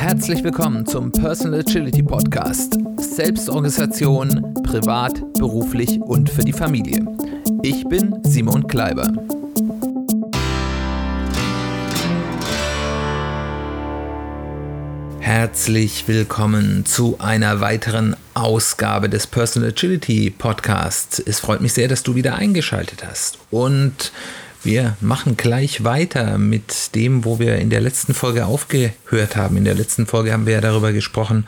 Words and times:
Herzlich 0.00 0.42
willkommen 0.42 0.86
zum 0.86 1.12
Personal 1.12 1.60
Agility 1.60 2.02
Podcast. 2.02 2.78
Selbstorganisation, 2.96 4.54
privat, 4.62 5.20
beruflich 5.34 6.00
und 6.00 6.30
für 6.30 6.40
die 6.40 6.54
Familie. 6.54 7.04
Ich 7.62 7.84
bin 7.84 8.18
Simon 8.22 8.66
Kleiber. 8.66 9.12
Herzlich 15.20 16.08
willkommen 16.08 16.86
zu 16.86 17.16
einer 17.18 17.60
weiteren 17.60 18.16
Ausgabe 18.32 19.10
des 19.10 19.26
Personal 19.26 19.68
Agility 19.68 20.30
Podcasts. 20.30 21.18
Es 21.18 21.40
freut 21.40 21.60
mich 21.60 21.74
sehr, 21.74 21.88
dass 21.88 22.02
du 22.02 22.14
wieder 22.14 22.36
eingeschaltet 22.36 23.04
hast. 23.06 23.36
Und 23.50 24.12
wir 24.62 24.96
machen 25.00 25.36
gleich 25.36 25.84
weiter 25.84 26.38
mit 26.38 26.94
dem, 26.94 27.24
wo 27.24 27.38
wir 27.38 27.56
in 27.56 27.70
der 27.70 27.80
letzten 27.80 28.14
Folge 28.14 28.46
aufgehört 28.46 29.36
haben. 29.36 29.56
In 29.56 29.64
der 29.64 29.74
letzten 29.74 30.06
Folge 30.06 30.32
haben 30.32 30.46
wir 30.46 30.54
ja 30.54 30.60
darüber 30.60 30.92
gesprochen, 30.92 31.46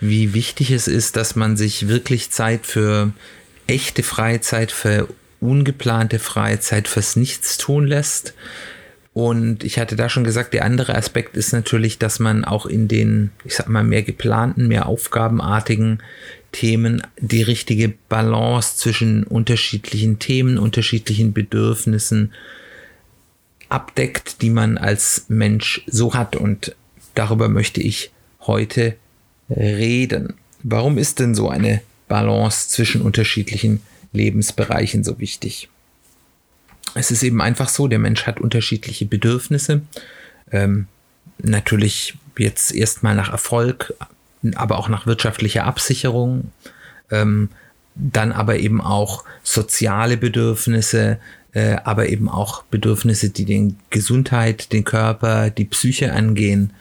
wie 0.00 0.34
wichtig 0.34 0.70
es 0.70 0.88
ist, 0.88 1.16
dass 1.16 1.36
man 1.36 1.56
sich 1.56 1.88
wirklich 1.88 2.30
Zeit 2.30 2.66
für 2.66 3.12
echte 3.66 4.02
Freizeit, 4.02 4.72
für 4.72 5.08
ungeplante 5.40 6.18
Freizeit, 6.18 6.88
fürs 6.88 7.16
Nichtstun 7.16 7.86
lässt 7.86 8.34
und 9.14 9.62
ich 9.62 9.78
hatte 9.78 9.94
da 9.94 10.08
schon 10.08 10.24
gesagt, 10.24 10.54
der 10.54 10.64
andere 10.64 10.96
Aspekt 10.96 11.36
ist 11.36 11.52
natürlich, 11.52 11.98
dass 11.98 12.18
man 12.18 12.44
auch 12.44 12.66
in 12.66 12.88
den, 12.88 13.30
ich 13.44 13.54
sag 13.54 13.68
mal, 13.68 13.84
mehr 13.84 14.02
geplanten, 14.02 14.66
mehr 14.66 14.86
aufgabenartigen 14.86 16.02
Themen 16.54 17.02
die 17.18 17.42
richtige 17.42 17.92
Balance 18.08 18.76
zwischen 18.76 19.24
unterschiedlichen 19.24 20.18
Themen, 20.18 20.56
unterschiedlichen 20.56 21.32
Bedürfnissen 21.32 22.32
abdeckt, 23.68 24.40
die 24.40 24.50
man 24.50 24.78
als 24.78 25.26
Mensch 25.28 25.82
so 25.86 26.14
hat. 26.14 26.36
Und 26.36 26.76
darüber 27.14 27.48
möchte 27.48 27.82
ich 27.82 28.12
heute 28.40 28.96
reden. 29.50 30.34
Warum 30.62 30.96
ist 30.96 31.18
denn 31.18 31.34
so 31.34 31.48
eine 31.48 31.82
Balance 32.08 32.68
zwischen 32.68 33.02
unterschiedlichen 33.02 33.82
Lebensbereichen 34.12 35.02
so 35.02 35.18
wichtig? 35.18 35.68
es 36.94 37.10
ist 37.10 37.22
eben 37.22 37.40
einfach 37.40 37.68
so, 37.68 37.88
der 37.88 37.98
Mensch 37.98 38.26
hat 38.26 38.40
unterschiedliche 38.40 39.06
Bedürfnisse. 39.06 39.82
Ähm, 40.52 40.86
natürlich 41.38 42.14
jetzt 42.38 42.72
erstmal 42.72 43.14
nach 43.14 43.30
Erfolg, 43.30 43.92
aber 44.54 44.78
auch 44.78 44.88
nach 44.88 45.06
wirtschaftlicher 45.06 45.64
Absicherung. 45.64 46.50
Ähm, 47.10 47.50
dann 47.94 48.32
aber 48.32 48.58
eben 48.58 48.80
auch 48.80 49.24
soziale 49.42 50.16
Bedürfnisse, 50.16 51.18
äh, 51.52 51.76
aber 51.84 52.08
eben 52.08 52.28
auch 52.28 52.64
Bedürfnisse, 52.64 53.30
die 53.30 53.44
den 53.44 53.78
Gesundheit, 53.90 54.72
den 54.72 54.84
Körper, 54.84 55.50
die 55.50 55.64
Psyche 55.64 56.12
angehen. 56.12 56.72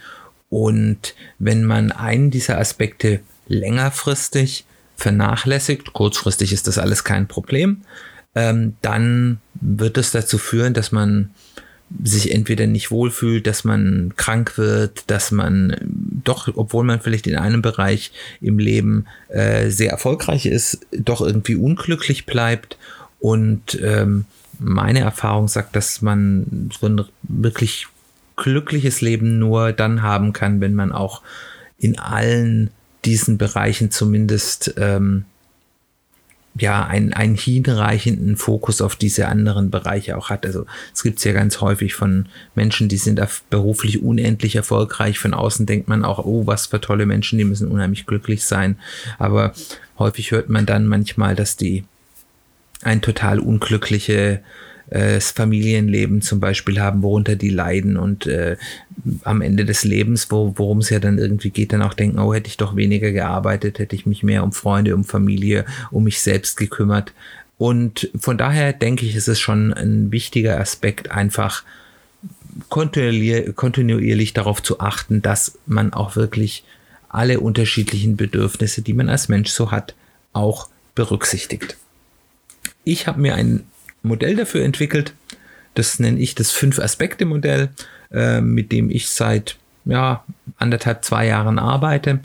Und 0.49 1.15
wenn 1.39 1.63
man 1.63 1.91
einen 1.91 2.31
dieser 2.31 2.59
Aspekte 2.59 3.19
längerfristig 3.47 4.65
vernachlässigt, 4.97 5.93
kurzfristig 5.93 6.53
ist 6.53 6.67
das 6.67 6.77
alles 6.77 7.03
kein 7.03 7.27
Problem, 7.27 7.81
ähm, 8.35 8.75
dann 8.81 9.39
wird 9.53 9.97
es 9.97 10.11
dazu 10.11 10.37
führen, 10.37 10.73
dass 10.73 10.91
man 10.91 11.29
sich 12.03 12.33
entweder 12.33 12.67
nicht 12.67 12.91
wohlfühlt, 12.91 13.45
dass 13.45 13.63
man 13.63 14.13
krank 14.15 14.57
wird, 14.57 15.09
dass 15.11 15.31
man 15.31 15.77
doch, 15.81 16.49
obwohl 16.55 16.83
man 16.83 17.01
vielleicht 17.01 17.27
in 17.27 17.35
einem 17.35 17.61
Bereich 17.61 18.11
im 18.41 18.59
Leben 18.59 19.05
äh, 19.29 19.69
sehr 19.69 19.91
erfolgreich 19.91 20.45
ist, 20.45 20.79
doch 20.91 21.21
irgendwie 21.21 21.55
unglücklich 21.55 22.25
bleibt. 22.25 22.77
Und 23.19 23.79
ähm, 23.81 24.25
meine 24.59 24.99
Erfahrung 24.99 25.47
sagt, 25.47 25.75
dass 25.75 26.01
man 26.01 26.69
so 26.77 26.87
ein 26.87 27.01
wirklich 27.23 27.87
glückliches 28.35 29.01
Leben 29.01 29.39
nur 29.39 29.71
dann 29.73 30.01
haben 30.01 30.33
kann, 30.33 30.61
wenn 30.61 30.73
man 30.73 30.91
auch 30.91 31.21
in 31.77 31.99
allen 31.99 32.71
diesen 33.05 33.37
Bereichen 33.37 33.91
zumindest 33.91 34.73
ähm, 34.77 35.25
ja, 36.55 36.85
einen, 36.85 37.13
einen 37.13 37.35
hinreichenden 37.35 38.37
Fokus 38.37 38.81
auf 38.81 38.95
diese 38.95 39.27
anderen 39.27 39.71
Bereiche 39.71 40.17
auch 40.17 40.29
hat. 40.29 40.45
Also 40.45 40.65
es 40.93 41.01
gibt 41.01 41.17
es 41.17 41.23
ja 41.23 41.33
ganz 41.33 41.61
häufig 41.61 41.95
von 41.95 42.27
Menschen, 42.53 42.89
die 42.89 42.97
sind 42.97 43.19
beruflich 43.49 44.03
unendlich 44.03 44.55
erfolgreich. 44.55 45.17
Von 45.17 45.33
außen 45.33 45.65
denkt 45.65 45.87
man 45.87 46.05
auch, 46.05 46.19
oh, 46.25 46.45
was 46.45 46.67
für 46.67 46.79
tolle 46.79 47.07
Menschen, 47.07 47.39
die 47.39 47.45
müssen 47.45 47.69
unheimlich 47.69 48.05
glücklich 48.05 48.43
sein. 48.43 48.77
Aber 49.17 49.53
häufig 49.97 50.31
hört 50.31 50.49
man 50.49 50.67
dann 50.67 50.87
manchmal, 50.87 51.35
dass 51.35 51.55
die 51.55 51.85
ein 52.83 53.01
total 53.01 53.39
unglückliche 53.39 54.41
äh, 54.93 55.19
Familienleben 55.19 56.21
zum 56.21 56.39
Beispiel 56.39 56.79
haben, 56.79 57.01
worunter 57.01 57.35
die 57.35 57.49
leiden 57.49 57.97
und 57.97 58.27
äh, 58.27 58.57
am 59.23 59.41
Ende 59.41 59.65
des 59.65 59.83
Lebens, 59.83 60.29
wo, 60.29 60.53
worum 60.55 60.79
es 60.79 60.89
ja 60.89 60.99
dann 60.99 61.17
irgendwie 61.17 61.49
geht, 61.49 61.73
dann 61.73 61.81
auch 61.81 61.95
denken, 61.95 62.19
oh, 62.19 62.33
hätte 62.33 62.47
ich 62.47 62.57
doch 62.57 62.75
weniger 62.75 63.11
gearbeitet, 63.11 63.79
hätte 63.79 63.95
ich 63.95 64.05
mich 64.05 64.21
mehr 64.21 64.43
um 64.43 64.51
Freunde, 64.51 64.95
um 64.95 65.03
Familie, 65.03 65.65
um 65.89 66.03
mich 66.03 66.21
selbst 66.21 66.57
gekümmert. 66.57 67.11
Und 67.57 68.11
von 68.19 68.37
daher 68.37 68.71
denke 68.71 69.05
ich, 69.05 69.15
ist 69.15 69.27
es 69.27 69.39
schon 69.39 69.73
ein 69.73 70.11
wichtiger 70.11 70.59
Aspekt, 70.59 71.11
einfach 71.11 71.63
kontinuierlich 72.69 74.33
darauf 74.33 74.61
zu 74.61 74.79
achten, 74.79 75.23
dass 75.23 75.57
man 75.65 75.91
auch 75.91 76.15
wirklich 76.15 76.63
alle 77.09 77.39
unterschiedlichen 77.39 78.15
Bedürfnisse, 78.15 78.83
die 78.83 78.93
man 78.93 79.09
als 79.09 79.27
Mensch 79.27 79.49
so 79.49 79.71
hat, 79.71 79.95
auch 80.33 80.69
berücksichtigt. 80.93 81.77
Ich 82.83 83.07
habe 83.07 83.19
mir 83.19 83.33
ein 83.35 83.63
Modell 84.03 84.35
dafür 84.35 84.63
entwickelt. 84.63 85.13
Das 85.75 85.97
nenne 85.99 86.19
ich 86.19 86.35
das 86.35 86.51
Fünf-Aspekte-Modell, 86.51 87.69
äh, 88.11 88.41
mit 88.41 88.71
dem 88.71 88.91
ich 88.91 89.09
seit 89.09 89.57
ja, 89.85 90.23
anderthalb, 90.57 91.03
zwei 91.03 91.27
Jahren 91.27 91.57
arbeite 91.57 92.19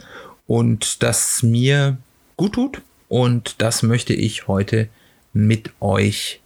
und 0.47 1.03
das 1.03 1.43
mir 1.43 1.97
gut 2.37 2.55
tut. 2.55 2.83
Und 3.09 3.57
das 3.59 3.83
möchte 3.83 4.13
ich 4.13 4.49
heute 4.49 4.89
mit 5.33 5.71
euch 5.81 6.41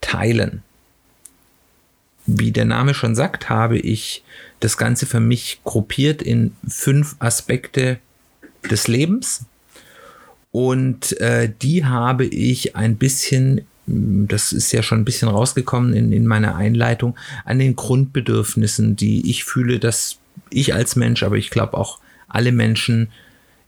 teilen. 0.00 0.62
Wie 2.26 2.52
der 2.52 2.66
Name 2.66 2.94
schon 2.94 3.14
sagt, 3.14 3.48
habe 3.48 3.78
ich 3.78 4.22
das 4.60 4.76
Ganze 4.76 5.06
für 5.06 5.20
mich 5.20 5.60
gruppiert 5.64 6.22
in 6.22 6.54
fünf 6.68 7.16
Aspekte 7.18 7.98
des 8.70 8.88
Lebens. 8.88 9.44
Und 10.52 11.18
äh, 11.20 11.50
die 11.62 11.84
habe 11.84 12.26
ich 12.26 12.76
ein 12.76 12.96
bisschen 12.96 13.66
das 13.92 14.52
ist 14.52 14.72
ja 14.72 14.82
schon 14.82 15.00
ein 15.00 15.04
bisschen 15.04 15.28
rausgekommen 15.28 15.92
in, 15.94 16.12
in 16.12 16.26
meiner 16.26 16.56
Einleitung, 16.56 17.16
an 17.44 17.58
den 17.58 17.76
Grundbedürfnissen, 17.76 18.96
die 18.96 19.30
ich 19.30 19.44
fühle, 19.44 19.78
dass 19.78 20.18
ich 20.50 20.74
als 20.74 20.96
Mensch, 20.96 21.22
aber 21.22 21.36
ich 21.36 21.50
glaube 21.50 21.76
auch 21.76 21.98
alle 22.28 22.52
Menschen 22.52 23.08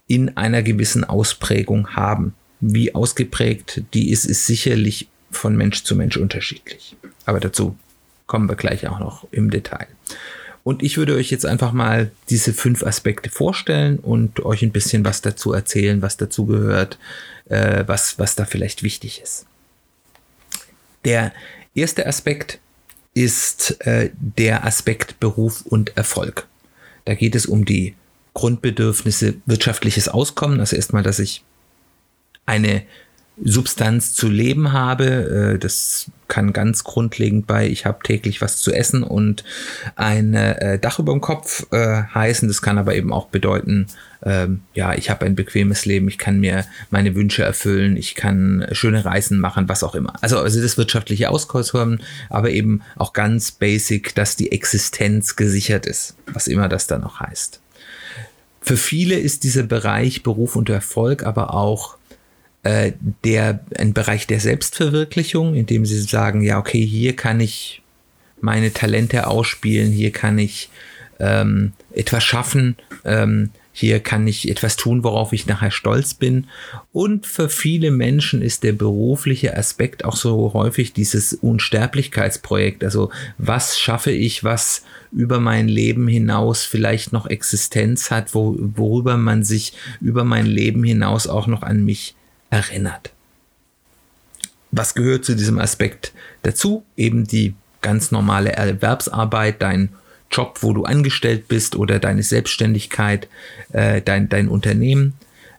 in 0.06 0.36
einer 0.36 0.62
gewissen 0.62 1.04
Ausprägung 1.04 1.90
haben. 1.90 2.34
Wie 2.60 2.94
ausgeprägt 2.94 3.82
die 3.92 4.10
ist, 4.10 4.24
ist 4.24 4.46
sicherlich 4.46 5.08
von 5.30 5.56
Mensch 5.56 5.84
zu 5.84 5.96
Mensch 5.96 6.16
unterschiedlich. 6.16 6.96
Aber 7.26 7.40
dazu 7.40 7.76
kommen 8.26 8.48
wir 8.48 8.56
gleich 8.56 8.88
auch 8.88 8.98
noch 8.98 9.26
im 9.30 9.50
Detail. 9.50 9.86
Und 10.62 10.82
ich 10.82 10.96
würde 10.96 11.14
euch 11.14 11.30
jetzt 11.30 11.44
einfach 11.44 11.72
mal 11.72 12.10
diese 12.30 12.54
fünf 12.54 12.82
Aspekte 12.84 13.28
vorstellen 13.28 13.98
und 13.98 14.44
euch 14.44 14.62
ein 14.62 14.72
bisschen 14.72 15.04
was 15.04 15.20
dazu 15.20 15.52
erzählen, 15.52 16.00
was 16.00 16.16
dazu 16.16 16.46
gehört, 16.46 16.98
äh, 17.44 17.84
was, 17.86 18.18
was 18.18 18.34
da 18.34 18.46
vielleicht 18.46 18.82
wichtig 18.82 19.20
ist. 19.22 19.46
Der 21.04 21.32
erste 21.74 22.06
Aspekt 22.06 22.58
ist 23.14 23.80
äh, 23.86 24.10
der 24.14 24.64
Aspekt 24.64 25.20
Beruf 25.20 25.62
und 25.62 25.96
Erfolg. 25.96 26.46
Da 27.04 27.14
geht 27.14 27.34
es 27.34 27.46
um 27.46 27.64
die 27.64 27.94
Grundbedürfnisse 28.34 29.34
wirtschaftliches 29.46 30.08
Auskommen. 30.08 30.60
Also 30.60 30.76
erstmal, 30.76 31.02
dass 31.02 31.18
ich 31.18 31.44
eine 32.46 32.82
Substanz 33.42 34.12
zu 34.12 34.28
leben 34.28 34.72
habe. 34.72 35.54
Äh, 35.54 35.58
das 35.58 36.10
kann 36.28 36.52
ganz 36.52 36.84
grundlegend 36.84 37.46
bei, 37.46 37.68
ich 37.68 37.84
habe 37.84 37.98
täglich 38.02 38.40
was 38.40 38.56
zu 38.56 38.72
essen 38.72 39.02
und 39.02 39.44
ein 39.96 40.34
äh, 40.34 40.78
Dach 40.78 40.98
über 40.98 41.12
dem 41.12 41.20
Kopf 41.20 41.66
äh, 41.72 42.02
heißen. 42.14 42.48
Das 42.48 42.62
kann 42.62 42.78
aber 42.78 42.94
eben 42.94 43.12
auch 43.12 43.26
bedeuten, 43.26 43.86
ähm, 44.24 44.62
ja, 44.72 44.94
ich 44.94 45.10
habe 45.10 45.26
ein 45.26 45.34
bequemes 45.34 45.84
Leben, 45.84 46.08
ich 46.08 46.16
kann 46.16 46.40
mir 46.40 46.64
meine 46.90 47.14
Wünsche 47.14 47.42
erfüllen, 47.42 47.96
ich 47.96 48.14
kann 48.14 48.66
schöne 48.72 49.04
Reisen 49.04 49.38
machen, 49.38 49.68
was 49.68 49.84
auch 49.84 49.94
immer. 49.94 50.14
Also, 50.22 50.38
also 50.38 50.62
das 50.62 50.78
wirtschaftliche 50.78 51.28
Auskommen, 51.28 52.00
aber 52.30 52.50
eben 52.50 52.82
auch 52.96 53.12
ganz 53.12 53.52
basic, 53.52 54.14
dass 54.14 54.36
die 54.36 54.50
Existenz 54.50 55.36
gesichert 55.36 55.86
ist, 55.86 56.16
was 56.32 56.48
immer 56.48 56.68
das 56.68 56.86
dann 56.86 57.04
auch 57.04 57.20
heißt. 57.20 57.60
Für 58.62 58.78
viele 58.78 59.16
ist 59.16 59.44
dieser 59.44 59.64
Bereich 59.64 60.22
Beruf 60.22 60.56
und 60.56 60.70
Erfolg 60.70 61.22
aber 61.22 61.52
auch 61.52 61.98
äh, 62.64 62.92
der 63.24 63.60
ein 63.78 63.92
Bereich 63.92 64.26
der 64.26 64.40
Selbstverwirklichung, 64.40 65.54
in 65.54 65.66
dem 65.66 65.86
sie 65.86 66.00
sagen, 66.00 66.42
ja, 66.42 66.58
okay, 66.58 66.84
hier 66.84 67.14
kann 67.14 67.40
ich 67.40 67.82
meine 68.40 68.72
Talente 68.72 69.26
ausspielen, 69.26 69.92
hier 69.92 70.10
kann 70.10 70.38
ich 70.38 70.70
ähm, 71.20 71.72
etwas 71.92 72.24
schaffen, 72.24 72.76
ähm, 73.04 73.50
hier 73.76 73.98
kann 74.00 74.26
ich 74.26 74.48
etwas 74.48 74.76
tun, 74.76 75.02
worauf 75.02 75.32
ich 75.32 75.46
nachher 75.46 75.72
stolz 75.72 76.14
bin. 76.14 76.46
Und 76.92 77.26
für 77.26 77.48
viele 77.48 77.90
Menschen 77.90 78.40
ist 78.40 78.62
der 78.62 78.72
berufliche 78.72 79.56
Aspekt 79.56 80.04
auch 80.04 80.14
so 80.14 80.52
häufig 80.54 80.92
dieses 80.92 81.34
Unsterblichkeitsprojekt. 81.34 82.84
Also 82.84 83.10
was 83.36 83.78
schaffe 83.78 84.12
ich, 84.12 84.44
was 84.44 84.84
über 85.10 85.40
mein 85.40 85.66
Leben 85.66 86.06
hinaus 86.06 86.62
vielleicht 86.64 87.12
noch 87.12 87.26
Existenz 87.26 88.12
hat, 88.12 88.34
wo, 88.34 88.56
worüber 88.58 89.16
man 89.16 89.42
sich 89.42 89.72
über 90.00 90.24
mein 90.24 90.46
Leben 90.46 90.84
hinaus 90.84 91.26
auch 91.26 91.48
noch 91.48 91.62
an 91.62 91.84
mich 91.84 92.14
erinnert. 92.54 93.12
Was 94.70 94.94
gehört 94.94 95.24
zu 95.24 95.34
diesem 95.34 95.58
Aspekt 95.58 96.12
dazu? 96.42 96.84
Eben 96.96 97.26
die 97.26 97.54
ganz 97.82 98.10
normale 98.10 98.52
Erwerbsarbeit, 98.52 99.60
dein 99.60 99.90
Job, 100.30 100.58
wo 100.62 100.72
du 100.72 100.84
angestellt 100.84 101.48
bist 101.48 101.76
oder 101.76 101.98
deine 101.98 102.22
Selbstständigkeit, 102.22 103.28
äh, 103.72 104.00
dein, 104.00 104.28
dein 104.28 104.48
Unternehmen. 104.48 105.14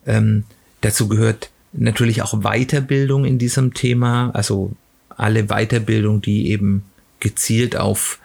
Ähm, 0.08 0.44
dazu 0.82 1.08
gehört 1.08 1.50
natürlich 1.74 2.22
auch 2.22 2.42
Weiterbildung 2.42 3.26
in 3.26 3.38
diesem 3.38 3.74
Thema, 3.74 4.32
also 4.34 4.72
alle 5.10 5.46
Weiterbildung, 5.46 6.22
die 6.22 6.50
eben 6.50 6.84
gezielt 7.20 7.76
auf 7.76 8.20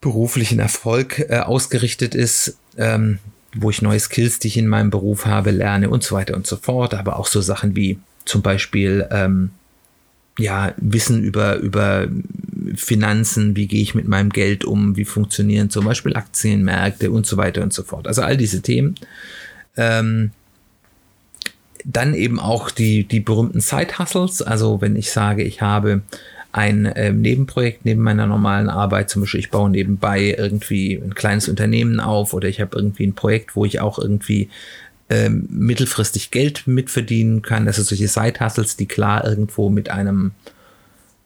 beruflichen 0.00 0.58
Erfolg 0.58 1.18
äh, 1.18 1.38
ausgerichtet 1.38 2.14
ist, 2.14 2.56
ähm, 2.76 3.18
wo 3.54 3.70
ich 3.70 3.82
neue 3.82 4.00
Skills, 4.00 4.38
die 4.38 4.48
ich 4.48 4.56
in 4.56 4.66
meinem 4.66 4.90
Beruf 4.90 5.26
habe, 5.26 5.50
lerne 5.50 5.90
und 5.90 6.02
so 6.02 6.14
weiter 6.14 6.36
und 6.36 6.46
so 6.46 6.56
fort, 6.56 6.94
aber 6.94 7.18
auch 7.18 7.26
so 7.26 7.40
Sachen 7.40 7.74
wie 7.76 7.98
zum 8.24 8.42
Beispiel 8.42 9.08
ähm, 9.10 9.50
ja, 10.38 10.72
Wissen 10.76 11.22
über, 11.22 11.56
über 11.56 12.08
Finanzen, 12.74 13.56
wie 13.56 13.66
gehe 13.66 13.82
ich 13.82 13.94
mit 13.94 14.06
meinem 14.06 14.30
Geld 14.30 14.64
um, 14.64 14.96
wie 14.96 15.04
funktionieren 15.04 15.70
zum 15.70 15.84
Beispiel 15.84 16.16
Aktienmärkte 16.16 17.10
und 17.10 17.26
so 17.26 17.36
weiter 17.36 17.62
und 17.62 17.72
so 17.72 17.82
fort. 17.82 18.06
Also 18.06 18.22
all 18.22 18.36
diese 18.36 18.62
Themen. 18.62 18.94
Ähm, 19.76 20.30
dann 21.84 22.14
eben 22.14 22.38
auch 22.38 22.70
die, 22.70 23.04
die 23.04 23.20
berühmten 23.20 23.60
Side-Hustles. 23.60 24.42
Also 24.42 24.80
wenn 24.80 24.96
ich 24.96 25.10
sage, 25.10 25.42
ich 25.42 25.62
habe 25.62 26.02
ein 26.52 26.86
äh, 26.86 27.12
Nebenprojekt 27.12 27.84
neben 27.84 28.02
meiner 28.02 28.26
normalen 28.26 28.68
Arbeit, 28.68 29.08
zum 29.10 29.22
Beispiel 29.22 29.40
ich 29.40 29.50
baue 29.50 29.70
nebenbei 29.70 30.34
irgendwie 30.36 30.94
ein 30.94 31.14
kleines 31.14 31.48
Unternehmen 31.48 32.00
auf 32.00 32.34
oder 32.34 32.48
ich 32.48 32.60
habe 32.60 32.76
irgendwie 32.76 33.06
ein 33.06 33.14
Projekt, 33.14 33.54
wo 33.54 33.64
ich 33.64 33.80
auch 33.80 33.98
irgendwie 33.98 34.50
ähm, 35.08 35.46
mittelfristig 35.50 36.30
Geld 36.30 36.66
mitverdienen 36.66 37.42
kann. 37.42 37.66
Also 37.66 37.82
solche 37.82 38.08
Side-Hustles, 38.08 38.76
die 38.76 38.86
klar 38.86 39.24
irgendwo 39.24 39.70
mit 39.70 39.90
einem 39.90 40.32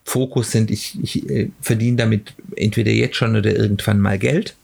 Fokus 0.04 0.50
sind, 0.50 0.70
ich, 0.70 0.98
ich 1.02 1.28
äh, 1.30 1.50
verdiene 1.60 1.96
damit 1.96 2.34
entweder 2.56 2.90
jetzt 2.90 3.16
schon 3.16 3.36
oder 3.36 3.54
irgendwann 3.56 4.00
mal 4.00 4.18
Geld. 4.18 4.54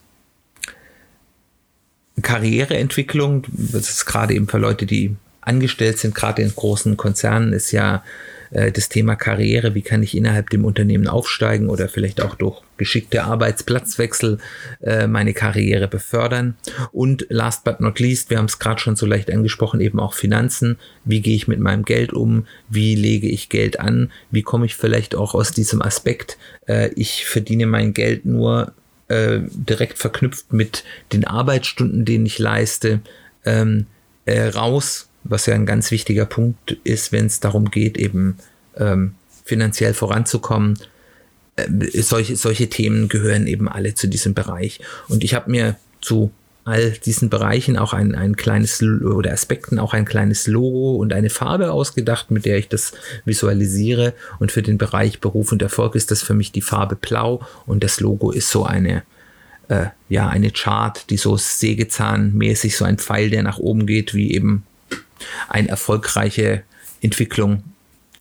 Karriereentwicklung, 2.21 3.47
das 3.49 3.89
ist 3.89 4.05
gerade 4.05 4.35
eben 4.35 4.47
für 4.47 4.59
Leute, 4.59 4.85
die 4.85 5.17
angestellt 5.41 5.99
sind, 5.99 6.15
gerade 6.15 6.43
in 6.43 6.55
großen 6.55 6.97
Konzernen, 6.97 7.53
ist 7.53 7.73
ja 7.73 8.03
äh, 8.51 8.73
das 8.73 8.89
Thema 8.89 9.17
Karriere, 9.17 9.75
wie 9.75 9.83
kann 9.83 10.03
ich 10.03 10.17
innerhalb 10.17 10.51
dem 10.51 10.65
Unternehmen 10.65 11.07
aufsteigen 11.07 11.69
oder 11.69 11.89
vielleicht 11.89 12.21
auch 12.21 12.35
durch 12.35 12.61
geschickte 12.77 13.25
Arbeitsplatzwechsel 13.25 14.39
äh, 14.83 15.07
meine 15.07 15.35
Karriere 15.35 15.89
befördern. 15.89 16.55
Und 16.93 17.27
last 17.29 17.65
but 17.65 17.81
not 17.81 18.01
least, 18.01 18.31
wir 18.31 18.39
haben 18.39 18.47
es 18.47 18.59
gerade 18.59 18.81
schon 18.81 18.97
so 18.97 19.07
leicht 19.07 19.31
angesprochen, 19.31 19.81
eben 19.81 20.01
auch 20.01 20.15
Finanzen. 20.15 20.79
Wie 21.05 21.21
gehe 21.21 21.37
ich 21.37 21.49
mit 21.49 21.61
meinem 21.61 21.85
Geld 21.85 22.13
um? 22.13 22.47
Wie 22.69 22.95
lege 22.95 23.29
ich 23.29 23.49
Geld 23.49 23.81
an? 23.81 24.11
Wie 24.31 24.43
komme 24.43 24.67
ich 24.67 24.77
vielleicht 24.77 25.15
auch 25.15 25.35
aus 25.35 25.53
diesem 25.53 25.83
Aspekt, 25.83 26.39
äh, 26.67 26.91
ich 26.95 27.27
verdiene 27.27 27.67
mein 27.67 27.95
Geld 27.95 28.25
nur 28.25 28.73
äh, 29.09 29.41
direkt 29.53 29.99
verknüpft 29.99 30.53
mit 30.53 30.85
den 31.13 31.27
Arbeitsstunden, 31.27 32.05
denen 32.05 32.27
ich 32.27 32.39
leiste, 32.39 33.01
ähm, 33.45 33.87
äh, 34.25 34.49
raus 34.49 35.10
was 35.25 35.47
ja 35.47 35.55
ein 35.55 35.67
ganz 35.67 35.91
wichtiger 35.91 36.27
Punkt 36.27 36.73
ist, 36.85 37.13
wenn 37.13 37.27
es 37.27 37.41
darum 37.41 37.71
geht, 37.71 37.99
eben 37.99 38.39
ähm, 38.77 39.15
finanziell 39.45 39.95
voranzukommen. 39.95 40.79
Äh, 41.57 42.03
solche, 42.03 42.37
solche 42.37 42.69
Themen 42.69 43.09
gehören 43.09 43.47
eben 43.47 43.69
alle 43.69 43.95
zu 43.95 44.09
diesem 44.09 44.35
Bereich. 44.35 44.81
Und 45.09 45.25
ich 45.25 45.35
habe 45.35 45.51
mir 45.51 45.77
zu 46.01 46.31
all 46.65 46.93
diesen 46.93 47.31
Bereichen 47.31 47.77
auch 47.77 47.93
ein, 47.93 48.15
ein 48.15 48.37
kleines 48.37 48.83
oder 48.83 49.33
Aspekten 49.33 49.79
auch 49.79 49.95
ein 49.95 50.05
kleines 50.05 50.47
Logo 50.47 50.97
und 50.97 51.13
eine 51.13 51.31
Farbe 51.31 51.73
ausgedacht, 51.73 52.31
mit 52.31 52.45
der 52.45 52.59
ich 52.59 52.69
das 52.69 52.93
visualisiere. 53.25 54.15
Und 54.39 54.53
für 54.53 54.63
den 54.63 54.79
Bereich 54.79 55.21
Beruf 55.21 55.53
und 55.53 55.63
Erfolg 55.63 55.95
ist 55.95 56.11
das 56.11 56.23
für 56.23 56.35
mich 56.35 56.53
die 56.53 56.61
Farbe 56.61 56.97
Blau 56.97 57.41
und 57.67 57.83
das 57.83 58.01
Logo 58.01 58.31
ist 58.31 58.51
so 58.51 58.65
eine 58.65 59.03
äh, 59.69 59.87
ja 60.09 60.29
eine 60.29 60.51
Chart, 60.51 61.09
die 61.11 61.17
so 61.17 61.37
sägezahnmäßig 61.37 62.77
so 62.77 62.85
ein 62.85 62.99
Pfeil, 62.99 63.31
der 63.31 63.43
nach 63.43 63.59
oben 63.59 63.87
geht, 63.87 64.15
wie 64.15 64.33
eben 64.33 64.65
eine 65.49 65.69
erfolgreiche 65.69 66.63
Entwicklung 67.01 67.65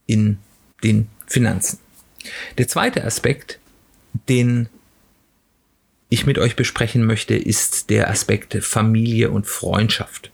in 0.06 0.38
den 0.84 1.08
Finanzen. 1.28 1.80
Der 2.58 2.68
zweite 2.68 3.04
Aspekt, 3.04 3.60
den 4.28 4.70
ich 6.10 6.26
mit 6.26 6.40
euch 6.40 6.56
besprechen 6.56 7.06
möchte, 7.06 7.36
ist 7.36 7.90
der 7.90 8.10
Aspekt 8.10 8.58
Familie 8.64 9.30
und 9.30 9.46
Freundschaft. 9.46 10.32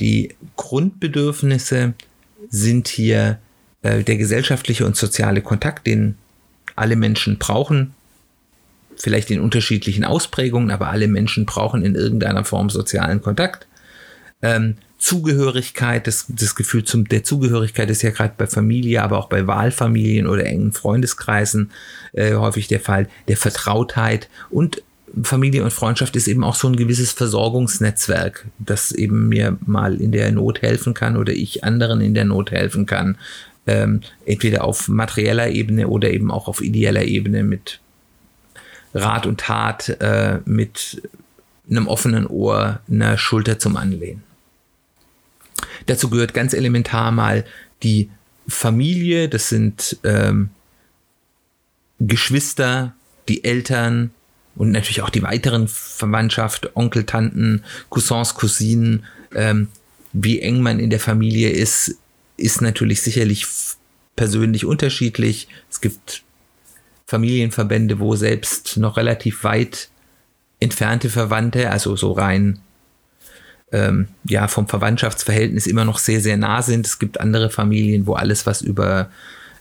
Die 0.00 0.34
Grundbedürfnisse 0.56 1.94
sind 2.48 2.88
hier 2.88 3.38
äh, 3.82 4.02
der 4.02 4.16
gesellschaftliche 4.16 4.84
und 4.84 4.96
soziale 4.96 5.42
Kontakt, 5.42 5.86
den 5.86 6.16
alle 6.74 6.96
Menschen 6.96 7.38
brauchen, 7.38 7.94
vielleicht 8.96 9.30
in 9.30 9.40
unterschiedlichen 9.40 10.04
Ausprägungen, 10.04 10.70
aber 10.70 10.88
alle 10.88 11.08
Menschen 11.08 11.46
brauchen 11.46 11.84
in 11.84 11.94
irgendeiner 11.94 12.44
Form 12.44 12.70
sozialen 12.70 13.22
Kontakt. 13.22 13.66
Ähm, 14.42 14.76
Zugehörigkeit, 15.00 16.06
das, 16.06 16.26
das 16.28 16.54
Gefühl 16.54 16.84
zum, 16.84 17.08
der 17.08 17.24
Zugehörigkeit 17.24 17.88
ist 17.88 18.02
ja 18.02 18.10
gerade 18.10 18.34
bei 18.36 18.46
Familie, 18.46 19.02
aber 19.02 19.18
auch 19.18 19.30
bei 19.30 19.46
Wahlfamilien 19.46 20.26
oder 20.26 20.44
engen 20.44 20.72
Freundeskreisen 20.72 21.70
äh, 22.12 22.34
häufig 22.34 22.68
der 22.68 22.80
Fall, 22.80 23.08
der 23.26 23.38
Vertrautheit 23.38 24.28
und 24.50 24.82
Familie 25.22 25.64
und 25.64 25.72
Freundschaft 25.72 26.14
ist 26.16 26.28
eben 26.28 26.44
auch 26.44 26.54
so 26.54 26.68
ein 26.68 26.76
gewisses 26.76 27.12
Versorgungsnetzwerk, 27.12 28.46
das 28.58 28.92
eben 28.92 29.28
mir 29.28 29.56
mal 29.66 30.00
in 30.00 30.12
der 30.12 30.30
Not 30.32 30.62
helfen 30.62 30.94
kann 30.94 31.16
oder 31.16 31.32
ich 31.32 31.64
anderen 31.64 32.00
in 32.02 32.14
der 32.14 32.26
Not 32.26 32.50
helfen 32.50 32.86
kann. 32.86 33.16
Ähm, 33.66 34.02
entweder 34.26 34.64
auf 34.64 34.86
materieller 34.86 35.48
Ebene 35.48 35.88
oder 35.88 36.10
eben 36.10 36.30
auch 36.30 36.46
auf 36.46 36.60
ideeller 36.60 37.04
Ebene 37.04 37.42
mit 37.42 37.80
Rat 38.94 39.26
und 39.26 39.40
Tat, 39.40 39.88
äh, 40.00 40.38
mit 40.44 41.02
einem 41.68 41.88
offenen 41.88 42.26
Ohr, 42.26 42.80
einer 42.88 43.18
Schulter 43.18 43.58
zum 43.58 43.76
Anlehnen. 43.76 44.29
Dazu 45.90 46.08
gehört 46.08 46.34
ganz 46.34 46.52
elementar 46.52 47.10
mal 47.10 47.44
die 47.82 48.10
Familie, 48.46 49.28
das 49.28 49.48
sind 49.48 49.98
ähm, 50.04 50.50
Geschwister, 51.98 52.94
die 53.28 53.42
Eltern 53.42 54.12
und 54.54 54.70
natürlich 54.70 55.02
auch 55.02 55.10
die 55.10 55.24
weiteren 55.24 55.66
Verwandtschaft, 55.66 56.76
Onkel, 56.76 57.06
Tanten, 57.06 57.64
Cousins, 57.88 58.36
Cousinen. 58.36 59.04
Ähm, 59.34 59.66
wie 60.12 60.38
eng 60.38 60.62
man 60.62 60.78
in 60.78 60.90
der 60.90 61.00
Familie 61.00 61.50
ist, 61.50 61.96
ist 62.36 62.62
natürlich 62.62 63.02
sicherlich 63.02 63.48
persönlich 64.14 64.64
unterschiedlich. 64.64 65.48
Es 65.68 65.80
gibt 65.80 66.22
Familienverbände, 67.08 67.98
wo 67.98 68.14
selbst 68.14 68.76
noch 68.76 68.96
relativ 68.96 69.42
weit 69.42 69.88
entfernte 70.60 71.10
Verwandte, 71.10 71.68
also 71.68 71.96
so 71.96 72.12
rein 72.12 72.60
ähm, 73.72 74.08
ja 74.24 74.48
vom 74.48 74.68
Verwandtschaftsverhältnis 74.68 75.66
immer 75.66 75.84
noch 75.84 75.98
sehr, 75.98 76.20
sehr 76.20 76.36
nah 76.36 76.62
sind. 76.62 76.86
Es 76.86 76.98
gibt 76.98 77.20
andere 77.20 77.50
Familien, 77.50 78.06
wo 78.06 78.14
alles, 78.14 78.46
was 78.46 78.62
über 78.62 79.10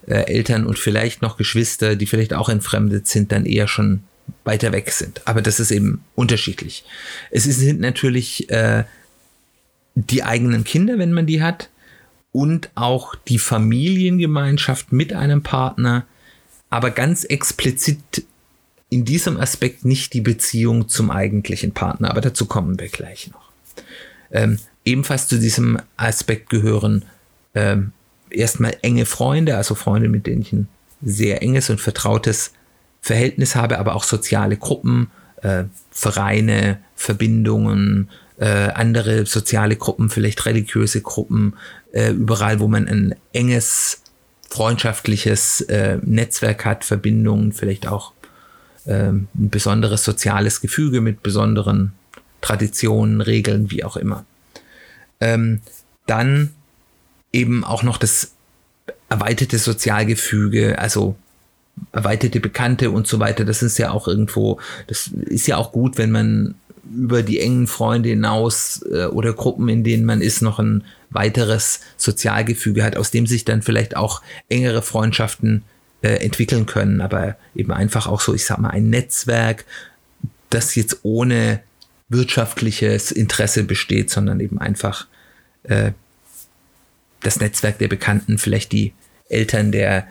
äh, 0.08 0.26
Eltern 0.34 0.66
und 0.66 0.80
vielleicht 0.80 1.22
noch 1.22 1.38
Geschwister, 1.38 1.96
die 1.96 2.06
vielleicht 2.06 2.34
auch 2.34 2.50
entfremdet 2.50 3.08
sind, 3.08 3.32
dann 3.32 3.46
eher 3.46 3.68
schon 3.68 4.02
weiter 4.44 4.72
weg 4.72 4.92
sind. 4.92 5.22
Aber 5.26 5.42
das 5.42 5.60
ist 5.60 5.72
eben 5.72 6.04
unterschiedlich. 6.16 6.84
Es 7.32 7.44
sind 7.44 7.80
natürlich 7.80 8.50
äh, 8.50 8.84
die 9.96 10.24
eigenen 10.24 10.64
Kinder, 10.64 10.98
wenn 10.98 11.12
man 11.12 11.26
die 11.26 11.42
hat, 11.42 11.70
und 12.32 12.70
auch 12.76 13.16
die 13.16 13.40
Familiengemeinschaft 13.40 14.92
mit 14.92 15.14
einem 15.14 15.42
Partner, 15.42 16.06
aber 16.70 16.92
ganz 16.92 17.24
explizit 17.24 18.24
in 18.90 19.06
diesem 19.06 19.40
Aspekt 19.40 19.86
nicht 19.86 20.14
die 20.14 20.22
Beziehung 20.22 20.90
zum 20.90 21.12
eigentlichen 21.12 21.74
Partner. 21.74 22.10
Aber 22.12 22.22
dazu 22.22 22.46
kommen 22.46 22.80
wir 22.80 22.90
gleich 22.90 23.30
noch. 23.32 23.49
Ähm, 24.32 24.60
ebenfalls 24.86 25.28
zu 25.28 25.40
diesem 25.40 25.80
Aspekt 25.98 26.50
gehören 26.50 27.06
ähm, 27.56 27.92
erstmal 28.30 28.78
enge 28.82 29.06
Freunde, 29.06 29.58
also 29.58 29.76
Freunde, 29.76 30.10
mit 30.10 30.28
denen 30.28 30.42
ich 30.42 30.54
ein 30.54 30.68
sehr 31.02 31.42
enges 31.42 31.70
und 31.70 31.82
vertrautes 31.82 32.54
Verhältnis 33.02 33.56
habe, 33.56 33.80
aber 33.80 33.96
auch 33.96 34.04
soziale 34.04 34.58
Gruppen, 34.58 35.10
äh, 35.42 35.64
Vereine, 35.92 36.80
Verbindungen, 36.96 38.10
äh, 38.38 38.46
andere 38.46 39.26
soziale 39.26 39.76
Gruppen, 39.76 40.10
vielleicht 40.10 40.46
religiöse 40.46 41.02
Gruppen, 41.02 41.56
äh, 41.92 42.12
überall, 42.12 42.60
wo 42.60 42.68
man 42.68 42.88
ein 42.88 43.16
enges 43.34 44.04
freundschaftliches 44.50 45.62
äh, 45.62 46.00
Netzwerk 46.02 46.66
hat, 46.66 46.84
Verbindungen, 46.84 47.54
vielleicht 47.54 47.88
auch 47.88 48.14
ähm, 48.88 49.28
ein 49.36 49.50
besonderes 49.50 50.04
soziales 50.04 50.62
Gefüge 50.62 51.02
mit 51.02 51.22
besonderen 51.22 51.94
Traditionen, 52.42 53.22
Regeln, 53.22 53.72
wie 53.72 53.84
auch 53.84 53.98
immer. 53.98 54.26
Ähm, 55.20 55.62
dann 56.06 56.52
eben 57.32 57.64
auch 57.64 57.84
noch 57.84 57.98
das 57.98 58.32
erweiterte 59.10 59.58
Sozialgefüge, 59.58 60.80
also 60.80 61.16
erweiterte 61.92 62.40
Bekannte 62.40 62.92
und 62.92 63.08
so 63.08 63.20
weiter. 63.20 63.46
Das 63.46 63.62
ist 63.62 63.78
ja 63.78 63.92
auch 63.92 64.08
irgendwo, 64.08 64.60
das 64.88 65.08
ist 65.08 65.48
ja 65.48 65.58
auch 65.58 65.72
gut, 65.72 65.98
wenn 65.98 66.12
man 66.12 66.56
über 66.92 67.22
die 67.22 67.40
engen 67.40 67.68
Freunde 67.68 68.10
hinaus 68.10 68.84
äh, 68.92 69.06
oder 69.06 69.34
Gruppen, 69.34 69.70
in 69.70 69.84
denen 69.84 70.06
man 70.06 70.22
ist, 70.22 70.42
noch 70.42 70.60
ein 70.60 70.84
weiteres 71.12 71.82
Sozialgefüge 71.98 72.84
hat, 72.84 72.98
aus 72.98 73.12
dem 73.12 73.28
sich 73.28 73.46
dann 73.46 73.62
vielleicht 73.62 73.96
auch 73.96 74.22
engere 74.48 74.82
Freundschaften 74.82 75.64
äh, 76.02 76.16
entwickeln 76.16 76.66
können. 76.66 77.02
Aber 77.02 77.36
eben 77.56 77.72
einfach 77.72 78.08
auch 78.08 78.22
so, 78.22 78.34
ich 78.34 78.46
sag 78.46 78.58
mal, 78.60 78.70
ein 78.70 78.90
Netzwerk, 78.90 79.66
das 80.50 80.76
jetzt 80.76 81.00
ohne 81.04 81.62
wirtschaftliches 82.10 83.12
Interesse 83.12 83.64
besteht, 83.64 84.10
sondern 84.10 84.40
eben 84.40 84.60
einfach 84.60 85.08
äh, 85.64 85.92
das 87.22 87.40
Netzwerk 87.40 87.78
der 87.78 87.88
Bekannten, 87.88 88.38
vielleicht 88.38 88.72
die 88.72 88.94
Eltern 89.30 89.72
der 89.72 90.08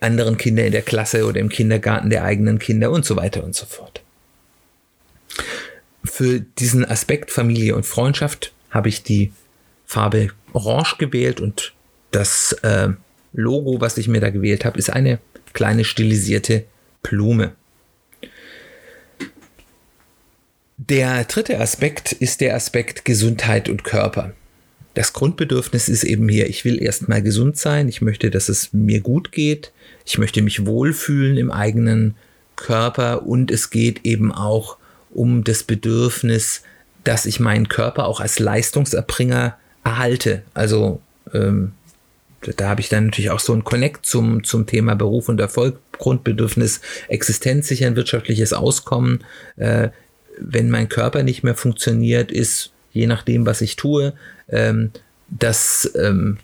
anderen 0.00 0.36
Kinder 0.36 0.64
in 0.64 0.72
der 0.72 0.82
Klasse 0.82 1.26
oder 1.26 1.40
im 1.40 1.48
Kindergarten 1.48 2.10
der 2.10 2.24
eigenen 2.24 2.58
Kinder 2.58 2.90
und 2.90 3.04
so 3.04 3.16
weiter 3.16 3.44
und 3.44 3.54
so 3.54 3.66
fort. 3.66 4.02
Für 6.04 6.40
diesen 6.40 6.84
Aspekt 6.84 7.30
Familie 7.30 7.74
und 7.74 7.86
Freundschaft 7.86 8.52
habe 8.70 8.88
ich 8.88 9.02
die 9.02 9.32
Farbe 9.86 10.30
Orange 10.52 10.96
gewählt 10.98 11.40
und 11.40 11.72
das 12.10 12.52
äh, 12.62 12.88
Logo, 13.32 13.80
was 13.80 13.96
ich 13.96 14.08
mir 14.08 14.20
da 14.20 14.30
gewählt 14.30 14.64
habe, 14.64 14.78
ist 14.78 14.90
eine 14.90 15.18
kleine 15.52 15.84
stilisierte 15.84 16.64
Blume. 17.02 17.52
Der 20.88 21.22
dritte 21.22 21.60
Aspekt 21.60 22.10
ist 22.10 22.40
der 22.40 22.56
Aspekt 22.56 23.04
Gesundheit 23.04 23.68
und 23.68 23.84
Körper. 23.84 24.32
Das 24.94 25.12
Grundbedürfnis 25.12 25.88
ist 25.88 26.02
eben 26.02 26.28
hier, 26.28 26.48
ich 26.48 26.64
will 26.64 26.82
erstmal 26.82 27.22
gesund 27.22 27.56
sein, 27.56 27.88
ich 27.88 28.02
möchte, 28.02 28.30
dass 28.30 28.48
es 28.48 28.72
mir 28.72 29.00
gut 29.00 29.30
geht, 29.30 29.70
ich 30.04 30.18
möchte 30.18 30.42
mich 30.42 30.66
wohlfühlen 30.66 31.36
im 31.36 31.52
eigenen 31.52 32.16
Körper 32.56 33.24
und 33.24 33.52
es 33.52 33.70
geht 33.70 34.04
eben 34.04 34.32
auch 34.32 34.76
um 35.12 35.44
das 35.44 35.62
Bedürfnis, 35.62 36.62
dass 37.04 37.26
ich 37.26 37.38
meinen 37.38 37.68
Körper 37.68 38.06
auch 38.06 38.18
als 38.18 38.40
Leistungserbringer 38.40 39.56
erhalte. 39.84 40.42
Also 40.52 41.00
ähm, 41.32 41.74
da 42.56 42.70
habe 42.70 42.80
ich 42.80 42.88
dann 42.88 43.04
natürlich 43.04 43.30
auch 43.30 43.38
so 43.38 43.52
ein 43.52 43.62
Connect 43.62 44.04
zum, 44.04 44.42
zum 44.42 44.66
Thema 44.66 44.96
Beruf 44.96 45.28
und 45.28 45.38
Erfolg, 45.38 45.78
Grundbedürfnis, 45.92 46.80
Existenz 47.06 47.68
sichern, 47.68 47.94
wirtschaftliches 47.94 48.52
Auskommen. 48.52 49.22
Äh, 49.56 49.90
wenn 50.44 50.70
mein 50.70 50.88
Körper 50.88 51.22
nicht 51.22 51.42
mehr 51.42 51.54
funktioniert, 51.54 52.32
ist, 52.32 52.72
je 52.92 53.06
nachdem, 53.06 53.46
was 53.46 53.60
ich 53.60 53.76
tue, 53.76 54.12
ähm, 54.48 54.90
das 55.28 55.90
ähm, 55.96 56.38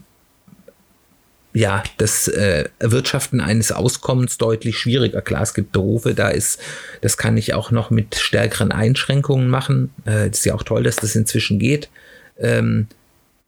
ja, 1.55 1.83
das 1.97 2.29
äh, 2.29 2.69
Erwirtschaften 2.79 3.41
eines 3.41 3.73
Auskommens 3.73 4.39
deutlich 4.39 4.79
schwieriger. 4.79 5.23
Klar, 5.23 5.43
es 5.43 5.55
gibt 5.55 5.73
Berufe, 5.73 6.15
da 6.15 6.29
ist, 6.29 6.61
das 7.01 7.17
kann 7.17 7.37
ich 7.37 7.55
auch 7.55 7.71
noch 7.71 7.91
mit 7.91 8.15
stärkeren 8.15 8.71
Einschränkungen 8.71 9.49
machen. 9.49 9.91
Äh, 10.07 10.29
ist 10.29 10.45
ja 10.45 10.55
auch 10.55 10.63
toll, 10.63 10.85
dass 10.85 10.97
das 10.97 11.17
inzwischen 11.17 11.59
geht. 11.59 11.89
Ähm, 12.39 12.87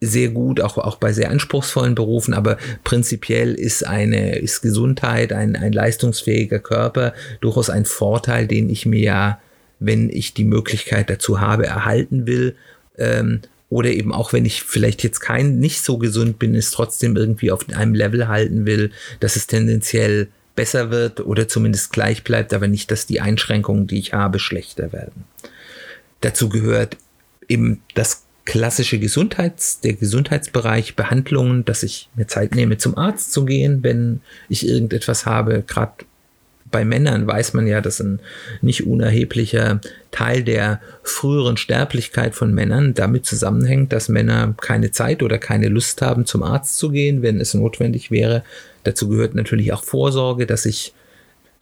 sehr 0.01 0.31
gut, 0.31 0.61
auch, 0.63 0.79
auch 0.79 0.97
bei 0.97 1.13
sehr 1.13 1.31
anspruchsvollen 1.31 1.95
Berufen, 1.95 2.33
aber 2.33 2.57
prinzipiell 2.85 3.55
ist 3.55 3.87
eine, 3.87 4.39
ist 4.39 4.63
Gesundheit, 4.63 5.33
ein, 5.33 5.57
ein 5.57 5.73
leistungsfähiger 5.73 6.59
Körper 6.59 7.13
durchaus 7.43 7.69
ein 7.69 7.85
Vorteil, 7.85 8.47
den 8.47 8.71
ich 8.71 8.87
mir 8.87 9.01
ja, 9.01 9.41
wenn 9.81 10.11
ich 10.11 10.35
die 10.35 10.45
Möglichkeit 10.45 11.11
dazu 11.11 11.41
habe, 11.41 11.67
erhalten 11.67 12.27
will. 12.27 12.55
Ähm, 12.99 13.41
oder 13.69 13.91
eben 13.91 14.13
auch 14.13 14.33
wenn 14.33 14.45
ich 14.45 14.63
vielleicht 14.63 15.03
jetzt 15.03 15.21
kein 15.21 15.59
nicht 15.59 15.83
so 15.83 15.99
gesund 15.99 16.39
bin, 16.39 16.55
es 16.55 16.71
trotzdem 16.73 17.17
irgendwie 17.17 17.51
auf 17.51 17.69
einem 17.71 17.95
Level 17.95 18.29
halten 18.29 18.67
will, 18.67 18.91
dass 19.21 19.37
es 19.37 19.47
tendenziell 19.47 20.29
besser 20.57 20.91
wird 20.91 21.21
oder 21.21 21.49
zumindest 21.49 21.93
gleich 21.93 22.25
bleibt, 22.25 22.53
aber 22.53 22.69
nicht, 22.69 22.91
dass 22.91 23.07
die 23.07 23.21
Einschränkungen, 23.21 23.87
die 23.87 23.99
ich 23.99 24.13
habe, 24.13 24.39
schlechter 24.39 24.93
werden. 24.93 25.25
Dazu 26.21 26.49
gehört 26.49 26.97
eben 27.49 27.81
das 27.95 28.25
klassische 28.45 28.99
Gesundheits, 28.99 29.81
der 29.81 29.93
Gesundheitsbereich, 29.93 30.97
Behandlungen, 30.97 31.65
dass 31.65 31.85
ich 31.85 32.09
mir 32.17 32.27
Zeit 32.27 32.55
nehme, 32.55 32.79
zum 32.79 32.99
Arzt 32.99 33.33
zu 33.33 33.45
gehen, 33.45 33.85
wenn 33.85 34.21
ich 34.49 34.67
irgendetwas 34.67 35.25
habe. 35.25 35.63
Gerade 35.67 35.93
bei 36.71 36.85
Männern 36.85 37.27
weiß 37.27 37.55
man 37.55 37.67
ja, 37.67 37.81
dass 37.81 38.01
ein 38.01 38.21
nicht 38.61 38.87
unerheblicher 38.87 39.81
Teil 40.11 40.43
der 40.43 40.81
früheren 41.03 41.57
Sterblichkeit 41.57 42.35
von 42.35 42.55
Männern 42.55 42.95
damit 42.95 43.27
zusammenhängt, 43.27 43.93
dass 43.93 44.09
Männer 44.09 44.55
keine 44.61 44.91
Zeit 44.91 45.23
oder 45.23 45.39
keine 45.39 45.69
Lust 45.69 46.03
haben, 46.03 46.27
zum 46.27 46.43
Arzt 46.43 46.77
zu 46.79 46.91
gehen, 46.91 47.23
wenn 47.23 47.41
es 47.41 47.55
notwendig 47.55 48.11
wäre. 48.11 48.43
Dazu 48.85 49.09
gehört 49.09 49.35
natürlich 49.35 49.73
auch 49.73 49.85
Vorsorge, 49.85 50.47
dass 50.47 50.67
ich 50.67 50.95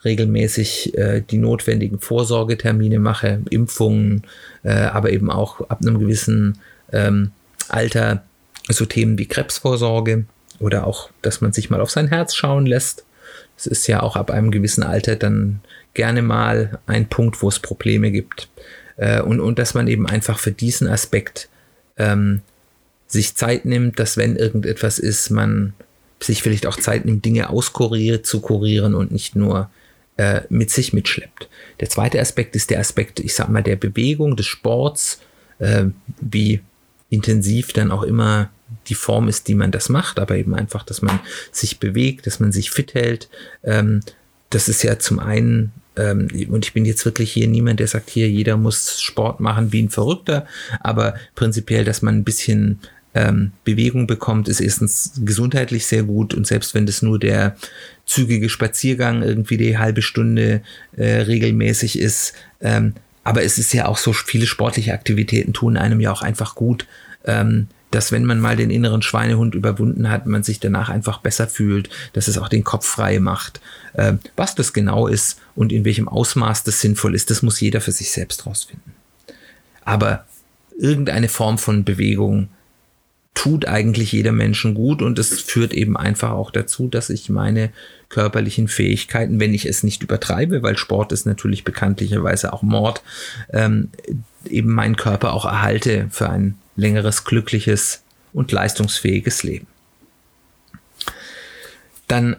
regelmäßig 0.05 0.97
äh, 0.97 1.23
die 1.29 1.39
notwendigen 1.39 1.99
Vorsorgetermine 1.99 2.99
mache, 2.99 3.41
Impfungen, 3.51 4.23
äh, 4.63 4.71
aber 4.71 5.11
eben 5.11 5.31
auch 5.31 5.69
ab 5.69 5.81
einem 5.83 5.99
gewissen 5.99 6.59
ähm, 6.93 7.33
Alter 7.69 8.23
so 8.69 8.85
Themen 8.85 9.19
wie 9.19 9.27
Krebsvorsorge 9.27 10.25
oder 10.61 10.87
auch, 10.87 11.11
dass 11.23 11.41
man 11.41 11.53
sich 11.53 11.71
mal 11.71 11.81
auf 11.81 11.91
sein 11.91 12.09
Herz 12.09 12.35
schauen 12.35 12.67
lässt. 12.67 13.05
Es 13.59 13.67
ist 13.67 13.87
ja 13.89 14.03
auch 14.03 14.17
ab 14.17 14.31
einem 14.31 14.51
gewissen 14.51 14.85
Alter 14.85 15.17
dann 15.17 15.61
gerne 15.95 16.23
mal 16.23 16.79
ein 16.87 17.09
Punkt, 17.09 17.43
wo 17.43 17.49
es 17.49 17.59
Probleme 17.59 18.13
gibt. 18.13 18.49
Äh, 18.97 19.21
und, 19.21 19.41
und 19.41 19.59
dass 19.59 19.75
man 19.75 19.89
eben 19.89 20.07
einfach 20.07 20.39
für 20.39 20.53
diesen 20.53 20.87
Aspekt 20.87 21.49
ähm, 21.97 22.41
sich 23.09 23.35
Zeit 23.35 23.65
nimmt, 23.65 23.99
dass 23.99 24.17
wenn 24.17 24.37
irgendetwas 24.37 24.99
ist, 24.99 25.31
man 25.31 25.73
sich 26.21 26.43
vielleicht 26.43 26.67
auch 26.67 26.77
Zeit 26.77 27.05
nimmt, 27.05 27.25
Dinge 27.25 27.51
auskuriert 27.51 28.27
zu 28.27 28.41
kurieren 28.41 28.95
und 28.95 29.11
nicht 29.11 29.35
nur 29.35 29.71
äh, 30.17 30.43
mit 30.49 30.71
sich 30.71 30.93
mitschleppt. 30.93 31.49
Der 31.81 31.89
zweite 31.89 32.21
Aspekt 32.21 32.55
ist 32.57 32.71
der 32.71 32.81
Aspekt, 32.81 33.21
ich 33.21 33.35
sag 33.35 33.49
mal, 33.49 33.63
der 33.63 33.77
Bewegung, 33.77 34.37
des 34.37 34.47
Sports, 34.47 35.21
äh, 35.59 35.87
wie 36.21 36.61
intensiv 37.11 37.73
dann 37.73 37.91
auch 37.91 38.03
immer 38.03 38.51
die 38.89 38.95
Form 38.95 39.29
ist, 39.29 39.49
die 39.49 39.55
man 39.55 39.71
das 39.71 39.89
macht, 39.89 40.19
aber 40.19 40.37
eben 40.37 40.55
einfach, 40.55 40.83
dass 40.83 41.03
man 41.03 41.21
sich 41.53 41.79
bewegt, 41.79 42.27
dass 42.27 42.41
man 42.41 42.53
sich 42.53 42.71
fit 42.71 42.95
hält. 42.95 43.29
Ähm, 43.63 44.01
das 44.51 44.69
ist 44.69 44.83
ja 44.83 44.99
zum 44.99 45.19
einen, 45.19 45.73
ähm, 45.97 46.29
und 46.49 46.65
ich 46.65 46.73
bin 46.73 46.85
jetzt 46.85 47.05
wirklich 47.05 47.33
hier 47.33 47.49
niemand, 47.49 47.81
der 47.81 47.87
sagt, 47.87 48.11
hier 48.11 48.29
jeder 48.31 48.57
muss 48.57 49.01
Sport 49.01 49.41
machen 49.41 49.73
wie 49.73 49.83
ein 49.83 49.91
Verrückter, 49.91 50.47
aber 50.81 51.15
prinzipiell, 51.35 51.85
dass 51.85 52.03
man 52.03 52.17
ein 52.17 52.25
bisschen 52.25 52.81
ähm, 53.15 53.53
Bewegung 53.65 54.07
bekommt, 54.07 54.49
ist 54.49 54.61
erstens 54.61 55.13
gesundheitlich 55.25 55.87
sehr 55.87 56.03
gut 56.03 56.35
und 56.35 56.47
selbst 56.47 56.75
wenn 56.75 56.87
das 56.87 57.03
nur 57.03 57.19
der 57.19 57.57
zügige 58.07 58.49
Spaziergang 58.49 59.23
irgendwie 59.23 59.57
die 59.57 59.79
halbe 59.79 60.03
Stunde 60.03 60.63
äh, 60.97 61.23
regelmäßig 61.23 61.99
ist, 61.99 62.35
ähm, 62.61 62.95
aber 63.25 63.43
es 63.43 63.59
ist 63.59 63.75
ja 63.75 63.87
auch 63.87 63.99
so, 63.99 64.15
viele 64.15 64.47
sportliche 64.47 64.95
Aktivitäten 64.95 65.53
tun 65.53 65.77
einem 65.77 66.01
ja 66.01 66.11
auch 66.13 66.23
einfach 66.23 66.55
gut, 66.55 66.87
ähm, 67.27 67.69
dass 67.91 68.13
wenn 68.13 68.25
man 68.25 68.41
mal 68.41 68.57
den 68.57 68.71
inneren 68.71 69.03
Schweinehund 69.03 69.55
überwunden 69.55 70.11
hat, 70.11 70.27
man 70.27 70.43
sich 70.43 70.61
danach 70.61 70.89
einfach 70.89 71.19
besser 71.19 71.49
fühlt, 71.49 71.89
dass 72.13 72.29
es 72.29 72.39
auch 72.39 72.49
den 72.49 72.65
Kopf 72.65 72.87
frei 72.87 73.19
macht. 73.19 73.61
Ähm, 73.97 74.19
was 74.37 74.55
das 74.55 74.73
genau 74.73 75.07
ist 75.07 75.41
und 75.55 75.73
in 75.73 75.85
welchem 75.85 76.09
Ausmaß 76.09 76.65
das 76.65 76.81
sinnvoll 76.81 77.15
ist, 77.15 77.31
das 77.31 77.43
muss 77.43 77.61
jeder 77.61 77.81
für 77.81 77.93
sich 77.93 78.11
selbst 78.11 78.47
rausfinden. 78.47 78.93
Aber 79.85 80.27
irgendeine 80.79 81.29
Form 81.29 81.59
von 81.59 81.85
Bewegung 81.85 82.49
tut 83.39 83.67
eigentlich 83.67 84.13
jeder 84.13 84.33
Menschen 84.33 84.75
gut 84.75 85.01
und 85.01 85.19
es 85.19 85.41
führt 85.41 85.73
eben 85.73 85.97
einfach 85.97 86.33
auch 86.33 86.51
dazu, 86.51 86.89
dass 86.89 87.09
ich 87.09 87.29
meine 87.29 87.71
körperlichen 88.09 88.67
Fähigkeiten, 88.67 89.39
wenn 89.39 89.55
ich 89.55 89.65
es 89.65 89.85
nicht 89.85 90.03
übertreibe, 90.03 90.63
weil 90.63 90.77
Sport 90.77 91.13
ist 91.13 91.25
natürlich 91.25 91.63
bekanntlicherweise 91.63 92.53
auch 92.53 92.63
Mord, 92.63 93.03
ähm, 93.53 93.91
eben 94.49 94.73
meinen 94.73 94.97
Körper 94.97 95.35
auch 95.35 95.45
erhalte 95.45 96.09
für 96.11 96.29
ein 96.29 96.57
längeres, 96.79 97.25
glückliches 97.25 98.03
und 98.33 98.53
leistungsfähiges 98.53 99.43
Leben. 99.43 99.67
Dann 102.07 102.37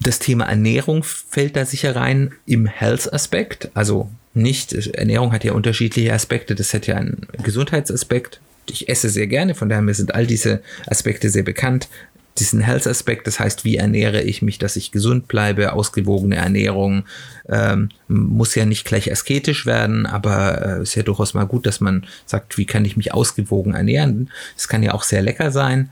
das 0.00 0.18
Thema 0.18 0.44
Ernährung 0.44 1.04
fällt 1.04 1.56
da 1.56 1.64
sicher 1.64 1.96
rein 1.96 2.32
im 2.44 2.66
Health-Aspekt. 2.66 3.70
Also 3.72 4.10
nicht, 4.34 4.72
Ernährung 4.72 5.32
hat 5.32 5.44
ja 5.44 5.52
unterschiedliche 5.52 6.12
Aspekte. 6.12 6.54
Das 6.54 6.74
hat 6.74 6.86
ja 6.86 6.96
einen 6.96 7.26
Gesundheitsaspekt. 7.42 8.40
Ich 8.66 8.88
esse 8.88 9.08
sehr 9.08 9.28
gerne, 9.28 9.54
von 9.54 9.68
daher 9.68 9.94
sind 9.94 10.14
all 10.14 10.26
diese 10.26 10.62
Aspekte 10.86 11.30
sehr 11.30 11.44
bekannt 11.44 11.88
diesen 12.38 12.60
Health-Aspekt, 12.60 13.26
das 13.26 13.38
heißt, 13.38 13.64
wie 13.64 13.76
ernähre 13.76 14.22
ich 14.22 14.42
mich, 14.42 14.58
dass 14.58 14.76
ich 14.76 14.90
gesund 14.90 15.28
bleibe, 15.28 15.72
ausgewogene 15.72 16.36
Ernährung, 16.36 17.04
ähm, 17.48 17.90
muss 18.08 18.54
ja 18.54 18.64
nicht 18.64 18.84
gleich 18.84 19.10
asketisch 19.10 19.66
werden, 19.66 20.06
aber 20.06 20.78
äh, 20.78 20.82
ist 20.82 20.96
ja 20.96 21.02
durchaus 21.02 21.34
mal 21.34 21.44
gut, 21.44 21.66
dass 21.66 21.80
man 21.80 22.04
sagt, 22.26 22.58
wie 22.58 22.66
kann 22.66 22.84
ich 22.84 22.96
mich 22.96 23.14
ausgewogen 23.14 23.74
ernähren. 23.74 24.30
Es 24.56 24.66
kann 24.66 24.82
ja 24.82 24.94
auch 24.94 25.04
sehr 25.04 25.22
lecker 25.22 25.52
sein. 25.52 25.90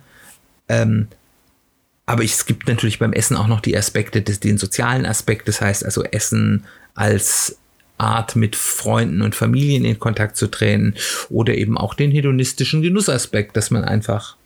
Ähm, 0.69 1.09
aber 2.07 2.25
es 2.25 2.47
gibt 2.47 2.67
natürlich 2.67 2.99
beim 2.99 3.13
Essen 3.13 3.37
auch 3.37 3.47
noch 3.47 3.61
die 3.61 3.77
Aspekte, 3.77 4.23
des, 4.23 4.41
den 4.41 4.59
sozialen 4.59 5.07
Aspekt, 5.07 5.47
das 5.47 5.61
heißt 5.61 5.85
also 5.85 6.03
Essen 6.03 6.65
als 6.95 7.57
Art 7.99 8.35
mit 8.35 8.57
Freunden 8.57 9.23
und 9.23 9.37
Familien 9.37 9.85
in 9.85 10.01
Kontakt 10.01 10.37
zu 10.37 10.49
treten 10.49 10.95
oder 11.31 11.55
eben 11.55 11.79
auch 11.79 11.95
den 11.95 12.11
hedonistischen 12.11 12.83
Genussaspekt, 12.83 13.57
dass 13.57 13.71
man 13.71 13.85
einfach 13.85 14.37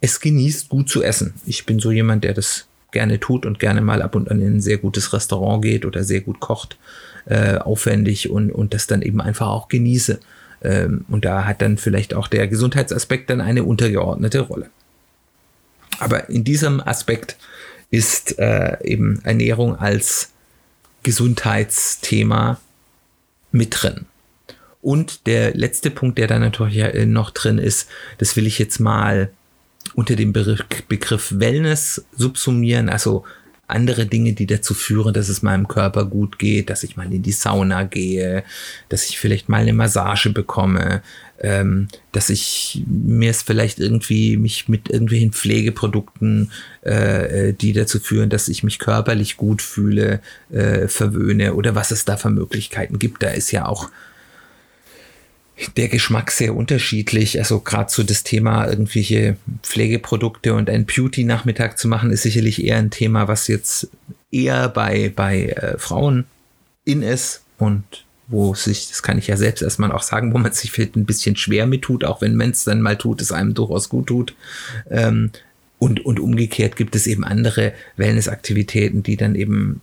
es 0.00 0.20
genießt, 0.20 0.68
gut 0.68 0.88
zu 0.88 1.02
essen. 1.02 1.34
Ich 1.46 1.66
bin 1.66 1.78
so 1.78 1.90
jemand, 1.90 2.24
der 2.24 2.34
das 2.34 2.66
gerne 2.92 3.20
tut 3.20 3.46
und 3.46 3.58
gerne 3.58 3.80
mal 3.80 4.02
ab 4.02 4.14
und 4.14 4.30
an 4.30 4.40
in 4.40 4.56
ein 4.56 4.60
sehr 4.60 4.78
gutes 4.78 5.12
Restaurant 5.12 5.62
geht 5.62 5.84
oder 5.84 6.04
sehr 6.04 6.20
gut 6.20 6.40
kocht, 6.40 6.78
äh, 7.26 7.56
aufwendig 7.56 8.30
und, 8.30 8.50
und 8.50 8.74
das 8.74 8.86
dann 8.86 9.02
eben 9.02 9.20
einfach 9.20 9.48
auch 9.48 9.68
genieße. 9.68 10.20
Ähm, 10.62 11.04
und 11.08 11.24
da 11.24 11.44
hat 11.44 11.62
dann 11.62 11.78
vielleicht 11.78 12.14
auch 12.14 12.28
der 12.28 12.48
Gesundheitsaspekt 12.48 13.30
dann 13.30 13.40
eine 13.40 13.64
untergeordnete 13.64 14.40
Rolle. 14.40 14.70
Aber 15.98 16.28
in 16.28 16.44
diesem 16.44 16.80
Aspekt 16.80 17.36
ist 17.90 18.38
äh, 18.38 18.76
eben 18.84 19.20
Ernährung 19.24 19.76
als 19.76 20.32
Gesundheitsthema 21.02 22.60
mit 23.52 23.82
drin. 23.82 24.06
Und 24.82 25.26
der 25.26 25.54
letzte 25.54 25.90
Punkt, 25.90 26.18
der 26.18 26.26
da 26.26 26.38
natürlich 26.38 26.78
äh, 26.78 27.06
noch 27.06 27.30
drin 27.30 27.58
ist, 27.58 27.88
das 28.18 28.36
will 28.36 28.46
ich 28.46 28.58
jetzt 28.58 28.78
mal 28.78 29.30
unter 29.96 30.14
dem 30.14 30.32
Begriff 30.32 31.32
Wellness 31.38 32.04
subsumieren, 32.16 32.88
also 32.88 33.24
andere 33.66 34.06
Dinge, 34.06 34.34
die 34.34 34.46
dazu 34.46 34.74
führen, 34.74 35.12
dass 35.12 35.28
es 35.28 35.42
meinem 35.42 35.66
Körper 35.66 36.04
gut 36.04 36.38
geht, 36.38 36.70
dass 36.70 36.84
ich 36.84 36.96
mal 36.96 37.12
in 37.12 37.22
die 37.22 37.32
Sauna 37.32 37.82
gehe, 37.82 38.44
dass 38.88 39.08
ich 39.08 39.18
vielleicht 39.18 39.48
mal 39.48 39.62
eine 39.62 39.72
Massage 39.72 40.30
bekomme, 40.30 41.02
ähm, 41.40 41.88
dass 42.12 42.30
ich 42.30 42.84
mir 42.86 43.30
es 43.30 43.42
vielleicht 43.42 43.80
irgendwie 43.80 44.36
mich 44.36 44.68
mit 44.68 44.88
irgendwelchen 44.88 45.32
Pflegeprodukten, 45.32 46.52
äh, 46.84 47.48
äh, 47.48 47.52
die 47.54 47.72
dazu 47.72 47.98
führen, 47.98 48.30
dass 48.30 48.48
ich 48.48 48.62
mich 48.62 48.78
körperlich 48.78 49.36
gut 49.36 49.62
fühle, 49.62 50.20
äh, 50.52 50.86
verwöhne 50.88 51.54
oder 51.54 51.74
was 51.74 51.90
es 51.90 52.04
da 52.04 52.16
für 52.16 52.30
Möglichkeiten 52.30 52.98
gibt. 52.98 53.22
Da 53.22 53.30
ist 53.30 53.50
ja 53.50 53.66
auch 53.66 53.90
der 55.76 55.88
Geschmack 55.88 56.30
sehr 56.30 56.54
unterschiedlich. 56.54 57.38
Also 57.38 57.60
gerade 57.60 57.90
so 57.90 58.02
das 58.02 58.22
Thema 58.22 58.66
irgendwelche 58.66 59.36
Pflegeprodukte 59.62 60.54
und 60.54 60.68
ein 60.68 60.84
Beauty-Nachmittag 60.84 61.78
zu 61.78 61.88
machen, 61.88 62.10
ist 62.10 62.22
sicherlich 62.22 62.62
eher 62.62 62.76
ein 62.76 62.90
Thema, 62.90 63.28
was 63.28 63.48
jetzt 63.48 63.88
eher 64.30 64.68
bei, 64.68 65.12
bei 65.14 65.46
äh, 65.46 65.78
Frauen 65.78 66.26
in 66.84 67.02
ist 67.02 67.42
und 67.58 67.84
wo 68.28 68.54
sich, 68.54 68.88
das 68.88 69.02
kann 69.02 69.18
ich 69.18 69.28
ja 69.28 69.36
selbst 69.36 69.62
erstmal 69.62 69.92
auch 69.92 70.02
sagen, 70.02 70.34
wo 70.34 70.38
man 70.38 70.52
sich 70.52 70.72
vielleicht 70.72 70.96
ein 70.96 71.06
bisschen 71.06 71.36
schwer 71.36 71.66
mit 71.66 71.82
tut, 71.82 72.04
auch 72.04 72.20
wenn 72.20 72.34
man 72.34 72.50
es 72.50 72.64
dann 72.64 72.82
mal 72.82 72.98
tut, 72.98 73.22
es 73.22 73.32
einem 73.32 73.54
durchaus 73.54 73.88
gut 73.88 74.08
tut. 74.08 74.34
Ähm, 74.90 75.30
und, 75.78 76.04
und 76.04 76.20
umgekehrt 76.20 76.76
gibt 76.76 76.96
es 76.96 77.06
eben 77.06 77.24
andere 77.24 77.72
Wellnessaktivitäten, 77.96 79.02
die 79.02 79.16
dann 79.16 79.34
eben 79.34 79.80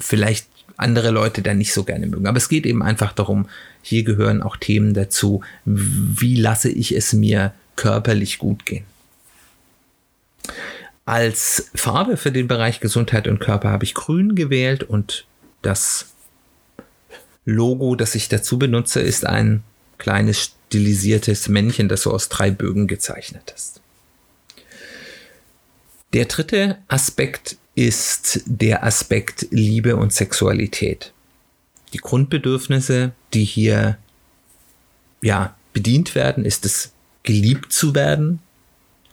vielleicht 0.00 0.48
andere 0.76 1.10
Leute 1.10 1.42
dann 1.42 1.58
nicht 1.58 1.72
so 1.72 1.84
gerne 1.84 2.06
mögen. 2.06 2.26
Aber 2.26 2.38
es 2.38 2.48
geht 2.48 2.66
eben 2.66 2.82
einfach 2.82 3.12
darum, 3.12 3.48
hier 3.82 4.02
gehören 4.02 4.42
auch 4.42 4.56
Themen 4.56 4.94
dazu, 4.94 5.42
wie 5.64 6.36
lasse 6.36 6.70
ich 6.70 6.92
es 6.96 7.12
mir 7.12 7.52
körperlich 7.76 8.38
gut 8.38 8.66
gehen. 8.66 8.84
Als 11.04 11.70
Farbe 11.74 12.16
für 12.16 12.32
den 12.32 12.48
Bereich 12.48 12.80
Gesundheit 12.80 13.28
und 13.28 13.40
Körper 13.40 13.70
habe 13.70 13.84
ich 13.84 13.94
grün 13.94 14.34
gewählt 14.34 14.82
und 14.82 15.26
das 15.62 16.14
Logo, 17.44 17.94
das 17.94 18.14
ich 18.14 18.28
dazu 18.28 18.58
benutze, 18.58 19.00
ist 19.00 19.26
ein 19.26 19.62
kleines 19.98 20.52
stilisiertes 20.68 21.48
Männchen, 21.48 21.88
das 21.88 22.02
so 22.02 22.10
aus 22.10 22.30
drei 22.30 22.50
Bögen 22.50 22.86
gezeichnet 22.86 23.52
ist. 23.54 23.80
Der 26.14 26.24
dritte 26.24 26.78
Aspekt 26.88 27.56
ist 27.74 28.42
der 28.46 28.84
Aspekt 28.84 29.48
Liebe 29.50 29.96
und 29.96 30.12
Sexualität. 30.12 31.12
Die 31.92 31.98
Grundbedürfnisse, 31.98 33.12
die 33.32 33.44
hier 33.44 33.98
ja 35.22 35.54
bedient 35.72 36.14
werden, 36.14 36.44
ist 36.44 36.64
es 36.64 36.92
geliebt 37.22 37.72
zu 37.72 37.94
werden, 37.94 38.40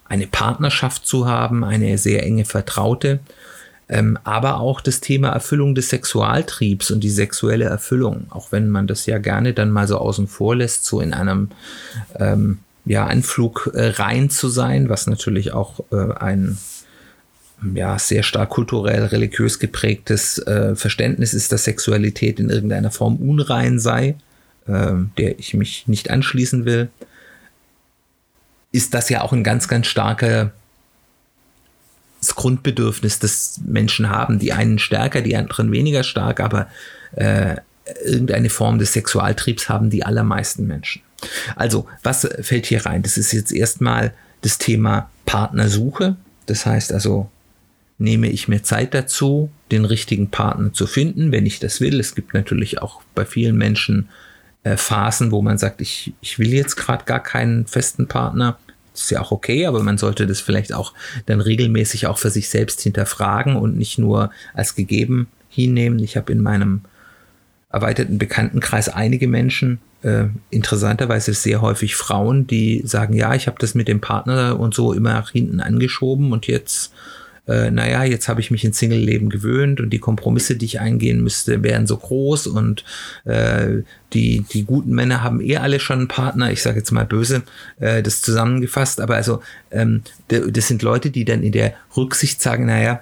eine 0.06 0.28
Partnerschaft 0.28 1.08
zu 1.08 1.28
haben, 1.28 1.64
eine 1.64 1.98
sehr 1.98 2.24
enge 2.24 2.46
Vertraute, 2.46 3.20
ähm, 3.88 4.18
aber 4.24 4.60
auch 4.60 4.82
das 4.82 5.00
Thema 5.00 5.30
Erfüllung 5.30 5.74
des 5.76 5.90
Sexualtriebs 5.90 6.92
und 6.92 7.02
die 7.02 7.10
sexuelle 7.10 7.66
Erfüllung, 7.66 8.28
auch 8.30 8.52
wenn 8.52 8.70
man 8.70 8.88
das 8.88 9.06
ja 9.06 9.18
gerne 9.18 9.54
dann 9.54 9.72
mal 9.72 9.88
so 9.88 9.98
außen 9.98 10.28
vor 10.28 10.56
lässt, 10.56 10.86
so 10.86 11.02
in 11.02 11.14
einem 11.14 11.50
ähm, 12.20 12.60
ja, 12.86 13.06
Anflug 13.06 13.72
äh, 13.74 13.88
rein 13.88 14.30
zu 14.30 14.50
sein, 14.50 14.90
was 14.90 15.08
natürlich 15.08 15.54
auch 15.54 15.82
äh, 15.92 16.14
ein 16.14 16.58
ja, 17.74 18.00
sehr 18.00 18.24
stark 18.24 18.50
kulturell, 18.50 19.06
religiös 19.06 19.60
geprägtes 19.60 20.40
äh, 20.40 20.76
Verständnis 20.76 21.34
ist, 21.34 21.52
dass 21.52 21.66
Sexualität 21.66 22.40
in 22.40 22.50
irgendeiner 22.50 22.92
Form 22.92 23.18
unrein 23.18 23.80
sei, 23.80 24.16
äh, 24.68 24.94
der 25.18 25.40
ich 25.40 25.54
mich 25.54 25.88
nicht 25.88 26.10
anschließen 26.10 26.66
will, 26.66 26.90
ist 28.72 28.94
das 28.94 29.10
ja 29.10 29.22
auch 29.22 29.34
ein 29.34 29.44
ganz, 29.44 29.68
ganz 29.68 29.88
starkes 29.88 30.50
Grundbedürfnis, 32.36 33.20
das 33.20 33.60
Menschen 33.66 34.10
haben. 34.10 34.40
Die 34.40 34.54
einen 34.54 34.80
stärker, 34.80 35.22
die 35.22 35.36
anderen 35.36 35.72
weniger 35.72 36.04
stark, 36.04 36.40
aber 36.40 36.68
äh, 37.16 37.58
irgendeine 38.06 38.50
Form 38.50 38.80
des 38.80 38.94
Sexualtriebs 38.94 39.70
haben 39.70 39.90
die 39.90 40.06
allermeisten 40.06 40.66
Menschen. 40.66 41.02
Also, 41.56 41.88
was 42.02 42.28
fällt 42.42 42.66
hier 42.66 42.86
rein? 42.86 43.04
Das 43.04 43.18
ist 43.18 43.32
jetzt 43.34 43.52
erstmal 43.52 44.14
das 44.42 44.58
Thema 44.58 45.10
Partnersuche. 45.26 46.16
Das 46.46 46.66
heißt 46.66 46.94
also, 46.94 47.30
nehme 48.02 48.30
ich 48.30 48.48
mir 48.48 48.64
Zeit 48.64 48.94
dazu, 48.94 49.52
den 49.72 49.86
richtigen 49.86 50.30
Partner 50.30 50.74
zu 50.74 50.88
finden, 50.88 51.32
wenn 51.32 51.46
ich 51.46 51.60
das 51.60 51.80
will. 51.80 52.00
Es 52.00 52.16
gibt 52.16 52.34
natürlich 52.34 52.82
auch 52.82 53.02
bei 53.14 53.26
vielen 53.26 53.56
Menschen 53.56 54.10
äh, 54.64 54.76
Phasen, 54.76 55.32
wo 55.32 55.42
man 55.42 55.58
sagt, 55.58 55.82
ich, 55.82 56.14
ich 56.20 56.40
will 56.40 56.52
jetzt 56.52 56.76
gerade 56.76 57.06
gar 57.06 57.22
keinen 57.22 57.68
festen 57.68 58.08
Partner. 58.08 58.58
Das 58.92 59.04
ist 59.04 59.12
ja 59.12 59.22
auch 59.22 59.32
okay, 59.32 59.68
aber 59.68 59.84
man 59.84 59.98
sollte 59.98 60.28
das 60.28 60.42
vielleicht 60.42 60.74
auch 60.74 60.94
dann 61.28 61.42
regelmäßig 61.42 62.08
auch 62.08 62.18
für 62.18 62.32
sich 62.32 62.50
selbst 62.50 62.82
hinterfragen 62.82 63.56
und 63.56 63.78
nicht 63.78 63.98
nur 63.98 64.32
als 64.54 64.76
gegeben 64.76 65.28
hinnehmen. 65.48 66.00
Ich 66.00 66.18
habe 66.18 66.32
in 66.32 66.42
meinem 66.42 66.82
erweiterten 67.70 68.18
Bekanntenkreis 68.18 68.90
einige 68.90 69.28
Menschen, 69.28 69.80
äh, 70.02 70.26
interessanterweise 70.50 71.34
sehr 71.34 71.62
häufig 71.62 71.96
Frauen, 71.96 72.48
die 72.48 72.82
sagen, 72.84 73.14
ja, 73.14 73.36
ich 73.36 73.48
habe 73.48 73.58
das 73.60 73.76
mit 73.76 73.88
dem 73.88 74.02
Partner 74.02 74.60
und 74.60 74.74
so 74.74 74.92
immer 74.92 75.14
nach 75.14 75.30
hinten 75.32 75.62
angeschoben 75.62 76.34
und 76.34 76.48
jetzt 76.48 76.92
äh, 77.52 77.70
naja, 77.70 78.04
jetzt 78.04 78.28
habe 78.30 78.40
ich 78.40 78.50
mich 78.50 78.64
ins 78.64 78.80
Single-Leben 78.80 79.30
gewöhnt 79.30 79.82
und 79.82 79.90
die 79.90 80.00
Kompromisse, 80.00 80.56
die 80.56 80.66
ich 80.66 80.80
eingehen 80.80 81.22
müsste, 81.22 81.64
wären 81.64 81.86
so 81.86 81.98
groß 81.98 82.48
und 82.48 82.86
äh, 83.26 83.84
die, 84.14 84.46
die 84.52 84.64
guten 84.64 84.92
Männer 84.92 85.22
haben 85.22 85.42
eh 85.42 85.58
alle 85.58 85.80
schon 85.80 86.00
einen 86.00 86.08
Partner, 86.08 86.52
ich 86.52 86.62
sage 86.62 86.80
jetzt 86.80 86.92
mal 86.92 87.06
böse, 87.06 87.44
äh, 87.80 88.02
das 88.02 88.22
zusammengefasst, 88.22 89.02
aber 89.02 89.16
also 89.16 89.42
ähm, 89.72 90.04
das 90.28 90.68
sind 90.68 90.82
Leute, 90.82 91.10
die 91.10 91.26
dann 91.26 91.44
in 91.44 91.52
der 91.52 91.74
Rücksicht 91.98 92.42
sagen, 92.42 92.66
naja, 92.66 93.02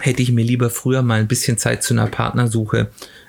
hätte 0.00 0.22
ich 0.22 0.32
mir 0.32 0.44
lieber 0.44 0.70
früher 0.70 1.02
mal 1.02 1.20
ein 1.20 1.28
bisschen 1.28 1.56
Zeit 1.56 1.82
zu 1.84 1.94
einer 1.94 2.08
Partnersuche 2.08 2.88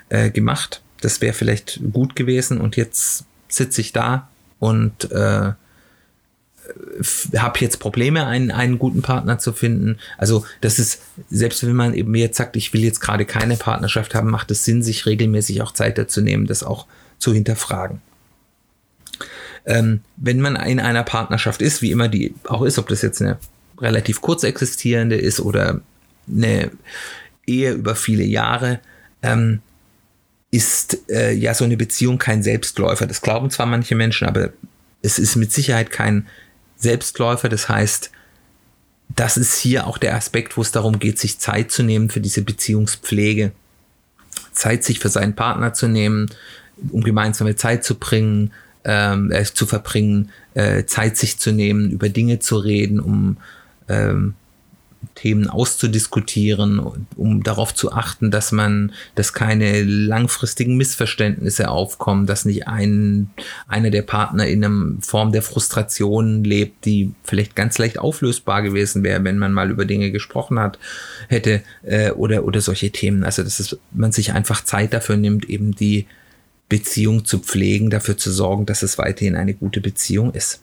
äh, 0.09 0.31
gemacht. 0.31 0.81
Das 1.01 1.21
wäre 1.21 1.33
vielleicht 1.33 1.81
gut 1.93 2.15
gewesen 2.15 2.59
und 2.59 2.75
jetzt 2.77 3.25
sitze 3.47 3.81
ich 3.81 3.93
da 3.93 4.27
und 4.59 5.11
äh, 5.11 5.51
habe 7.37 7.59
jetzt 7.59 7.79
Probleme, 7.79 8.25
einen, 8.25 8.51
einen 8.51 8.79
guten 8.79 9.01
Partner 9.01 9.37
zu 9.39 9.53
finden. 9.53 9.97
Also 10.17 10.45
das 10.61 10.79
ist, 10.79 11.01
selbst 11.29 11.65
wenn 11.65 11.75
man 11.75 11.93
eben 11.93 12.13
jetzt 12.15 12.37
sagt, 12.37 12.55
ich 12.55 12.73
will 12.73 12.83
jetzt 12.83 12.99
gerade 12.99 13.25
keine 13.25 13.57
Partnerschaft 13.57 14.15
haben, 14.15 14.29
macht 14.29 14.51
es 14.51 14.65
Sinn, 14.65 14.83
sich 14.83 15.05
regelmäßig 15.05 15.61
auch 15.61 15.71
Zeit 15.71 15.97
dazu 15.97 16.21
nehmen, 16.21 16.47
das 16.47 16.63
auch 16.63 16.87
zu 17.19 17.33
hinterfragen. 17.33 18.01
Ähm, 19.65 20.01
wenn 20.17 20.41
man 20.41 20.55
in 20.55 20.79
einer 20.79 21.03
Partnerschaft 21.03 21.61
ist, 21.61 21.81
wie 21.81 21.91
immer 21.91 22.07
die 22.07 22.35
auch 22.45 22.61
ist, 22.61 22.77
ob 22.77 22.87
das 22.87 23.01
jetzt 23.01 23.21
eine 23.21 23.37
relativ 23.79 24.21
kurz 24.21 24.43
existierende 24.43 25.15
ist 25.15 25.39
oder 25.39 25.81
eine 26.27 26.71
Ehe 27.45 27.73
über 27.73 27.95
viele 27.95 28.23
Jahre, 28.23 28.79
ähm, 29.21 29.61
ist 30.51 31.09
äh, 31.09 31.33
ja 31.33 31.53
so 31.53 31.65
eine 31.65 31.77
Beziehung 31.77 32.17
kein 32.17 32.43
Selbstläufer. 32.43 33.07
Das 33.07 33.21
glauben 33.21 33.49
zwar 33.49 33.65
manche 33.65 33.95
Menschen, 33.95 34.27
aber 34.27 34.51
es 35.01 35.19
ist 35.19 35.35
mit 35.35 35.51
Sicherheit 35.51 35.91
kein 35.91 36.27
Selbstläufer. 36.77 37.49
Das 37.49 37.69
heißt, 37.69 38.11
das 39.15 39.37
ist 39.37 39.57
hier 39.57 39.87
auch 39.87 39.97
der 39.97 40.15
Aspekt, 40.15 40.57
wo 40.57 40.61
es 40.61 40.71
darum 40.71 40.99
geht, 40.99 41.19
sich 41.19 41.39
Zeit 41.39 41.71
zu 41.71 41.83
nehmen 41.83 42.09
für 42.09 42.21
diese 42.21 42.41
Beziehungspflege. 42.41 43.51
Zeit, 44.51 44.83
sich 44.83 44.99
für 44.99 45.09
seinen 45.09 45.35
Partner 45.35 45.73
zu 45.73 45.87
nehmen, 45.87 46.29
um 46.91 47.03
gemeinsame 47.03 47.55
Zeit 47.55 47.83
zu 47.83 47.95
bringen, 47.95 48.51
ähm, 48.83 49.31
äh, 49.31 49.43
zu 49.43 49.65
verbringen, 49.65 50.31
äh, 50.53 50.85
Zeit 50.85 51.17
sich 51.17 51.39
zu 51.39 51.51
nehmen, 51.51 51.91
über 51.91 52.09
Dinge 52.09 52.39
zu 52.39 52.57
reden, 52.57 52.99
um 52.99 53.37
ähm, 53.89 54.35
Themen 55.13 55.49
auszudiskutieren, 55.49 56.81
um 57.15 57.43
darauf 57.43 57.73
zu 57.73 57.91
achten, 57.91 58.31
dass 58.31 58.51
man, 58.51 58.93
dass 59.15 59.33
keine 59.33 59.83
langfristigen 59.83 60.77
Missverständnisse 60.77 61.69
aufkommen, 61.69 62.25
dass 62.25 62.45
nicht 62.45 62.67
ein, 62.67 63.29
einer 63.67 63.91
der 63.91 64.01
Partner 64.01 64.47
in 64.47 64.63
einer 64.63 65.01
Form 65.01 65.31
der 65.31 65.41
Frustration 65.41 66.43
lebt, 66.43 66.85
die 66.85 67.11
vielleicht 67.23 67.55
ganz 67.55 67.77
leicht 67.77 67.99
auflösbar 67.99 68.61
gewesen 68.61 69.03
wäre, 69.03 69.23
wenn 69.23 69.37
man 69.37 69.53
mal 69.53 69.69
über 69.69 69.85
Dinge 69.85 70.11
gesprochen 70.11 70.59
hat, 70.59 70.79
hätte, 71.27 71.61
äh, 71.83 72.11
oder, 72.11 72.45
oder 72.45 72.61
solche 72.61 72.91
Themen. 72.91 73.23
Also, 73.23 73.43
dass 73.43 73.59
es, 73.59 73.77
man 73.91 74.11
sich 74.11 74.33
einfach 74.33 74.63
Zeit 74.63 74.93
dafür 74.93 75.17
nimmt, 75.17 75.49
eben 75.49 75.75
die 75.75 76.07
Beziehung 76.69 77.25
zu 77.25 77.39
pflegen, 77.39 77.89
dafür 77.89 78.17
zu 78.17 78.31
sorgen, 78.31 78.65
dass 78.65 78.81
es 78.81 78.97
weiterhin 78.97 79.35
eine 79.35 79.53
gute 79.53 79.81
Beziehung 79.81 80.33
ist 80.33 80.61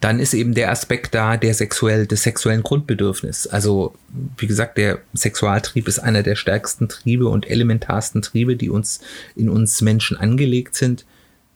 dann 0.00 0.20
ist 0.20 0.32
eben 0.32 0.54
der 0.54 0.70
Aspekt 0.70 1.14
da 1.14 1.36
der 1.36 1.54
sexuell, 1.54 2.06
des 2.06 2.22
sexuellen 2.22 2.62
Grundbedürfnis. 2.62 3.46
Also, 3.48 3.94
wie 4.36 4.46
gesagt, 4.46 4.78
der 4.78 5.00
Sexualtrieb 5.12 5.88
ist 5.88 5.98
einer 5.98 6.22
der 6.22 6.36
stärksten 6.36 6.88
Triebe 6.88 7.28
und 7.28 7.50
elementarsten 7.50 8.22
Triebe, 8.22 8.56
die 8.56 8.70
uns 8.70 9.00
in 9.34 9.48
uns 9.48 9.80
Menschen 9.80 10.16
angelegt 10.16 10.76
sind. 10.76 11.04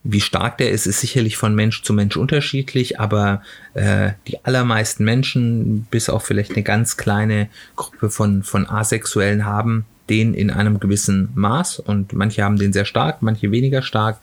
Wie 0.05 0.20
stark 0.20 0.59
der 0.59 0.72
ist, 0.72 0.87
ist 0.87 1.00
sicherlich 1.00 1.37
von 1.37 1.55
Mensch 1.55 1.83
zu 1.83 1.92
Mensch 1.92 2.16
unterschiedlich, 2.16 2.98
aber 2.98 3.42
äh, 3.74 4.12
die 4.26 4.44
allermeisten 4.44 5.05
Menschen, 5.05 5.87
bis 5.92 6.09
auf 6.09 6.24
vielleicht 6.24 6.52
eine 6.52 6.64
ganz 6.64 6.96
kleine 6.96 7.48
Gruppe 7.76 8.11
von, 8.11 8.42
von 8.42 8.68
Asexuellen, 8.68 9.46
haben 9.46 9.85
den 10.11 10.35
in 10.35 10.50
einem 10.50 10.81
gewissen 10.81 11.28
Maß 11.37 11.78
und 11.78 12.12
manche 12.12 12.42
haben 12.42 12.59
den 12.59 12.72
sehr 12.72 12.85
stark, 12.85 13.22
manche 13.22 13.52
weniger 13.52 13.83
stark. 13.83 14.18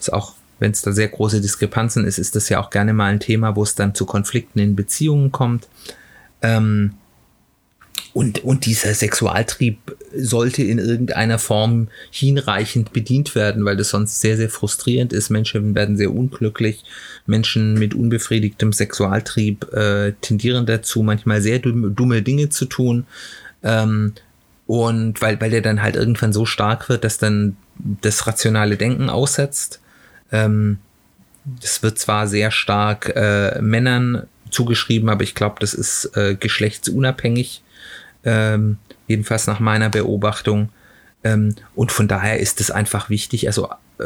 Ist 0.00 0.12
auch 0.12 0.34
wenn 0.60 0.70
es 0.70 0.82
da 0.82 0.92
sehr 0.92 1.08
große 1.08 1.40
Diskrepanzen 1.40 2.04
ist, 2.04 2.18
ist 2.18 2.36
das 2.36 2.48
ja 2.48 2.60
auch 2.60 2.70
gerne 2.70 2.92
mal 2.92 3.06
ein 3.06 3.20
Thema, 3.20 3.56
wo 3.56 3.62
es 3.62 3.74
dann 3.74 3.94
zu 3.94 4.06
Konflikten 4.06 4.60
in 4.60 4.76
Beziehungen 4.76 5.32
kommt. 5.32 5.66
Ähm, 6.42 6.92
und, 8.12 8.44
und 8.44 8.66
dieser 8.66 8.92
Sexualtrieb 8.92 9.96
sollte 10.16 10.62
in 10.62 10.78
irgendeiner 10.78 11.38
Form 11.38 11.88
hinreichend 12.10 12.92
bedient 12.92 13.34
werden, 13.34 13.64
weil 13.64 13.76
das 13.76 13.90
sonst 13.90 14.20
sehr, 14.20 14.36
sehr 14.36 14.50
frustrierend 14.50 15.12
ist. 15.12 15.30
Menschen 15.30 15.74
werden 15.74 15.96
sehr 15.96 16.12
unglücklich. 16.12 16.84
Menschen 17.26 17.74
mit 17.74 17.94
unbefriedigtem 17.94 18.72
Sexualtrieb 18.72 19.72
äh, 19.72 20.12
tendieren 20.20 20.66
dazu, 20.66 21.02
manchmal 21.02 21.40
sehr 21.40 21.60
dumme, 21.60 21.90
dumme 21.90 22.22
Dinge 22.22 22.48
zu 22.48 22.64
tun. 22.64 23.06
Ähm, 23.62 24.14
und 24.66 25.20
weil, 25.22 25.40
weil 25.40 25.50
der 25.50 25.62
dann 25.62 25.82
halt 25.82 25.96
irgendwann 25.96 26.32
so 26.32 26.46
stark 26.46 26.88
wird, 26.88 27.04
dass 27.04 27.18
dann 27.18 27.56
das 27.76 28.26
rationale 28.26 28.76
Denken 28.76 29.08
aussetzt 29.08 29.80
ähm, 30.32 30.78
das 31.44 31.82
wird 31.82 31.98
zwar 31.98 32.26
sehr 32.26 32.50
stark 32.50 33.12
äh, 33.16 33.60
Männern 33.60 34.26
zugeschrieben, 34.50 35.08
aber 35.08 35.22
ich 35.22 35.34
glaube, 35.34 35.56
das 35.60 35.74
ist 35.74 36.16
äh, 36.16 36.34
geschlechtsunabhängig, 36.34 37.62
ähm, 38.24 38.78
jedenfalls 39.06 39.46
nach 39.46 39.60
meiner 39.60 39.88
Beobachtung. 39.88 40.70
Ähm, 41.24 41.54
und 41.74 41.92
von 41.92 42.08
daher 42.08 42.40
ist 42.40 42.60
es 42.60 42.70
einfach 42.70 43.10
wichtig, 43.10 43.46
also 43.46 43.68
äh, 43.98 44.04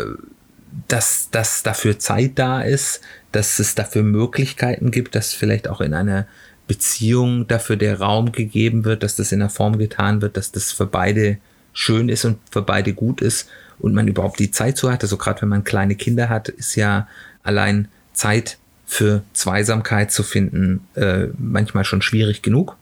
dass, 0.89 1.29
dass 1.31 1.63
dafür 1.63 1.99
Zeit 1.99 2.33
da 2.37 2.61
ist, 2.61 3.01
dass 3.33 3.59
es 3.59 3.75
dafür 3.75 4.03
Möglichkeiten 4.03 4.91
gibt, 4.91 5.15
dass 5.15 5.33
vielleicht 5.33 5.69
auch 5.69 5.81
in 5.81 5.95
einer 5.95 6.27
Beziehung 6.67 7.47
dafür 7.47 7.77
der 7.77 8.01
Raum 8.01 8.33
gegeben 8.33 8.85
wird, 8.85 9.03
dass 9.03 9.17
das 9.17 9.33
in 9.33 9.41
einer 9.41 9.51
Form 9.51 9.79
getan 9.79 10.23
wird, 10.23 10.37
dass 10.37 10.51
das 10.51 10.73
für 10.73 10.87
beide 10.87 11.39
schön 11.73 12.09
ist 12.09 12.25
und 12.25 12.39
für 12.51 12.63
beide 12.63 12.93
gut 12.93 13.21
ist 13.21 13.49
und 13.85 13.93
man 13.93 14.09
überhaupt 14.09 14.39
die 14.39 14.51
Zeit 14.51 14.79
zu 14.79 14.91
hat. 14.91 15.03
Also 15.03 15.19
gerade 15.19 15.43
wenn 15.43 15.51
man 15.51 15.63
kleine 15.63 15.95
Kinder 15.95 16.31
hat, 16.31 16.49
ist 16.49 16.75
ja 16.75 17.07
allein 17.43 17.89
Zeit 18.15 18.57
für 18.87 19.23
Zweisamkeit 19.35 20.11
zu 20.11 20.23
finden 20.23 20.81
äh, 20.95 21.27
manchmal 21.37 21.85
schon 21.85 22.01
schwierig 22.01 22.41
genug. 22.41 22.77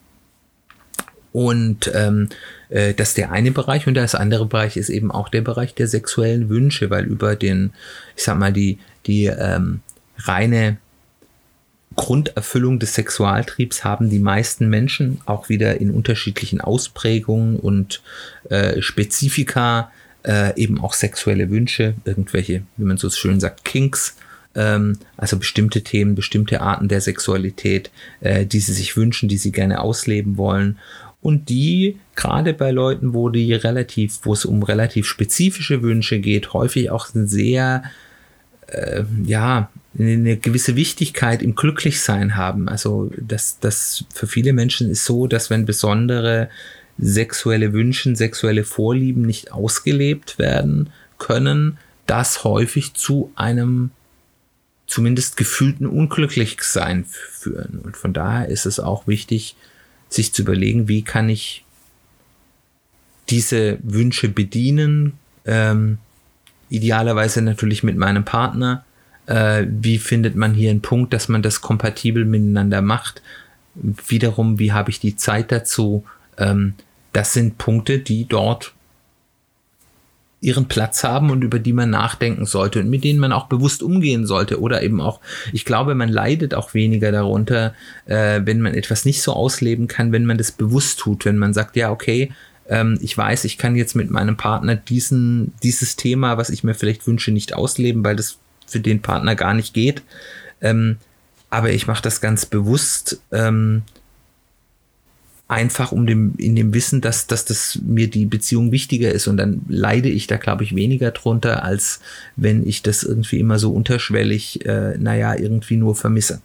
Und 1.32 1.90
ähm, 1.92 2.28
äh, 2.68 2.94
das 2.94 3.10
ist 3.10 3.18
der 3.18 3.32
eine 3.32 3.50
Bereich 3.50 3.88
und 3.88 3.94
das 3.94 4.14
andere 4.14 4.46
Bereich 4.46 4.76
ist 4.76 4.90
eben 4.90 5.10
auch 5.10 5.28
der 5.28 5.40
Bereich 5.40 5.74
der 5.74 5.88
sexuellen 5.88 6.48
Wünsche, 6.48 6.88
weil 6.90 7.04
über 7.04 7.34
den, 7.34 7.72
ich 8.16 8.22
sag 8.22 8.38
mal, 8.38 8.52
die, 8.52 8.78
die 9.06 9.24
ähm, 9.26 9.80
reine 10.18 10.76
Grunderfüllung 11.96 12.78
des 12.78 12.94
Sexualtriebs 12.94 13.82
haben 13.82 14.08
die 14.08 14.20
meisten 14.20 14.68
Menschen 14.68 15.20
auch 15.26 15.48
wieder 15.48 15.80
in 15.80 15.90
unterschiedlichen 15.90 16.60
Ausprägungen 16.60 17.56
und 17.56 18.02
äh, 18.50 18.80
Spezifika 18.80 19.90
äh, 20.24 20.58
eben 20.60 20.80
auch 20.80 20.94
sexuelle 20.94 21.50
Wünsche, 21.50 21.94
irgendwelche, 22.04 22.62
wie 22.76 22.84
man 22.84 22.96
so 22.96 23.10
schön 23.10 23.40
sagt, 23.40 23.64
Kinks, 23.64 24.16
ähm, 24.54 24.98
also 25.16 25.38
bestimmte 25.38 25.82
Themen, 25.82 26.14
bestimmte 26.14 26.60
Arten 26.60 26.88
der 26.88 27.00
Sexualität, 27.00 27.90
äh, 28.20 28.46
die 28.46 28.60
sie 28.60 28.72
sich 28.72 28.96
wünschen, 28.96 29.28
die 29.28 29.38
sie 29.38 29.52
gerne 29.52 29.80
ausleben 29.80 30.36
wollen. 30.36 30.78
Und 31.20 31.48
die, 31.48 31.98
gerade 32.16 32.52
bei 32.52 32.72
Leuten, 32.72 33.14
wo 33.14 33.28
die 33.28 33.54
relativ, 33.54 34.20
wo 34.24 34.32
es 34.32 34.44
um 34.44 34.62
relativ 34.62 35.06
spezifische 35.06 35.82
Wünsche 35.82 36.18
geht, 36.18 36.52
häufig 36.52 36.90
auch 36.90 37.08
sehr, 37.12 37.84
äh, 38.66 39.04
ja, 39.24 39.70
eine 39.98 40.36
gewisse 40.36 40.74
Wichtigkeit 40.74 41.42
im 41.42 41.54
Glücklichsein 41.54 42.36
haben. 42.36 42.68
Also 42.68 43.10
das, 43.18 43.58
das 43.60 44.04
für 44.12 44.26
viele 44.26 44.52
Menschen 44.52 44.90
ist 44.90 45.04
so, 45.04 45.26
dass 45.26 45.50
wenn 45.50 45.66
besondere 45.66 46.48
sexuelle 47.02 47.72
Wünsche, 47.72 48.14
sexuelle 48.14 48.64
Vorlieben 48.64 49.22
nicht 49.22 49.52
ausgelebt 49.52 50.38
werden 50.38 50.90
können, 51.18 51.78
das 52.06 52.44
häufig 52.44 52.94
zu 52.94 53.32
einem 53.34 53.90
zumindest 54.86 55.36
gefühlten 55.36 55.86
Unglücklichsein 55.86 57.04
führen. 57.04 57.80
Und 57.82 57.96
von 57.96 58.12
daher 58.12 58.48
ist 58.48 58.66
es 58.66 58.78
auch 58.78 59.06
wichtig, 59.06 59.56
sich 60.08 60.32
zu 60.32 60.42
überlegen, 60.42 60.88
wie 60.88 61.02
kann 61.02 61.28
ich 61.28 61.64
diese 63.30 63.78
Wünsche 63.82 64.28
bedienen, 64.28 65.14
ähm, 65.44 65.98
idealerweise 66.68 67.42
natürlich 67.42 67.82
mit 67.82 67.96
meinem 67.96 68.24
Partner. 68.24 68.84
Äh, 69.26 69.66
wie 69.68 69.98
findet 69.98 70.36
man 70.36 70.54
hier 70.54 70.70
einen 70.70 70.82
Punkt, 70.82 71.12
dass 71.12 71.28
man 71.28 71.42
das 71.42 71.60
kompatibel 71.60 72.24
miteinander 72.24 72.82
macht? 72.82 73.22
Wiederum, 73.74 74.58
wie 74.58 74.72
habe 74.72 74.90
ich 74.90 75.00
die 75.00 75.16
Zeit 75.16 75.50
dazu? 75.50 76.04
Ähm, 76.36 76.74
das 77.12 77.32
sind 77.32 77.58
Punkte, 77.58 77.98
die 77.98 78.26
dort 78.26 78.74
ihren 80.42 80.66
Platz 80.66 81.04
haben 81.04 81.30
und 81.30 81.44
über 81.44 81.60
die 81.60 81.72
man 81.72 81.90
nachdenken 81.90 82.46
sollte 82.46 82.80
und 82.80 82.90
mit 82.90 83.04
denen 83.04 83.20
man 83.20 83.32
auch 83.32 83.46
bewusst 83.46 83.82
umgehen 83.82 84.26
sollte 84.26 84.60
oder 84.60 84.82
eben 84.82 85.00
auch, 85.00 85.20
ich 85.52 85.64
glaube, 85.64 85.94
man 85.94 86.08
leidet 86.08 86.52
auch 86.52 86.74
weniger 86.74 87.12
darunter, 87.12 87.74
äh, 88.06 88.40
wenn 88.44 88.60
man 88.60 88.74
etwas 88.74 89.04
nicht 89.04 89.22
so 89.22 89.32
ausleben 89.34 89.86
kann, 89.86 90.10
wenn 90.10 90.26
man 90.26 90.38
das 90.38 90.50
bewusst 90.50 90.98
tut, 90.98 91.24
wenn 91.24 91.38
man 91.38 91.54
sagt, 91.54 91.76
ja, 91.76 91.92
okay, 91.92 92.32
ähm, 92.68 92.98
ich 93.00 93.16
weiß, 93.16 93.44
ich 93.44 93.56
kann 93.56 93.76
jetzt 93.76 93.94
mit 93.94 94.10
meinem 94.10 94.36
Partner 94.36 94.74
diesen, 94.74 95.54
dieses 95.62 95.94
Thema, 95.94 96.36
was 96.38 96.50
ich 96.50 96.64
mir 96.64 96.74
vielleicht 96.74 97.06
wünsche, 97.06 97.30
nicht 97.30 97.54
ausleben, 97.54 98.04
weil 98.04 98.16
das 98.16 98.38
für 98.66 98.80
den 98.80 99.00
Partner 99.00 99.36
gar 99.36 99.54
nicht 99.54 99.74
geht. 99.74 100.02
Ähm, 100.60 100.96
aber 101.50 101.70
ich 101.70 101.86
mache 101.86 102.02
das 102.02 102.20
ganz 102.20 102.46
bewusst. 102.46 103.20
Ähm, 103.30 103.82
einfach 105.52 105.92
um 105.92 106.06
dem, 106.06 106.34
in 106.38 106.56
dem 106.56 106.72
Wissen, 106.72 107.02
dass, 107.02 107.26
dass 107.26 107.44
das 107.44 107.78
mir 107.84 108.08
die 108.08 108.24
Beziehung 108.24 108.72
wichtiger 108.72 109.12
ist 109.12 109.28
und 109.28 109.36
dann 109.36 109.60
leide 109.68 110.08
ich 110.08 110.26
da, 110.26 110.38
glaube 110.38 110.64
ich, 110.64 110.74
weniger 110.74 111.10
drunter, 111.10 111.62
als 111.62 112.00
wenn 112.36 112.66
ich 112.66 112.82
das 112.82 113.02
irgendwie 113.02 113.38
immer 113.38 113.58
so 113.58 113.72
unterschwellig, 113.72 114.64
äh, 114.64 114.96
naja, 114.96 115.34
irgendwie 115.34 115.76
nur 115.76 115.94
vermisse. 115.94 116.40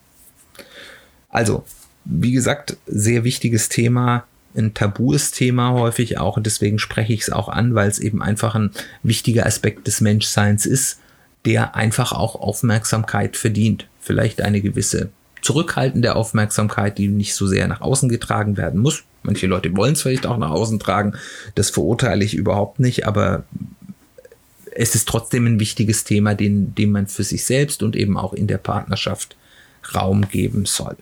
Also, 1.29 1.63
wie 2.03 2.33
gesagt, 2.33 2.75
sehr 2.85 3.23
wichtiges 3.23 3.69
Thema, 3.69 4.25
ein 4.55 4.73
tabues 4.73 5.31
Thema 5.31 5.71
häufig 5.71 6.17
auch 6.17 6.35
und 6.35 6.45
deswegen 6.45 6.77
spreche 6.77 7.13
ich 7.13 7.21
es 7.21 7.29
auch 7.31 7.47
an, 7.47 7.75
weil 7.75 7.89
es 7.89 7.99
eben 7.99 8.21
einfach 8.21 8.55
ein 8.55 8.71
wichtiger 9.03 9.45
Aspekt 9.45 9.87
des 9.87 10.01
Menschseins 10.01 10.65
ist, 10.65 10.99
der 11.45 11.75
einfach 11.75 12.11
auch 12.11 12.35
Aufmerksamkeit 12.35 13.37
verdient. 13.37 13.87
Vielleicht 14.01 14.41
eine 14.41 14.61
gewisse 14.61 15.11
zurückhaltende 15.47 16.17
Aufmerksamkeit, 16.17 16.97
die 16.97 17.07
nicht 17.07 17.33
so 17.33 17.47
sehr 17.47 17.69
nach 17.69 17.79
außen 17.79 18.09
getragen 18.09 18.57
werden 18.57 18.81
muss. 18.81 19.05
Manche 19.23 19.47
Leute 19.47 19.73
wollen 19.77 19.93
es 19.93 20.01
vielleicht 20.01 20.25
auch 20.25 20.35
nach 20.35 20.49
außen 20.49 20.77
tragen. 20.77 21.13
Das 21.55 21.69
verurteile 21.69 22.25
ich 22.25 22.33
überhaupt 22.33 22.81
nicht, 22.81 23.07
aber 23.07 23.45
es 24.75 24.93
ist 24.93 25.07
trotzdem 25.07 25.45
ein 25.45 25.61
wichtiges 25.61 26.03
Thema, 26.03 26.35
den, 26.35 26.75
dem 26.75 26.91
man 26.91 27.07
für 27.07 27.23
sich 27.23 27.45
selbst 27.45 27.81
und 27.81 27.95
eben 27.95 28.17
auch 28.17 28.33
in 28.33 28.47
der 28.47 28.57
Partnerschaft 28.57 29.37
Raum 29.95 30.27
geben 30.27 30.65
soll. 30.65 30.97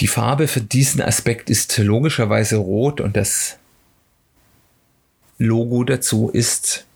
Die 0.00 0.06
Farbe 0.06 0.48
für 0.48 0.62
diesen 0.62 1.02
Aspekt 1.02 1.50
ist 1.50 1.76
logischerweise 1.76 2.56
rot 2.56 2.98
und 3.02 3.14
das 3.14 3.58
Logo 5.36 5.84
dazu 5.84 6.30
ist 6.30 6.86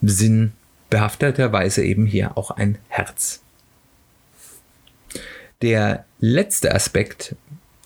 sinnbehafteterweise 0.00 1.82
eben 1.82 2.06
hier 2.06 2.38
auch 2.38 2.52
ein 2.52 2.78
Herz. 2.86 3.40
Der 5.62 6.04
letzte 6.20 6.74
Aspekt 6.74 7.34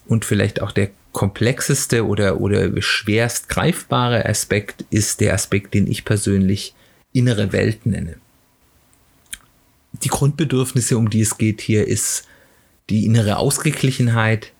und 0.06 0.24
vielleicht 0.24 0.60
auch 0.60 0.72
der 0.72 0.90
komplexeste 1.12 2.06
oder, 2.06 2.40
oder 2.40 2.70
schwerst 2.80 3.48
greifbare 3.48 4.26
Aspekt 4.26 4.84
ist 4.90 5.20
der 5.20 5.34
Aspekt, 5.34 5.74
den 5.74 5.86
ich 5.86 6.04
persönlich 6.04 6.74
innere 7.12 7.52
Welt 7.52 7.86
nenne. 7.86 8.16
Die 10.04 10.08
Grundbedürfnisse, 10.08 10.96
um 10.96 11.10
die 11.10 11.20
es 11.20 11.36
geht 11.36 11.60
hier, 11.60 11.86
ist 11.86 12.26
die 12.88 13.04
innere 13.04 13.36
Ausgeglichenheit, 13.38 14.52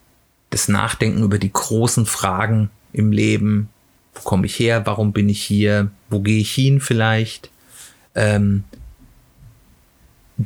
das 0.51 0.69
Nachdenken 0.69 1.23
über 1.23 1.39
die 1.39 1.53
großen 1.53 2.07
Fragen 2.07 2.71
im 2.93 3.13
Leben, 3.13 3.69
wo 4.15 4.23
komme 4.23 4.47
ich 4.47 4.59
her, 4.59 4.87
warum 4.87 5.13
bin 5.13 5.29
ich 5.29 5.43
hier, 5.43 5.91
wo 6.09 6.21
gehe 6.21 6.41
ich 6.41 6.53
hin 6.53 6.81
vielleicht, 6.81 7.51
ähm, 8.17 8.65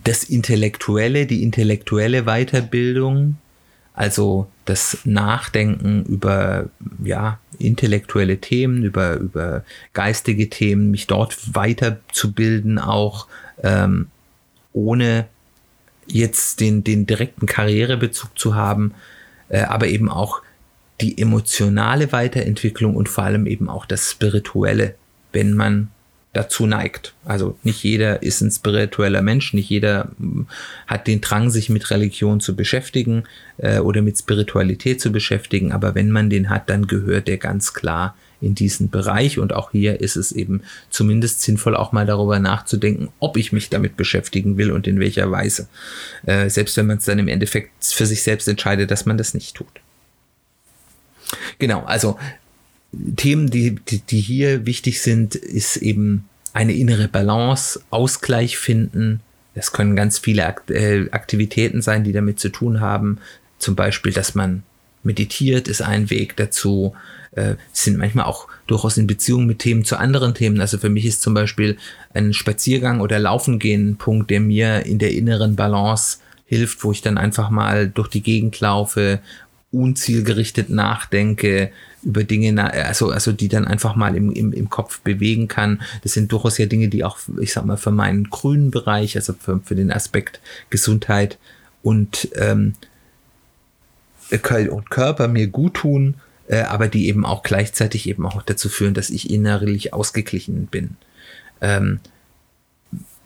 das 0.02 0.24
Intellektuelle, 0.24 1.26
die 1.26 1.42
intellektuelle 1.42 2.24
Weiterbildung, 2.24 3.36
also 3.92 4.48
das 4.64 4.98
Nachdenken 5.04 6.04
über 6.04 6.68
ja, 7.04 7.38
intellektuelle 7.58 8.38
Themen, 8.38 8.82
über, 8.82 9.14
über 9.16 9.64
geistige 9.92 10.50
Themen, 10.50 10.90
mich 10.90 11.06
dort 11.06 11.54
weiterzubilden, 11.54 12.80
auch 12.80 13.28
ähm, 13.62 14.08
ohne 14.72 15.26
jetzt 16.06 16.58
den, 16.58 16.82
den 16.82 17.06
direkten 17.06 17.46
Karrierebezug 17.46 18.36
zu 18.36 18.56
haben, 18.56 18.94
äh, 19.48 19.60
aber 19.62 19.86
eben 19.86 20.08
auch 20.08 20.42
die 21.00 21.20
emotionale 21.20 22.10
Weiterentwicklung 22.10 22.96
und 22.96 23.08
vor 23.08 23.24
allem 23.24 23.46
eben 23.46 23.68
auch 23.68 23.86
das 23.86 24.10
Spirituelle, 24.10 24.96
wenn 25.32 25.54
man 25.54 25.88
dazu 26.34 26.66
neigt. 26.66 27.14
Also 27.24 27.56
nicht 27.62 27.82
jeder 27.82 28.22
ist 28.22 28.42
ein 28.42 28.50
spiritueller 28.50 29.22
Mensch, 29.22 29.54
nicht 29.54 29.70
jeder 29.70 30.10
hm, 30.18 30.46
hat 30.86 31.06
den 31.06 31.20
Drang, 31.20 31.48
sich 31.48 31.70
mit 31.70 31.90
Religion 31.90 32.40
zu 32.40 32.54
beschäftigen 32.54 33.24
äh, 33.56 33.78
oder 33.78 34.02
mit 34.02 34.18
Spiritualität 34.18 35.00
zu 35.00 35.10
beschäftigen, 35.10 35.72
aber 35.72 35.94
wenn 35.94 36.10
man 36.10 36.28
den 36.28 36.50
hat, 36.50 36.68
dann 36.68 36.86
gehört 36.86 37.28
der 37.28 37.38
ganz 37.38 37.72
klar 37.72 38.16
in 38.40 38.54
diesen 38.54 38.90
Bereich 38.90 39.38
und 39.38 39.54
auch 39.54 39.70
hier 39.70 40.00
ist 40.00 40.16
es 40.16 40.32
eben 40.32 40.62
zumindest 40.90 41.40
sinnvoll, 41.40 41.74
auch 41.76 41.92
mal 41.92 42.04
darüber 42.04 42.38
nachzudenken, 42.38 43.08
ob 43.20 43.36
ich 43.36 43.52
mich 43.52 43.70
damit 43.70 43.96
beschäftigen 43.96 44.58
will 44.58 44.70
und 44.70 44.86
in 44.86 45.00
welcher 45.00 45.30
Weise. 45.30 45.68
Äh, 46.26 46.50
selbst 46.50 46.76
wenn 46.76 46.86
man 46.86 46.98
es 46.98 47.04
dann 47.04 47.18
im 47.18 47.28
Endeffekt 47.28 47.70
für 47.80 48.06
sich 48.06 48.22
selbst 48.22 48.46
entscheidet, 48.48 48.90
dass 48.90 49.06
man 49.06 49.16
das 49.16 49.32
nicht 49.32 49.54
tut. 49.56 49.80
Genau, 51.58 51.84
also 51.84 52.18
Themen, 53.16 53.50
die, 53.50 53.76
die, 53.76 54.00
die 54.00 54.20
hier 54.20 54.66
wichtig 54.66 55.02
sind, 55.02 55.34
ist 55.34 55.76
eben 55.76 56.28
eine 56.52 56.74
innere 56.74 57.08
Balance, 57.08 57.80
Ausgleich 57.90 58.56
finden. 58.58 59.20
Es 59.54 59.72
können 59.72 59.96
ganz 59.96 60.18
viele 60.18 60.54
äh, 60.68 61.10
Aktivitäten 61.10 61.82
sein, 61.82 62.04
die 62.04 62.12
damit 62.12 62.40
zu 62.40 62.48
tun 62.48 62.80
haben. 62.80 63.18
Zum 63.58 63.76
Beispiel, 63.76 64.12
dass 64.12 64.34
man 64.34 64.62
meditiert, 65.02 65.68
ist 65.68 65.82
ein 65.82 66.10
Weg 66.10 66.36
dazu. 66.36 66.94
Äh, 67.32 67.56
sind 67.72 67.98
manchmal 67.98 68.26
auch 68.26 68.46
durchaus 68.66 68.96
in 68.96 69.06
Beziehung 69.06 69.46
mit 69.46 69.58
Themen 69.58 69.84
zu 69.84 69.96
anderen 69.96 70.34
Themen. 70.34 70.60
Also 70.60 70.78
für 70.78 70.88
mich 70.88 71.04
ist 71.04 71.22
zum 71.22 71.34
Beispiel 71.34 71.76
ein 72.12 72.32
Spaziergang 72.32 73.00
oder 73.00 73.18
Laufen 73.18 73.58
gehen 73.58 73.90
ein 73.90 73.96
Punkt, 73.96 74.30
der 74.30 74.40
mir 74.40 74.86
in 74.86 74.98
der 74.98 75.12
inneren 75.12 75.56
Balance 75.56 76.18
hilft, 76.46 76.84
wo 76.84 76.92
ich 76.92 77.02
dann 77.02 77.18
einfach 77.18 77.50
mal 77.50 77.88
durch 77.88 78.08
die 78.08 78.22
Gegend 78.22 78.60
laufe, 78.60 79.20
unzielgerichtet 79.72 80.70
nachdenke, 80.70 81.70
über 82.04 82.24
Dinge, 82.24 82.72
also, 82.72 83.10
also 83.10 83.32
die 83.32 83.48
dann 83.48 83.66
einfach 83.66 83.96
mal 83.96 84.16
im, 84.16 84.30
im, 84.30 84.52
im 84.52 84.70
Kopf 84.70 85.00
bewegen 85.00 85.48
kann. 85.48 85.82
Das 86.02 86.12
sind 86.12 86.30
durchaus 86.32 86.58
ja 86.58 86.66
Dinge, 86.66 86.88
die 86.88 87.04
auch, 87.04 87.18
ich 87.40 87.52
sag 87.52 87.64
mal, 87.64 87.76
für 87.76 87.90
meinen 87.90 88.30
grünen 88.30 88.70
Bereich, 88.70 89.16
also 89.16 89.32
für, 89.32 89.60
für 89.64 89.74
den 89.74 89.90
Aspekt 89.90 90.40
Gesundheit 90.70 91.38
und, 91.82 92.28
ähm, 92.36 92.74
und 94.30 94.90
Körper 94.90 95.28
mir 95.28 95.48
gut 95.48 95.74
tun, 95.74 96.14
äh, 96.48 96.62
aber 96.62 96.88
die 96.88 97.08
eben 97.08 97.24
auch 97.24 97.42
gleichzeitig 97.42 98.08
eben 98.08 98.26
auch 98.26 98.42
dazu 98.42 98.68
führen, 98.68 98.94
dass 98.94 99.10
ich 99.10 99.30
innerlich 99.30 99.92
ausgeglichen 99.92 100.66
bin. 100.66 100.96
Ähm, 101.60 102.00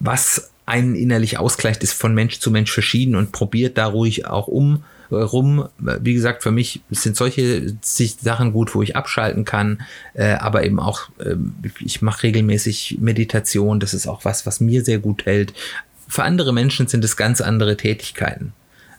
was 0.00 0.50
einen 0.66 0.94
innerlich 0.94 1.38
ausgleicht, 1.38 1.82
ist 1.82 1.94
von 1.94 2.14
Mensch 2.14 2.40
zu 2.40 2.50
Mensch 2.50 2.70
verschieden 2.70 3.16
und 3.16 3.32
probiert 3.32 3.78
da 3.78 3.86
ruhig 3.86 4.26
auch 4.26 4.48
um 4.48 4.84
rum. 5.10 5.68
Wie 5.78 6.14
gesagt, 6.14 6.42
für 6.42 6.50
mich 6.50 6.82
sind 6.90 7.16
solche 7.16 7.74
Sachen 7.82 8.52
gut, 8.52 8.74
wo 8.74 8.82
ich 8.82 8.96
abschalten 8.96 9.44
kann, 9.44 9.82
äh, 10.14 10.32
aber 10.34 10.64
eben 10.64 10.80
auch, 10.80 11.08
äh, 11.18 11.36
ich 11.80 12.02
mache 12.02 12.24
regelmäßig 12.24 12.98
Meditation, 13.00 13.80
das 13.80 13.94
ist 13.94 14.06
auch 14.06 14.24
was, 14.24 14.46
was 14.46 14.60
mir 14.60 14.84
sehr 14.84 14.98
gut 14.98 15.26
hält. 15.26 15.54
Für 16.08 16.24
andere 16.24 16.52
Menschen 16.52 16.88
sind 16.88 17.04
es 17.04 17.16
ganz 17.16 17.40
andere 17.40 17.76
Tätigkeiten, 17.76 18.52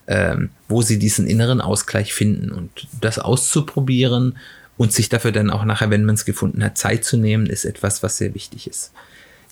ähm, 0.08 0.50
wo 0.68 0.82
sie 0.82 1.00
diesen 1.00 1.28
inneren 1.28 1.62
Ausgleich 1.62 2.14
finden 2.14 2.52
und 2.52 2.88
das 3.02 3.20
auszuprobieren 3.20 4.38
und 4.78 4.94
sich 4.94 5.10
dafür 5.10 5.32
dann 5.32 5.50
auch 5.50 5.66
nachher, 5.66 5.90
wenn 5.90 6.06
man 6.06 6.16
es 6.16 6.26
gefunden 6.26 6.64
hat, 6.64 6.78
Zeit 6.78 7.04
zu 7.04 7.18
nehmen, 7.18 7.48
ist 7.48 7.66
etwas, 7.66 8.02
was 8.02 8.18
sehr 8.18 8.34
wichtig 8.34 8.68
ist. 8.68 8.92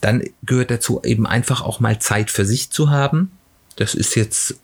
Dann 0.01 0.23
gehört 0.43 0.71
dazu 0.71 1.01
eben 1.03 1.25
einfach 1.25 1.61
auch 1.61 1.79
mal 1.79 1.99
Zeit 1.99 2.29
für 2.31 2.45
sich 2.45 2.69
zu 2.69 2.91
haben. 2.91 3.31
Das 3.75 3.95
ist 3.95 4.15
jetzt 4.15 4.59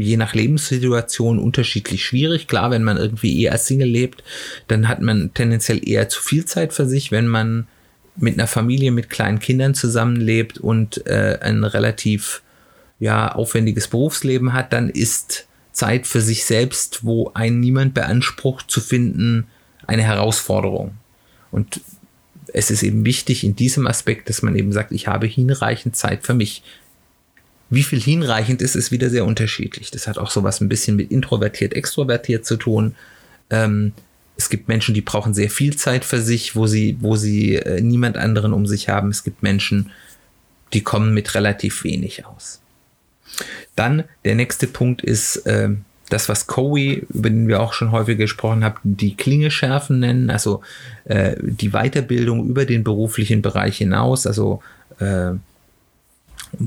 je 0.00 0.16
nach 0.16 0.34
Lebenssituation 0.34 1.38
unterschiedlich 1.38 2.04
schwierig. 2.04 2.48
Klar, 2.48 2.70
wenn 2.70 2.84
man 2.84 2.96
irgendwie 2.96 3.42
eher 3.42 3.52
als 3.52 3.66
Single 3.66 3.88
lebt, 3.88 4.22
dann 4.68 4.88
hat 4.88 5.00
man 5.00 5.32
tendenziell 5.34 5.86
eher 5.86 6.08
zu 6.08 6.22
viel 6.22 6.44
Zeit 6.44 6.72
für 6.72 6.86
sich. 6.86 7.10
Wenn 7.10 7.26
man 7.26 7.66
mit 8.16 8.34
einer 8.34 8.46
Familie 8.46 8.90
mit 8.90 9.10
kleinen 9.10 9.38
Kindern 9.38 9.74
zusammenlebt 9.74 10.58
und 10.58 11.06
äh, 11.06 11.38
ein 11.40 11.64
relativ 11.64 12.42
ja, 12.98 13.32
aufwendiges 13.32 13.88
Berufsleben 13.88 14.52
hat, 14.52 14.72
dann 14.72 14.90
ist 14.90 15.46
Zeit 15.72 16.06
für 16.06 16.20
sich 16.20 16.44
selbst, 16.44 17.04
wo 17.04 17.30
ein 17.34 17.60
niemand 17.60 17.94
beansprucht 17.94 18.70
zu 18.70 18.80
finden, 18.80 19.46
eine 19.86 20.02
Herausforderung. 20.02 20.92
Und 21.50 21.80
es 22.52 22.70
ist 22.70 22.82
eben 22.82 23.04
wichtig 23.04 23.44
in 23.44 23.56
diesem 23.56 23.86
Aspekt, 23.86 24.28
dass 24.28 24.42
man 24.42 24.54
eben 24.56 24.72
sagt, 24.72 24.92
ich 24.92 25.06
habe 25.06 25.26
hinreichend 25.26 25.96
Zeit 25.96 26.24
für 26.24 26.34
mich. 26.34 26.62
Wie 27.70 27.84
viel 27.84 28.00
hinreichend 28.00 28.62
ist, 28.62 28.74
ist 28.74 28.90
wieder 28.90 29.10
sehr 29.10 29.24
unterschiedlich. 29.24 29.90
Das 29.90 30.08
hat 30.08 30.18
auch 30.18 30.30
sowas 30.30 30.60
ein 30.60 30.68
bisschen 30.68 30.96
mit 30.96 31.10
introvertiert, 31.10 31.72
extrovertiert 31.72 32.44
zu 32.44 32.56
tun. 32.56 32.96
Ähm, 33.48 33.92
es 34.36 34.50
gibt 34.50 34.68
Menschen, 34.68 34.94
die 34.94 35.02
brauchen 35.02 35.34
sehr 35.34 35.50
viel 35.50 35.76
Zeit 35.76 36.04
für 36.04 36.20
sich, 36.20 36.56
wo 36.56 36.66
sie, 36.66 36.96
wo 37.00 37.16
sie 37.16 37.56
äh, 37.56 37.80
niemand 37.80 38.16
anderen 38.16 38.52
um 38.52 38.66
sich 38.66 38.88
haben. 38.88 39.10
Es 39.10 39.22
gibt 39.22 39.42
Menschen, 39.42 39.90
die 40.72 40.82
kommen 40.82 41.14
mit 41.14 41.34
relativ 41.34 41.84
wenig 41.84 42.26
aus. 42.26 42.60
Dann 43.76 44.04
der 44.24 44.34
nächste 44.34 44.66
Punkt 44.66 45.02
ist 45.02 45.46
äh, 45.46 45.70
das, 46.08 46.28
was 46.28 46.46
Cowie, 46.46 47.06
über 47.08 47.30
den 47.30 47.48
wir 47.48 47.60
auch 47.60 47.72
schon 47.72 47.92
häufig 47.92 48.18
gesprochen 48.18 48.64
haben, 48.64 48.78
die 48.82 49.16
Klinge 49.16 49.50
schärfen 49.50 50.00
nennen, 50.00 50.30
also 50.30 50.62
äh, 51.04 51.36
die 51.40 51.70
Weiterbildung 51.70 52.48
über 52.48 52.64
den 52.64 52.82
beruflichen 52.82 53.42
Bereich 53.42 53.78
hinaus, 53.78 54.26
also 54.26 54.62
äh, 54.98 55.32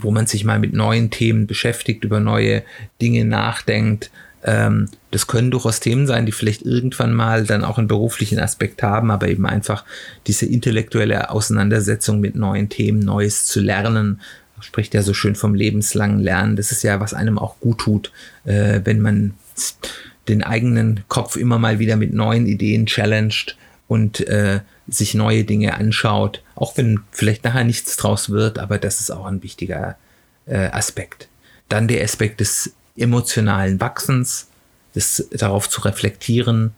wo 0.04 0.12
man 0.12 0.28
sich 0.28 0.44
mal 0.44 0.60
mit 0.60 0.74
neuen 0.74 1.10
Themen 1.10 1.48
beschäftigt, 1.48 2.04
über 2.04 2.20
neue 2.20 2.64
Dinge 3.02 3.26
nachdenkt. 3.26 4.12
Ähm, 4.44 4.90
das 5.12 5.28
können 5.28 5.52
durchaus 5.52 5.80
Themen 5.80 6.08
sein, 6.08 6.26
die 6.26 6.32
vielleicht 6.32 6.64
irgendwann 6.64 7.14
mal 7.14 7.46
dann 7.46 7.64
auch 7.64 7.78
einen 7.78 7.88
beruflichen 7.88 8.40
Aspekt 8.40 8.84
haben, 8.84 9.12
aber 9.12 9.28
eben 9.28 9.46
einfach 9.46 9.86
diese 10.28 10.46
intellektuelle 10.46 11.30
Auseinandersetzung 11.30 12.20
mit 12.20 12.36
neuen 12.36 12.70
Themen, 12.70 13.00
Neues 13.00 13.46
zu 13.46 13.60
lernen, 13.62 14.20
spricht 14.64 14.94
ja 14.94 15.02
so 15.02 15.14
schön 15.14 15.36
vom 15.36 15.56
lebenslangen 15.56 16.20
Lernen. 16.20 16.56
Das 16.56 16.72
ist 16.72 16.84
ja, 16.84 17.00
was 17.00 17.14
einem 17.14 17.38
auch 17.38 17.60
gut 17.60 17.80
tut, 17.80 18.12
äh, 18.46 18.82
wenn 18.84 19.02
man 19.02 19.34
den 20.28 20.42
eigenen 20.42 21.04
Kopf 21.10 21.36
immer 21.36 21.60
mal 21.60 21.80
wieder 21.80 21.98
mit 21.98 22.14
neuen 22.14 22.48
Ideen 22.48 22.86
challenged 22.86 23.58
und 23.94 24.22
äh, 24.28 24.62
sich 24.88 25.14
neue 25.14 25.44
Dinge 25.44 25.76
anschaut, 25.76 26.42
auch 26.56 26.78
wenn 26.78 27.02
vielleicht 27.12 27.44
nachher 27.44 27.64
nichts 27.64 27.96
draus 27.96 28.32
wird, 28.32 28.58
aber 28.58 28.80
das 28.80 29.00
ist 29.00 29.12
auch 29.12 29.28
ein 29.28 29.44
wichtiger 29.44 29.98
äh, 30.48 30.66
Aspekt. 30.70 31.28
Dann 31.70 31.88
der 31.88 32.04
Aspekt 32.04 32.40
des 32.40 32.74
emotionalen 32.98 33.80
Wachsens, 33.80 34.48
das 34.96 35.28
darauf 35.32 35.70
zu 35.70 35.82
reflektieren, 35.82 36.72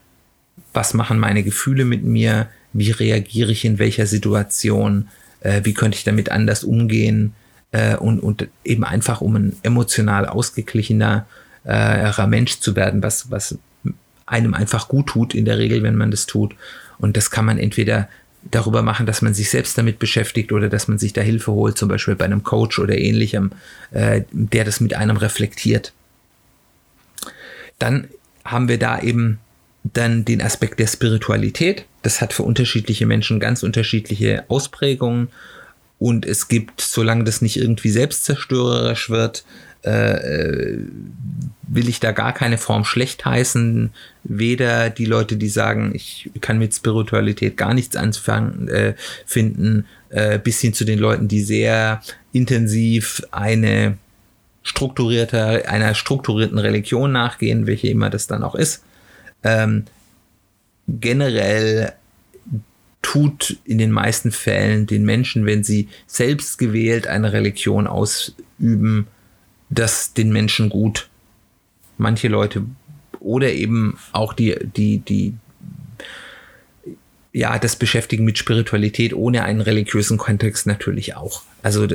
was 0.73 0.93
machen 0.93 1.17
meine 1.17 1.41
Gefühle 1.41 1.85
mit 1.85 2.03
mir, 2.03 2.49
wie 2.73 2.91
reagiere 2.91 3.53
ich 3.53 3.63
in 3.63 3.79
welcher 3.79 4.07
Situation, 4.07 5.07
äh, 5.39 5.61
wie 5.63 5.73
könnte 5.73 5.97
ich 5.97 6.03
damit 6.03 6.31
anders 6.31 6.65
umgehen 6.65 7.33
äh, 7.71 7.95
und, 7.95 8.19
und 8.19 8.49
eben 8.65 8.83
einfach 8.83 9.21
um 9.21 9.37
ein 9.37 9.55
emotional 9.63 10.25
ausgeglichener 10.25 11.25
äh, 11.63 12.27
Mensch 12.27 12.59
zu 12.59 12.75
werden, 12.75 13.01
was, 13.01 13.31
was 13.31 13.57
einem 14.25 14.53
einfach 14.53 14.89
gut 14.89 15.07
tut 15.07 15.33
in 15.33 15.45
der 15.45 15.57
Regel, 15.57 15.81
wenn 15.81 15.95
man 15.95 16.11
das 16.11 16.25
tut 16.25 16.55
und 16.97 17.17
das 17.17 17.31
kann 17.31 17.45
man 17.45 17.57
entweder 17.57 18.07
darüber 18.51 18.81
machen, 18.81 19.05
dass 19.05 19.21
man 19.21 19.33
sich 19.33 19.49
selbst 19.49 19.77
damit 19.77 19.99
beschäftigt 19.99 20.51
oder 20.51 20.69
dass 20.69 20.87
man 20.87 20.97
sich 20.97 21.13
da 21.13 21.21
Hilfe 21.21 21.51
holt, 21.51 21.77
zum 21.77 21.89
Beispiel 21.89 22.15
bei 22.15 22.25
einem 22.25 22.43
Coach 22.43 22.79
oder 22.79 22.97
ähnlichem, 22.97 23.51
äh, 23.91 24.21
der 24.31 24.63
das 24.65 24.79
mit 24.79 24.93
einem 24.93 25.17
reflektiert. 25.17 25.93
Dann 27.79 28.07
haben 28.43 28.67
wir 28.67 28.77
da 28.77 29.01
eben 29.01 29.39
dann 29.83 30.25
den 30.25 30.41
Aspekt 30.41 30.79
der 30.79 30.87
Spiritualität. 30.87 31.85
Das 32.01 32.21
hat 32.21 32.33
für 32.33 32.43
unterschiedliche 32.43 33.05
Menschen 33.05 33.39
ganz 33.39 33.63
unterschiedliche 33.63 34.45
Ausprägungen. 34.47 35.29
Und 35.97 36.25
es 36.25 36.47
gibt, 36.47 36.81
solange 36.81 37.23
das 37.23 37.41
nicht 37.41 37.57
irgendwie 37.57 37.89
selbstzerstörerisch 37.89 39.09
wird, 39.09 39.45
äh, 39.85 40.77
will 41.67 41.89
ich 41.89 41.99
da 41.99 42.11
gar 42.11 42.33
keine 42.33 42.57
Form 42.57 42.85
schlecht 42.85 43.25
heißen. 43.25 43.91
Weder 44.23 44.89
die 44.89 45.05
Leute, 45.05 45.37
die 45.37 45.49
sagen, 45.49 45.91
ich 45.93 46.29
kann 46.41 46.59
mit 46.59 46.73
Spiritualität 46.73 47.57
gar 47.57 47.73
nichts 47.73 47.95
anfangen, 47.95 48.67
äh, 48.67 48.93
finden, 49.25 49.85
äh, 50.09 50.39
bis 50.39 50.61
hin 50.61 50.73
zu 50.73 50.85
den 50.85 50.99
Leuten, 50.99 51.27
die 51.27 51.41
sehr 51.41 52.01
intensiv 52.31 53.23
eine 53.31 53.97
strukturierter, 54.63 55.69
einer 55.69 55.93
strukturierten 55.93 56.57
Religion 56.57 57.11
nachgehen, 57.11 57.67
welche 57.67 57.87
immer 57.87 58.09
das 58.09 58.27
dann 58.27 58.43
auch 58.43 58.55
ist. 58.55 58.83
Ähm, 59.43 59.85
generell 60.87 61.93
tut 63.01 63.57
in 63.65 63.77
den 63.77 63.91
meisten 63.91 64.31
Fällen 64.31 64.87
den 64.87 65.05
Menschen, 65.05 65.45
wenn 65.45 65.63
sie 65.63 65.89
selbst 66.07 66.57
gewählt 66.57 67.05
eine 67.05 67.33
Religion 67.33 67.85
ausüben, 67.85 69.07
das 69.75 70.13
den 70.13 70.31
Menschen 70.31 70.69
gut. 70.69 71.09
Manche 71.97 72.27
Leute 72.27 72.65
oder 73.19 73.51
eben 73.51 73.97
auch 74.11 74.33
die, 74.33 74.55
die, 74.75 74.99
die, 74.99 75.33
ja, 77.33 77.57
das 77.59 77.75
Beschäftigen 77.75 78.23
mit 78.23 78.37
Spiritualität 78.37 79.13
ohne 79.13 79.43
einen 79.43 79.61
religiösen 79.61 80.17
Kontext 80.17 80.67
natürlich 80.67 81.15
auch. 81.15 81.41
Also 81.63 81.87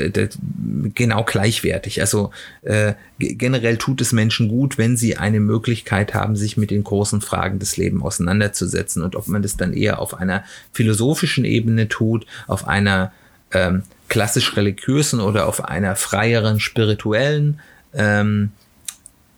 genau 0.94 1.24
gleichwertig. 1.24 2.00
Also 2.00 2.30
äh, 2.62 2.94
generell 3.18 3.76
tut 3.76 4.00
es 4.00 4.12
Menschen 4.12 4.48
gut, 4.48 4.76
wenn 4.76 4.96
sie 4.96 5.16
eine 5.16 5.40
Möglichkeit 5.40 6.12
haben, 6.12 6.36
sich 6.36 6.56
mit 6.56 6.70
den 6.70 6.82
großen 6.82 7.20
Fragen 7.20 7.58
des 7.58 7.76
Lebens 7.76 8.02
auseinanderzusetzen. 8.02 9.02
Und 9.02 9.16
ob 9.16 9.28
man 9.28 9.42
das 9.42 9.56
dann 9.56 9.72
eher 9.72 10.00
auf 10.00 10.14
einer 10.14 10.44
philosophischen 10.72 11.44
Ebene 11.44 11.88
tut, 11.88 12.26
auf 12.48 12.66
einer 12.66 13.12
ähm, 13.52 13.84
klassisch 14.10 14.56
religiösen 14.56 15.20
oder 15.20 15.46
auf 15.46 15.64
einer 15.64 15.96
freieren 15.96 16.60
spirituellen, 16.60 17.60
ähm, 17.94 18.52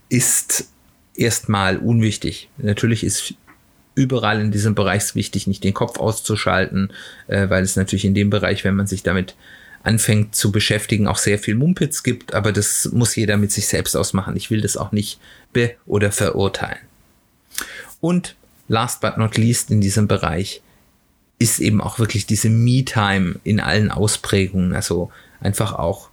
ist 0.08 0.66
erstmal 1.14 1.76
unwichtig. 1.76 2.48
Natürlich 2.56 3.04
ist 3.04 3.34
überall 3.94 4.40
in 4.40 4.50
diesem 4.50 4.74
Bereich 4.74 5.14
wichtig, 5.14 5.46
nicht 5.46 5.62
den 5.62 5.74
Kopf 5.74 5.98
auszuschalten, 6.00 6.90
äh, 7.28 7.48
weil 7.50 7.62
es 7.62 7.76
natürlich 7.76 8.06
in 8.06 8.14
dem 8.14 8.30
Bereich, 8.30 8.64
wenn 8.64 8.74
man 8.74 8.86
sich 8.86 9.02
damit 9.02 9.36
anfängt 9.82 10.34
zu 10.34 10.50
beschäftigen, 10.50 11.06
auch 11.06 11.18
sehr 11.18 11.38
viel 11.38 11.54
Mumpitz 11.54 12.02
gibt, 12.02 12.34
aber 12.34 12.52
das 12.52 12.90
muss 12.92 13.14
jeder 13.14 13.36
mit 13.36 13.52
sich 13.52 13.68
selbst 13.68 13.94
ausmachen. 13.94 14.36
Ich 14.36 14.50
will 14.50 14.62
das 14.62 14.76
auch 14.76 14.92
nicht 14.92 15.20
be- 15.52 15.74
oder 15.86 16.12
verurteilen. 16.12 16.80
Und 18.00 18.36
last 18.68 19.02
but 19.02 19.18
not 19.18 19.36
least 19.36 19.70
in 19.70 19.82
diesem 19.82 20.08
Bereich 20.08 20.62
ist 21.42 21.58
eben 21.58 21.80
auch 21.80 21.98
wirklich 21.98 22.26
diese 22.26 22.50
Me-Time 22.50 23.36
in 23.44 23.60
allen 23.60 23.90
Ausprägungen, 23.90 24.74
also 24.74 25.10
einfach 25.40 25.74
auch 25.74 26.08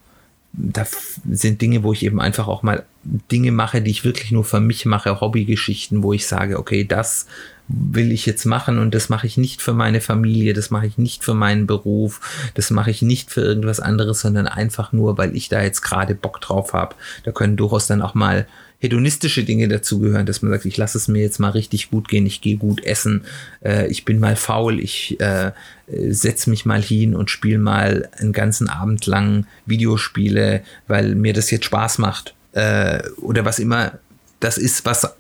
da 0.54 0.86
sind 1.30 1.62
Dinge, 1.62 1.84
wo 1.84 1.94
ich 1.94 2.04
eben 2.04 2.20
einfach 2.20 2.48
auch 2.48 2.64
mal 2.64 2.84
Dinge 3.04 3.52
mache, 3.52 3.82
die 3.82 3.92
ich 3.92 4.04
wirklich 4.04 4.32
nur 4.32 4.44
für 4.44 4.60
mich 4.60 4.86
mache, 4.86 5.22
Hobbygeschichten, 5.22 6.04
wo 6.04 6.12
ich 6.12 6.28
sage, 6.28 6.58
okay, 6.58 6.84
das 6.84 7.28
will 7.68 8.12
ich 8.12 8.26
jetzt 8.26 8.46
machen 8.46 8.80
und 8.80 8.96
das 8.96 9.10
mache 9.10 9.28
ich 9.28 9.38
nicht 9.38 9.62
für 9.62 9.74
meine 9.74 10.02
Familie, 10.02 10.54
das 10.54 10.72
mache 10.72 10.88
ich 10.88 10.98
nicht 10.98 11.24
für 11.24 11.36
meinen 11.36 11.68
Beruf, 11.68 12.20
das 12.56 12.72
mache 12.72 12.90
ich 12.90 13.04
nicht 13.04 13.30
für 13.30 13.42
irgendwas 13.42 13.80
anderes, 13.80 14.22
sondern 14.22 14.48
einfach 14.48 14.92
nur, 14.92 15.20
weil 15.20 15.36
ich 15.36 15.50
da 15.50 15.62
jetzt 15.62 15.82
gerade 15.82 16.16
Bock 16.16 16.42
drauf 16.42 16.74
habe. 16.74 16.96
Da 17.24 17.32
können 17.32 17.56
durchaus 17.56 17.86
dann 17.86 18.02
auch 18.02 18.16
mal 18.16 18.48
hedonistische 18.80 19.44
Dinge 19.44 19.68
dazugehören, 19.68 20.26
dass 20.26 20.42
man 20.42 20.52
sagt, 20.52 20.66
ich 20.66 20.78
lasse 20.78 20.98
es 20.98 21.08
mir 21.08 21.22
jetzt 21.22 21.40
mal 21.40 21.52
richtig 21.52 21.92
gut 21.92 22.08
gehen, 22.08 22.26
ich 22.26 22.42
gehe 22.42 22.58
gut 22.58 22.84
essen, 22.84 23.26
äh, 23.64 23.88
ich 23.88 24.06
bin 24.06 24.20
mal 24.20 24.36
faul, 24.36 24.80
ich 24.80 25.20
äh, 25.20 25.52
setze 25.88 26.50
mich 26.50 26.66
mal 26.66 26.82
hin 26.82 27.14
und 27.14 27.30
spiele 27.30 27.60
mal 27.60 28.10
einen 28.18 28.32
ganzen 28.32 28.70
Abend 28.70 29.06
lang 29.06 29.46
Videospiele, 29.66 30.64
weil 30.88 31.16
mir 31.16 31.34
das 31.34 31.52
jetzt 31.52 31.66
Spaß 31.66 31.98
macht 31.98 32.36
äh, 32.54 33.02
oder 33.18 33.46
was 33.46 33.60
immer 33.60 34.00
das 34.40 34.58
ist, 34.58 34.86
was 34.86 35.14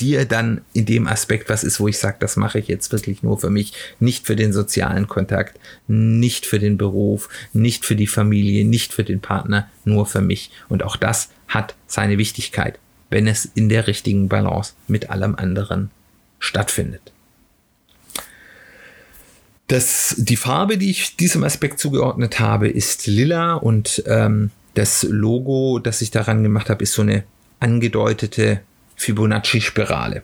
dir 0.00 0.24
dann 0.24 0.62
in 0.72 0.84
dem 0.84 1.06
Aspekt 1.06 1.48
was 1.48 1.64
ist, 1.64 1.80
wo 1.80 1.88
ich 1.88 1.98
sage, 1.98 2.16
das 2.18 2.36
mache 2.36 2.58
ich 2.58 2.68
jetzt 2.68 2.92
wirklich 2.92 3.22
nur 3.22 3.38
für 3.38 3.50
mich, 3.50 3.72
nicht 4.00 4.26
für 4.26 4.36
den 4.36 4.52
sozialen 4.52 5.06
Kontakt, 5.06 5.58
nicht 5.86 6.44
für 6.44 6.58
den 6.58 6.76
Beruf, 6.76 7.28
nicht 7.52 7.84
für 7.84 7.96
die 7.96 8.08
Familie, 8.08 8.64
nicht 8.64 8.92
für 8.92 9.04
den 9.04 9.20
Partner, 9.20 9.68
nur 9.84 10.06
für 10.06 10.20
mich. 10.20 10.50
Und 10.68 10.82
auch 10.82 10.96
das 10.96 11.30
hat 11.48 11.76
seine 11.86 12.18
Wichtigkeit, 12.18 12.78
wenn 13.10 13.26
es 13.26 13.44
in 13.44 13.68
der 13.68 13.86
richtigen 13.86 14.28
Balance 14.28 14.74
mit 14.88 15.10
allem 15.10 15.34
anderen 15.34 15.90
stattfindet. 16.38 17.12
Das, 19.68 20.14
die 20.18 20.36
Farbe, 20.36 20.78
die 20.78 20.90
ich 20.90 21.16
diesem 21.16 21.42
Aspekt 21.42 21.80
zugeordnet 21.80 22.38
habe, 22.38 22.68
ist 22.68 23.06
lila 23.06 23.54
und 23.54 24.02
ähm, 24.06 24.50
das 24.74 25.02
Logo, 25.02 25.80
das 25.80 26.02
ich 26.02 26.10
daran 26.10 26.42
gemacht 26.42 26.70
habe, 26.70 26.82
ist 26.82 26.92
so 26.92 27.02
eine 27.02 27.24
angedeutete 27.58 28.60
Fibonacci-Spirale. 28.96 30.22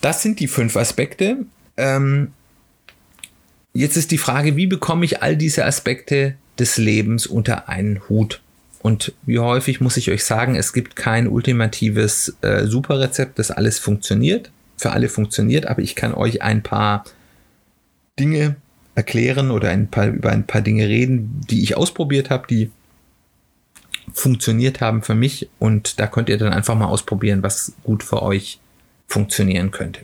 Das 0.00 0.20
sind 0.20 0.40
die 0.40 0.48
fünf 0.48 0.76
Aspekte. 0.76 1.46
Ähm, 1.76 2.32
jetzt 3.72 3.96
ist 3.96 4.10
die 4.10 4.18
Frage, 4.18 4.56
wie 4.56 4.66
bekomme 4.66 5.04
ich 5.04 5.22
all 5.22 5.36
diese 5.36 5.64
Aspekte 5.64 6.34
des 6.58 6.76
Lebens 6.76 7.26
unter 7.26 7.68
einen 7.68 8.08
Hut? 8.08 8.42
Und 8.82 9.12
wie 9.22 9.38
häufig 9.38 9.80
muss 9.80 9.96
ich 9.96 10.10
euch 10.10 10.24
sagen, 10.24 10.56
es 10.56 10.72
gibt 10.72 10.96
kein 10.96 11.28
ultimatives 11.28 12.36
äh, 12.42 12.66
Superrezept, 12.66 13.38
das 13.38 13.52
alles 13.52 13.78
funktioniert, 13.78 14.50
für 14.76 14.90
alle 14.90 15.08
funktioniert, 15.08 15.66
aber 15.66 15.82
ich 15.82 15.94
kann 15.94 16.12
euch 16.12 16.42
ein 16.42 16.64
paar 16.64 17.04
Dinge 18.18 18.56
erklären 18.96 19.52
oder 19.52 19.70
ein 19.70 19.88
paar, 19.88 20.08
über 20.08 20.30
ein 20.30 20.46
paar 20.46 20.60
Dinge 20.60 20.88
reden, 20.88 21.40
die 21.48 21.62
ich 21.62 21.76
ausprobiert 21.76 22.28
habe, 22.28 22.46
die 22.48 22.70
funktioniert 24.12 24.80
haben 24.80 25.02
für 25.02 25.14
mich 25.14 25.48
und 25.60 26.00
da 26.00 26.08
könnt 26.08 26.28
ihr 26.28 26.36
dann 26.36 26.52
einfach 26.52 26.74
mal 26.74 26.86
ausprobieren, 26.86 27.44
was 27.44 27.74
gut 27.84 28.02
für 28.02 28.20
euch 28.20 28.58
funktionieren 29.06 29.70
könnte. 29.70 30.00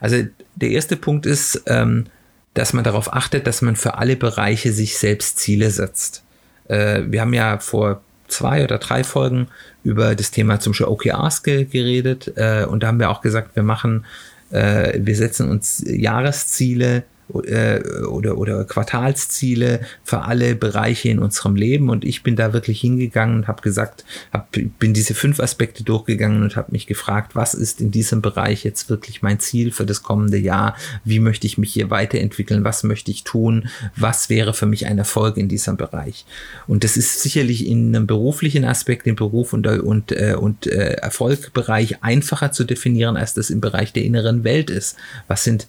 Also 0.00 0.24
der 0.54 0.70
erste 0.70 0.96
Punkt 0.96 1.26
ist, 1.26 1.62
ähm, 1.66 2.06
dass 2.54 2.72
man 2.72 2.82
darauf 2.82 3.12
achtet, 3.12 3.46
dass 3.46 3.60
man 3.60 3.76
für 3.76 3.98
alle 3.98 4.16
Bereiche 4.16 4.72
sich 4.72 4.96
selbst 4.96 5.38
Ziele 5.38 5.70
setzt. 5.70 6.24
Äh, 6.68 7.02
wir 7.06 7.20
haben 7.20 7.34
ja 7.34 7.58
vor 7.58 8.02
zwei 8.28 8.64
oder 8.64 8.78
drei 8.78 9.04
Folgen 9.04 9.48
über 9.84 10.14
das 10.14 10.30
Thema 10.30 10.60
zum 10.60 10.72
Beispiel 10.72 10.86
OKRs 10.86 11.42
ge 11.42 11.64
geredet. 11.64 12.32
Äh, 12.36 12.64
und 12.64 12.82
da 12.82 12.88
haben 12.88 12.98
wir 12.98 13.10
auch 13.10 13.20
gesagt, 13.20 13.56
wir 13.56 13.62
machen, 13.62 14.04
äh, 14.50 14.98
wir 14.98 15.16
setzen 15.16 15.50
uns 15.50 15.82
Jahresziele 15.86 17.04
oder, 17.28 18.38
oder 18.38 18.64
Quartalsziele 18.64 19.80
für 20.04 20.22
alle 20.22 20.54
Bereiche 20.54 21.08
in 21.08 21.18
unserem 21.18 21.56
Leben. 21.56 21.90
Und 21.90 22.04
ich 22.04 22.22
bin 22.22 22.36
da 22.36 22.52
wirklich 22.52 22.80
hingegangen 22.80 23.36
und 23.36 23.48
habe 23.48 23.62
gesagt, 23.62 24.04
hab, 24.32 24.50
bin 24.52 24.94
diese 24.94 25.14
fünf 25.14 25.40
Aspekte 25.40 25.82
durchgegangen 25.82 26.42
und 26.42 26.56
habe 26.56 26.72
mich 26.72 26.86
gefragt, 26.86 27.34
was 27.34 27.54
ist 27.54 27.80
in 27.80 27.90
diesem 27.90 28.22
Bereich 28.22 28.64
jetzt 28.64 28.88
wirklich 28.88 29.22
mein 29.22 29.40
Ziel 29.40 29.72
für 29.72 29.86
das 29.86 30.02
kommende 30.02 30.38
Jahr? 30.38 30.76
Wie 31.04 31.18
möchte 31.18 31.46
ich 31.46 31.58
mich 31.58 31.72
hier 31.72 31.90
weiterentwickeln? 31.90 32.64
Was 32.64 32.84
möchte 32.84 33.10
ich 33.10 33.24
tun? 33.24 33.68
Was 33.96 34.28
wäre 34.28 34.54
für 34.54 34.66
mich 34.66 34.86
ein 34.86 34.98
Erfolg 34.98 35.36
in 35.36 35.48
diesem 35.48 35.76
Bereich? 35.76 36.26
Und 36.66 36.84
das 36.84 36.96
ist 36.96 37.22
sicherlich 37.22 37.66
in 37.66 37.94
einem 37.94 38.06
beruflichen 38.06 38.64
Aspekt, 38.64 39.06
im 39.06 39.16
Beruf 39.16 39.52
und, 39.52 39.66
und, 39.66 40.12
äh, 40.12 40.36
und 40.38 40.66
äh, 40.66 40.92
Erfolgbereich 40.94 42.02
einfacher 42.02 42.52
zu 42.52 42.64
definieren, 42.64 43.16
als 43.16 43.34
das 43.34 43.50
im 43.50 43.60
Bereich 43.60 43.92
der 43.92 44.04
inneren 44.04 44.44
Welt 44.44 44.70
ist. 44.70 44.96
Was 45.28 45.44
sind 45.44 45.66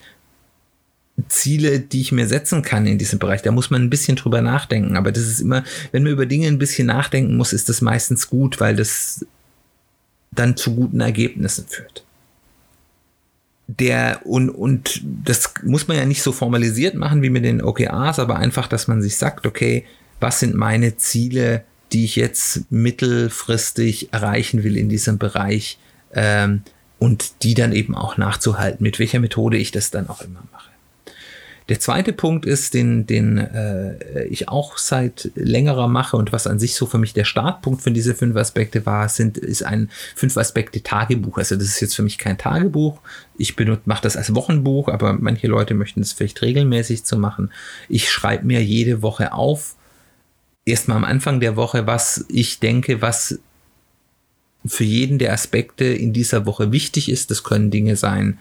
Ziele, 1.27 1.79
die 1.79 2.01
ich 2.01 2.11
mir 2.11 2.27
setzen 2.27 2.61
kann 2.61 2.85
in 2.85 2.97
diesem 2.97 3.19
Bereich. 3.19 3.41
Da 3.41 3.51
muss 3.51 3.69
man 3.69 3.81
ein 3.81 3.89
bisschen 3.89 4.15
drüber 4.15 4.41
nachdenken. 4.41 4.95
Aber 4.95 5.11
das 5.11 5.23
ist 5.23 5.39
immer, 5.39 5.63
wenn 5.91 6.03
man 6.03 6.11
über 6.11 6.25
Dinge 6.25 6.47
ein 6.47 6.59
bisschen 6.59 6.87
nachdenken 6.87 7.37
muss, 7.37 7.53
ist 7.53 7.69
das 7.69 7.81
meistens 7.81 8.29
gut, 8.29 8.59
weil 8.59 8.75
das 8.75 9.25
dann 10.31 10.55
zu 10.55 10.75
guten 10.75 10.99
Ergebnissen 10.99 11.65
führt. 11.67 12.03
Der, 13.67 14.21
und, 14.25 14.49
und 14.49 15.01
das 15.03 15.53
muss 15.63 15.87
man 15.87 15.97
ja 15.97 16.05
nicht 16.05 16.21
so 16.21 16.31
formalisiert 16.31 16.95
machen 16.95 17.21
wie 17.21 17.29
mit 17.29 17.43
den 17.43 17.61
OKRs, 17.61 18.19
aber 18.19 18.37
einfach, 18.37 18.67
dass 18.67 18.87
man 18.87 19.01
sich 19.01 19.17
sagt, 19.17 19.45
okay, 19.45 19.85
was 20.19 20.39
sind 20.39 20.55
meine 20.55 20.95
Ziele, 20.95 21.63
die 21.91 22.05
ich 22.05 22.15
jetzt 22.15 22.71
mittelfristig 22.71 24.13
erreichen 24.13 24.63
will 24.63 24.77
in 24.77 24.87
diesem 24.87 25.17
Bereich 25.17 25.79
ähm, 26.13 26.61
und 26.99 27.43
die 27.43 27.55
dann 27.55 27.73
eben 27.73 27.95
auch 27.95 28.17
nachzuhalten, 28.17 28.83
mit 28.83 28.99
welcher 28.99 29.19
Methode 29.19 29.57
ich 29.57 29.71
das 29.71 29.91
dann 29.91 30.07
auch 30.07 30.21
immer 30.21 30.43
mache. 30.51 30.69
Der 31.69 31.79
zweite 31.81 32.13
Punkt 32.13 32.45
ist, 32.45 32.73
den, 32.73 33.05
den 33.05 33.37
äh, 33.37 34.23
ich 34.25 34.47
auch 34.47 34.77
seit 34.77 35.31
längerer 35.35 35.87
mache 35.87 36.15
und 36.15 36.31
was 36.31 36.47
an 36.47 36.59
sich 36.59 36.75
so 36.75 36.85
für 36.85 36.97
mich 36.97 37.13
der 37.13 37.25
Startpunkt 37.25 37.81
für 37.81 37.91
diese 37.91 38.15
fünf 38.15 38.37
Aspekte 38.37 38.85
war, 38.85 39.09
sind, 39.09 39.37
ist 39.37 39.63
ein 39.63 39.89
fünf 40.15 40.37
Aspekte 40.37 40.81
Tagebuch. 40.81 41.37
Also 41.37 41.55
das 41.55 41.67
ist 41.67 41.81
jetzt 41.81 41.95
für 41.95 42.03
mich 42.03 42.17
kein 42.17 42.37
Tagebuch. 42.37 43.01
Ich 43.37 43.55
mache 43.85 44.01
das 44.01 44.15
als 44.15 44.33
Wochenbuch, 44.33 44.87
aber 44.87 45.13
manche 45.13 45.47
Leute 45.47 45.73
möchten 45.73 46.01
es 46.01 46.13
vielleicht 46.13 46.41
regelmäßig 46.41 47.03
zu 47.03 47.17
machen. 47.17 47.51
Ich 47.89 48.09
schreibe 48.09 48.45
mir 48.45 48.63
jede 48.63 49.01
Woche 49.01 49.33
auf, 49.33 49.75
erstmal 50.63 50.97
am 50.97 51.03
Anfang 51.05 51.41
der 51.41 51.57
Woche, 51.57 51.85
was 51.85 52.25
ich 52.29 52.59
denke, 52.59 53.01
was 53.01 53.39
für 54.65 54.83
jeden 54.83 55.17
der 55.17 55.33
Aspekte 55.33 55.85
in 55.85 56.13
dieser 56.13 56.45
Woche 56.45 56.71
wichtig 56.71 57.09
ist. 57.09 57.31
Das 57.31 57.43
können 57.43 57.71
Dinge 57.71 57.95
sein, 57.95 58.39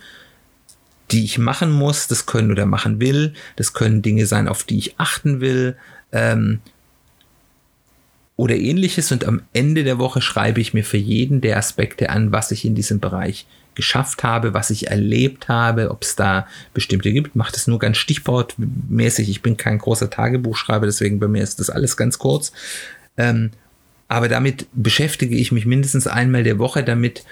die 1.11 1.25
ich 1.25 1.38
machen 1.38 1.71
muss, 1.71 2.09
das 2.09 2.27
können 2.27 2.51
oder 2.51 2.66
machen 2.66 3.01
will, 3.01 3.35
das 3.57 3.73
können 3.73 4.03
Dinge 4.03 4.27
sein, 4.27 4.49
auf 4.49 4.64
die 4.64 4.79
ich 4.79 4.99
achten 4.99 5.40
will 5.40 5.77
ähm, 6.12 6.61
oder 8.37 8.57
ähnliches. 8.57 9.12
Und 9.12 9.25
am 9.25 9.42
Ende 9.53 9.85
der 9.85 9.99
Woche 9.99 10.21
schreibe 10.21 10.61
ich 10.61 10.75
mir 10.75 10.85
für 10.85 10.97
jeden 10.97 11.40
der 11.40 11.57
Aspekte 11.57 12.11
an, 12.11 12.33
was 12.33 12.51
ich 12.51 12.64
in 12.64 12.75
diesem 12.75 13.00
Bereich 13.00 13.46
geschafft 13.75 14.25
habe, 14.25 14.54
was 14.54 14.71
ich 14.71 14.88
erlebt 14.88 15.48
habe, 15.48 15.90
ob 15.90 16.02
es 16.02 16.17
da 16.17 16.48
bestimmte 16.75 17.13
gibt. 17.13 17.37
Macht 17.37 17.57
es 17.57 17.67
nur 17.67 17.79
ganz 17.79 17.98
stichwortmäßig. 17.98 19.29
Ich 19.29 19.42
bin 19.42 19.57
kein 19.57 19.79
großer 19.79 20.11
Tagebuchschreiber, 20.11 20.87
deswegen 20.87 21.21
bei 21.21 21.29
mir 21.29 21.42
ist 21.42 21.61
das 21.61 21.71
alles 21.71 21.96
ganz 21.96 22.19
kurz. 22.19 22.52
Ähm, 23.17 23.50
aber 24.09 24.29
damit 24.29 24.67
beschäftige 24.73 25.37
ich 25.37 25.52
mich 25.52 25.67
mindestens 25.67 26.07
einmal 26.07 26.42
der 26.42 26.59
Woche 26.59 26.83
damit, 26.85 27.25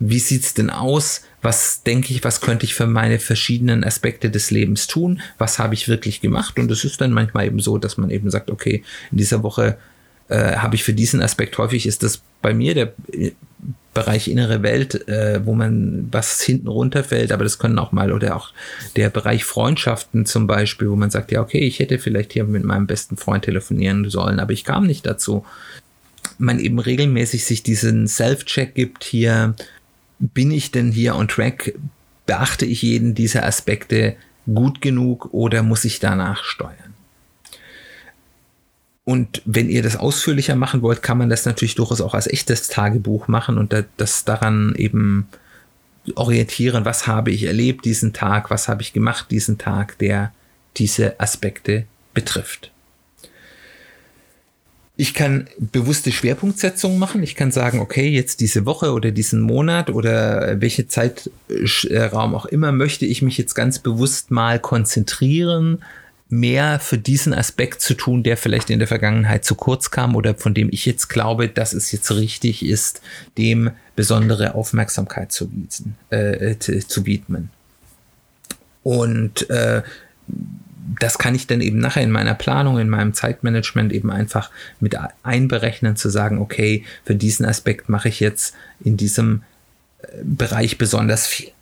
wie 0.00 0.18
sieht's 0.18 0.54
denn 0.54 0.70
aus? 0.70 1.22
Was 1.42 1.82
denke 1.82 2.12
ich, 2.12 2.24
was 2.24 2.40
könnte 2.40 2.64
ich 2.64 2.74
für 2.74 2.86
meine 2.86 3.18
verschiedenen 3.18 3.84
Aspekte 3.84 4.30
des 4.30 4.50
Lebens 4.50 4.86
tun? 4.86 5.20
Was 5.38 5.58
habe 5.58 5.74
ich 5.74 5.88
wirklich 5.88 6.20
gemacht? 6.20 6.58
Und 6.58 6.70
es 6.70 6.84
ist 6.84 7.00
dann 7.00 7.12
manchmal 7.12 7.46
eben 7.46 7.60
so, 7.60 7.78
dass 7.78 7.98
man 7.98 8.10
eben 8.10 8.30
sagt, 8.30 8.50
okay, 8.50 8.82
in 9.12 9.18
dieser 9.18 9.42
Woche 9.42 9.76
äh, 10.28 10.56
habe 10.56 10.74
ich 10.74 10.84
für 10.84 10.94
diesen 10.94 11.20
Aspekt 11.22 11.58
häufig 11.58 11.86
ist 11.86 12.02
das 12.02 12.22
bei 12.40 12.54
mir 12.54 12.74
der 12.74 12.92
äh, 13.12 13.32
Bereich 13.92 14.28
innere 14.28 14.62
Welt, 14.62 15.08
äh, 15.08 15.44
wo 15.44 15.54
man 15.54 16.08
was 16.12 16.40
hinten 16.40 16.68
runterfällt, 16.68 17.32
aber 17.32 17.42
das 17.42 17.58
können 17.58 17.80
auch 17.80 17.90
mal 17.90 18.12
oder 18.12 18.36
auch 18.36 18.52
der 18.94 19.10
Bereich 19.10 19.44
Freundschaften 19.44 20.26
zum 20.26 20.46
Beispiel, 20.46 20.88
wo 20.88 20.94
man 20.94 21.10
sagt, 21.10 21.32
ja, 21.32 21.42
okay, 21.42 21.58
ich 21.58 21.80
hätte 21.80 21.98
vielleicht 21.98 22.32
hier 22.32 22.44
mit 22.44 22.62
meinem 22.62 22.86
besten 22.86 23.16
Freund 23.16 23.44
telefonieren 23.44 24.08
sollen, 24.08 24.38
aber 24.38 24.52
ich 24.52 24.64
kam 24.64 24.86
nicht 24.86 25.04
dazu. 25.06 25.44
Man 26.38 26.60
eben 26.60 26.78
regelmäßig 26.78 27.44
sich 27.44 27.64
diesen 27.64 28.06
Self-Check 28.06 28.76
gibt 28.76 29.02
hier, 29.02 29.56
bin 30.20 30.50
ich 30.50 30.70
denn 30.70 30.92
hier 30.92 31.16
on 31.16 31.26
track? 31.26 31.74
Beachte 32.26 32.64
ich 32.64 32.82
jeden 32.82 33.14
dieser 33.14 33.44
Aspekte 33.44 34.16
gut 34.46 34.80
genug 34.80 35.32
oder 35.32 35.62
muss 35.62 35.84
ich 35.84 35.98
danach 35.98 36.44
steuern? 36.44 36.94
Und 39.04 39.42
wenn 39.44 39.68
ihr 39.68 39.82
das 39.82 39.96
ausführlicher 39.96 40.54
machen 40.54 40.82
wollt, 40.82 41.02
kann 41.02 41.18
man 41.18 41.30
das 41.30 41.44
natürlich 41.44 41.74
durchaus 41.74 42.00
auch 42.00 42.14
als 42.14 42.28
echtes 42.28 42.68
Tagebuch 42.68 43.26
machen 43.26 43.58
und 43.58 43.74
das 43.96 44.24
daran 44.24 44.74
eben 44.76 45.26
orientieren, 46.14 46.84
was 46.84 47.06
habe 47.06 47.30
ich 47.30 47.44
erlebt 47.44 47.84
diesen 47.84 48.12
Tag, 48.12 48.50
was 48.50 48.68
habe 48.68 48.82
ich 48.82 48.92
gemacht 48.92 49.30
diesen 49.30 49.58
Tag, 49.58 49.98
der 49.98 50.32
diese 50.76 51.18
Aspekte 51.18 51.86
betrifft. 52.14 52.70
Ich 55.00 55.14
kann 55.14 55.48
bewusste 55.58 56.12
Schwerpunktsetzungen 56.12 56.98
machen. 56.98 57.22
Ich 57.22 57.34
kann 57.34 57.52
sagen, 57.52 57.78
okay, 57.78 58.06
jetzt 58.06 58.40
diese 58.40 58.66
Woche 58.66 58.92
oder 58.92 59.12
diesen 59.12 59.40
Monat 59.40 59.88
oder 59.88 60.60
welche 60.60 60.88
Zeitraum 60.88 62.34
auch 62.34 62.44
immer 62.44 62.70
möchte 62.70 63.06
ich 63.06 63.22
mich 63.22 63.38
jetzt 63.38 63.54
ganz 63.54 63.78
bewusst 63.78 64.30
mal 64.30 64.58
konzentrieren, 64.58 65.82
mehr 66.28 66.80
für 66.80 66.98
diesen 66.98 67.32
Aspekt 67.32 67.80
zu 67.80 67.94
tun, 67.94 68.22
der 68.22 68.36
vielleicht 68.36 68.68
in 68.68 68.78
der 68.78 68.88
Vergangenheit 68.88 69.42
zu 69.42 69.54
kurz 69.54 69.90
kam 69.90 70.14
oder 70.16 70.34
von 70.34 70.52
dem 70.52 70.68
ich 70.70 70.84
jetzt 70.84 71.08
glaube, 71.08 71.48
dass 71.48 71.72
es 71.72 71.90
jetzt 71.92 72.10
richtig 72.12 72.62
ist, 72.62 73.00
dem 73.38 73.70
besondere 73.96 74.54
Aufmerksamkeit 74.54 75.32
zu, 75.32 75.48
bieten, 75.48 75.96
äh, 76.10 76.56
zu 76.58 77.06
widmen. 77.06 77.48
Und 78.82 79.48
äh, 79.48 79.80
das 80.98 81.18
kann 81.18 81.34
ich 81.34 81.46
dann 81.46 81.60
eben 81.60 81.78
nachher 81.78 82.02
in 82.02 82.10
meiner 82.10 82.34
Planung, 82.34 82.78
in 82.78 82.88
meinem 82.88 83.14
Zeitmanagement 83.14 83.92
eben 83.92 84.10
einfach 84.10 84.50
mit 84.80 84.96
einberechnen, 85.22 85.96
zu 85.96 86.08
sagen, 86.08 86.38
okay, 86.38 86.84
für 87.04 87.14
diesen 87.14 87.46
Aspekt 87.46 87.88
mache 87.88 88.08
ich 88.08 88.20
jetzt 88.20 88.54
in 88.80 88.96
diesem 88.96 89.42
äh, 90.02 90.06
Bereich 90.24 90.78
besonders 90.78 91.26
viel. 91.26 91.52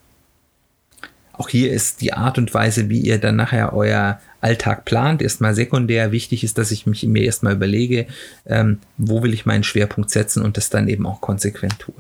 Auch 1.32 1.48
hier 1.48 1.72
ist 1.72 2.00
die 2.00 2.12
Art 2.12 2.38
und 2.38 2.52
Weise, 2.52 2.88
wie 2.88 3.00
ihr 3.00 3.18
dann 3.18 3.36
nachher 3.36 3.72
euer 3.72 4.20
Alltag 4.40 4.84
plant, 4.84 5.22
erstmal 5.22 5.54
sekundär. 5.54 6.10
Wichtig 6.10 6.42
ist, 6.42 6.58
dass 6.58 6.72
ich 6.72 6.86
mich 6.86 7.04
mir 7.04 7.22
erstmal 7.22 7.54
überlege, 7.54 8.06
ähm, 8.46 8.80
wo 8.96 9.22
will 9.22 9.34
ich 9.34 9.46
meinen 9.46 9.62
Schwerpunkt 9.62 10.10
setzen 10.10 10.42
und 10.42 10.56
das 10.56 10.70
dann 10.70 10.88
eben 10.88 11.06
auch 11.06 11.20
konsequent 11.20 11.78
tue. 11.78 11.94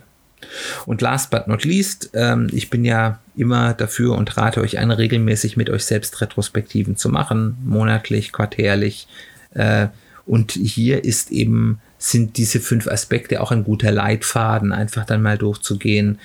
Und 0.88 1.02
last 1.02 1.30
but 1.30 1.46
not 1.48 1.64
least, 1.64 2.12
ähm, 2.14 2.48
ich 2.50 2.70
bin 2.70 2.82
ja 2.82 3.18
immer 3.36 3.74
dafür 3.74 4.16
und 4.16 4.38
rate 4.38 4.62
euch 4.62 4.78
an, 4.78 4.90
regelmäßig 4.90 5.58
mit 5.58 5.68
euch 5.68 5.84
selbst 5.84 6.18
Retrospektiven 6.22 6.96
zu 6.96 7.10
machen, 7.10 7.58
monatlich, 7.62 8.32
quartärlich. 8.32 9.06
Äh, 9.52 9.88
und 10.24 10.52
hier 10.52 11.04
ist 11.04 11.30
eben, 11.30 11.78
sind 11.98 12.38
diese 12.38 12.58
fünf 12.58 12.86
Aspekte 12.88 13.42
auch 13.42 13.52
ein 13.52 13.64
guter 13.64 13.92
Leitfaden, 13.92 14.72
einfach 14.72 15.04
dann 15.04 15.20
mal 15.20 15.36
durchzugehen 15.36 16.20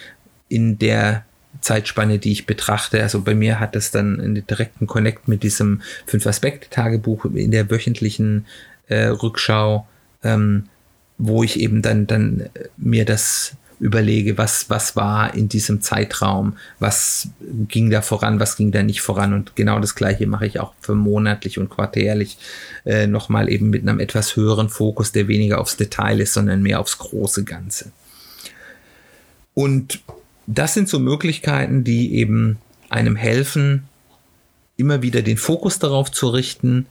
in 0.48 0.80
der 0.80 1.26
Zeitspanne, 1.60 2.18
die 2.18 2.32
ich 2.32 2.46
betrachte. 2.46 3.02
Also 3.02 3.20
bei 3.20 3.36
mir 3.36 3.60
hat 3.60 3.76
das 3.76 3.92
dann 3.92 4.22
einen 4.22 4.48
direkten 4.48 4.88
Connect 4.88 5.28
mit 5.28 5.44
diesem 5.44 5.82
Fünf-Aspekte-Tagebuch 6.06 7.26
in 7.26 7.52
der 7.52 7.70
wöchentlichen 7.70 8.46
äh, 8.88 9.08
Rückschau, 9.08 9.86
ähm, 10.24 10.70
wo 11.18 11.44
ich 11.44 11.60
eben 11.60 11.82
dann, 11.82 12.08
dann 12.08 12.48
mir 12.78 13.04
das 13.04 13.58
überlege, 13.84 14.38
was, 14.38 14.70
was 14.70 14.96
war 14.96 15.34
in 15.34 15.50
diesem 15.50 15.82
Zeitraum, 15.82 16.56
was 16.80 17.28
ging 17.68 17.90
da 17.90 18.02
voran, 18.02 18.40
was 18.40 18.56
ging 18.56 18.72
da 18.72 18.82
nicht 18.82 19.02
voran. 19.02 19.34
Und 19.34 19.58
genau 19.58 19.82
das 19.82 19.94
gleiche 19.94 20.26
mache 20.26 20.46
ich 20.46 20.62
auch 20.62 20.74
für 20.80 20.96
monatlich 20.96 21.60
und 21.60 21.70
quartärlich 21.70 22.38
äh, 22.86 23.08
nochmal 23.08 23.52
eben 23.52 23.70
mit 23.70 23.82
einem 23.82 24.00
etwas 24.00 24.38
höheren 24.38 24.70
Fokus, 24.70 25.12
der 25.12 25.28
weniger 25.28 25.60
aufs 25.60 25.76
Detail 25.76 26.22
ist, 26.22 26.34
sondern 26.34 26.64
mehr 26.64 26.80
aufs 26.80 26.98
große 26.98 27.44
Ganze. 27.44 27.92
Und 29.54 30.02
das 30.48 30.74
sind 30.74 30.88
so 30.88 31.00
Möglichkeiten, 31.00 31.84
die 31.84 32.16
eben 32.16 32.60
einem 32.90 33.18
helfen, 33.18 33.84
immer 34.78 35.02
wieder 35.02 35.22
den 35.22 35.38
Fokus 35.38 35.78
darauf 35.80 36.10
zu 36.10 36.30
richten. 36.30 36.86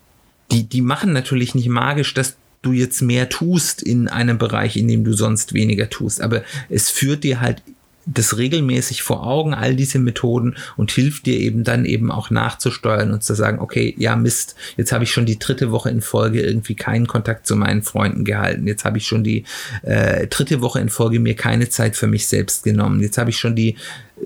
Die, 0.51 0.65
die 0.65 0.83
machen 0.83 1.15
natürlich 1.15 1.55
nicht 1.55 1.71
magisch, 1.71 2.13
dass 2.13 2.37
du 2.63 2.73
jetzt 2.73 3.03
mehr 3.03 3.29
tust 3.29 3.83
in 3.83 4.09
einem 4.09 4.39
Bereich, 4.39 4.77
in 4.77 4.89
dem 4.89 5.05
du 5.05 5.13
sonst 5.13 5.53
weniger 5.53 5.91
tust. 5.91 6.21
Aber 6.21 6.43
es 6.69 6.91
führt 6.91 7.25
dir 7.25 7.41
halt 7.41 7.63
das 8.07 8.37
regelmäßig 8.37 9.03
vor 9.03 9.27
Augen, 9.27 9.55
all 9.55 9.77
diese 9.77 9.99
Methoden 9.99 10.57
und 10.77 10.91
hilft 10.91 11.27
dir 11.27 11.39
eben 11.39 11.63
dann 11.63 11.85
eben 11.85 12.11
auch 12.11 12.31
nachzusteuern 12.31 13.13
und 13.13 13.23
zu 13.23 13.35
sagen, 13.35 13.61
okay, 13.61 13.95
ja 13.97 14.17
Mist, 14.17 14.57
jetzt 14.77 14.93
habe 14.93 15.05
ich 15.05 15.13
schon 15.13 15.27
die 15.27 15.39
dritte 15.39 15.71
Woche 15.71 15.91
in 15.91 16.01
Folge 16.01 16.43
irgendwie 16.43 16.75
keinen 16.75 17.07
Kontakt 17.07 17.47
zu 17.47 17.55
meinen 17.55 17.83
Freunden 17.83 18.25
gehalten. 18.25 18.67
Jetzt 18.67 18.85
habe 18.85 18.99
ich 18.99 19.07
schon 19.07 19.23
die 19.23 19.45
äh, 19.83 20.27
dritte 20.27 20.61
Woche 20.63 20.81
in 20.81 20.89
Folge 20.89 21.21
mir 21.21 21.37
keine 21.37 21.69
Zeit 21.69 21.97
für 21.97 22.09
mich 22.09 22.27
selbst 22.27 22.65
genommen. 22.65 23.01
Jetzt 23.01 23.19
habe 23.19 23.31
ich 23.31 23.39
schon 23.39 23.55
die 23.55 23.77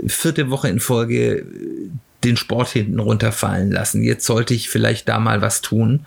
vierte 0.06 0.50
Woche 0.50 0.68
in 0.68 0.80
Folge 0.80 1.44
den 2.24 2.36
Sport 2.36 2.68
hinten 2.68 2.98
runterfallen 2.98 3.70
lassen. 3.70 4.02
Jetzt 4.02 4.26
sollte 4.26 4.54
ich 4.54 4.68
vielleicht 4.68 5.08
da 5.08 5.18
mal 5.20 5.42
was 5.42 5.60
tun. 5.60 6.06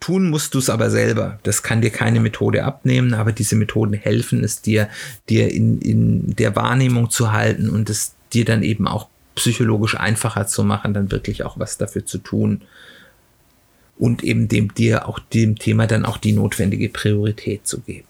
Tun 0.00 0.28
musst 0.28 0.54
du 0.54 0.58
es 0.58 0.68
aber 0.68 0.90
selber. 0.90 1.38
Das 1.42 1.62
kann 1.62 1.80
dir 1.80 1.90
keine 1.90 2.20
Methode 2.20 2.64
abnehmen, 2.64 3.14
aber 3.14 3.32
diese 3.32 3.56
Methoden 3.56 3.94
helfen 3.94 4.44
es 4.44 4.60
dir, 4.60 4.88
dir 5.28 5.52
in, 5.52 5.80
in 5.80 6.36
der 6.36 6.54
Wahrnehmung 6.54 7.10
zu 7.10 7.32
halten 7.32 7.70
und 7.70 7.88
es 7.88 8.14
dir 8.32 8.44
dann 8.44 8.62
eben 8.62 8.86
auch 8.86 9.08
psychologisch 9.34 9.96
einfacher 9.96 10.46
zu 10.46 10.64
machen, 10.64 10.94
dann 10.94 11.10
wirklich 11.12 11.44
auch 11.44 11.58
was 11.58 11.78
dafür 11.78 12.04
zu 12.04 12.18
tun 12.18 12.62
und 13.98 14.24
eben 14.24 14.48
dem 14.48 14.74
dir 14.74 15.08
auch 15.08 15.18
dem 15.18 15.56
Thema 15.56 15.86
dann 15.86 16.04
auch 16.04 16.18
die 16.18 16.32
notwendige 16.32 16.88
Priorität 16.88 17.66
zu 17.66 17.80
geben. 17.80 18.08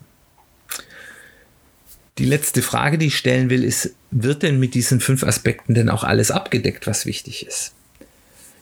Die 2.17 2.25
letzte 2.25 2.61
Frage, 2.61 2.97
die 2.97 3.07
ich 3.07 3.17
stellen 3.17 3.49
will, 3.49 3.63
ist, 3.63 3.93
wird 4.09 4.41
denn 4.41 4.59
mit 4.59 4.73
diesen 4.73 4.99
fünf 4.99 5.23
Aspekten 5.23 5.75
denn 5.75 5.89
auch 5.89 6.03
alles 6.03 6.31
abgedeckt, 6.31 6.87
was 6.87 7.05
wichtig 7.05 7.45
ist? 7.45 7.73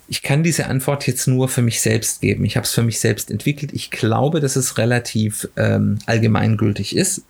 Ich 0.08 0.22
kann 0.22 0.43
diese 0.43 0.68
Antwort 0.68 1.08
jetzt 1.08 1.28
nur 1.28 1.49
für 1.49 1.62
mich 1.62 1.82
selbst 1.82 2.22
geben. 2.22 2.45
Ich 2.45 2.58
habe 2.58 2.66
es 2.66 2.74
für 2.74 2.84
mich 2.84 2.99
selbst 2.99 3.32
entwickelt. 3.32 3.74
Ich 3.74 3.89
glaube, 3.89 4.39
dass 4.39 4.56
es 4.56 4.78
relativ 4.78 5.47
ähm, 5.56 5.97
allgemeingültig 6.06 6.95
ist. 6.95 7.24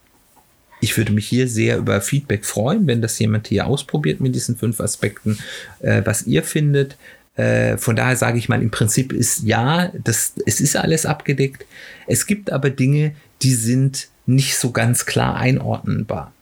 Ich 0.81 0.97
würde 0.97 1.13
mich 1.13 1.27
hier 1.27 1.47
sehr 1.47 1.77
über 1.77 2.01
Feedback 2.01 2.45
freuen, 2.45 2.85
wenn 2.85 3.01
das 3.01 3.17
jemand 3.17 3.47
hier 3.47 3.65
ausprobiert 3.65 4.19
mit 4.19 4.35
diesen 4.35 4.57
fünf 4.57 4.81
Aspekten, 4.81 5.39
äh, 5.79 6.01
was 6.03 6.27
ihr 6.27 6.43
findet. 6.43 6.97
Äh, 7.35 7.77
von 7.77 7.95
daher 7.95 8.15
sage 8.17 8.37
ich 8.37 8.49
mal, 8.49 8.61
im 8.61 8.71
Prinzip 8.71 9.13
ist 9.13 9.43
ja, 9.43 9.91
das, 10.03 10.33
es 10.45 10.61
ist 10.61 10.75
alles 10.75 11.05
abgedeckt. 11.05 11.65
Es 12.07 12.27
gibt 12.27 12.51
aber 12.51 12.69
Dinge, 12.69 13.15
die 13.41 13.53
sind 13.53 14.09
nicht 14.25 14.57
so 14.57 14.71
ganz 14.71 15.05
klar 15.05 15.35
einordnenbar. 15.37 16.33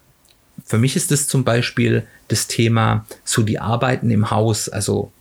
Für 0.65 0.77
mich 0.77 0.95
ist 0.95 1.11
es 1.11 1.27
zum 1.27 1.43
Beispiel 1.43 2.03
das 2.27 2.47
Thema 2.47 3.05
so 3.23 3.43
die 3.43 3.59
Arbeiten 3.59 4.09
im 4.11 4.31
Haus, 4.31 4.69
also 4.69 5.11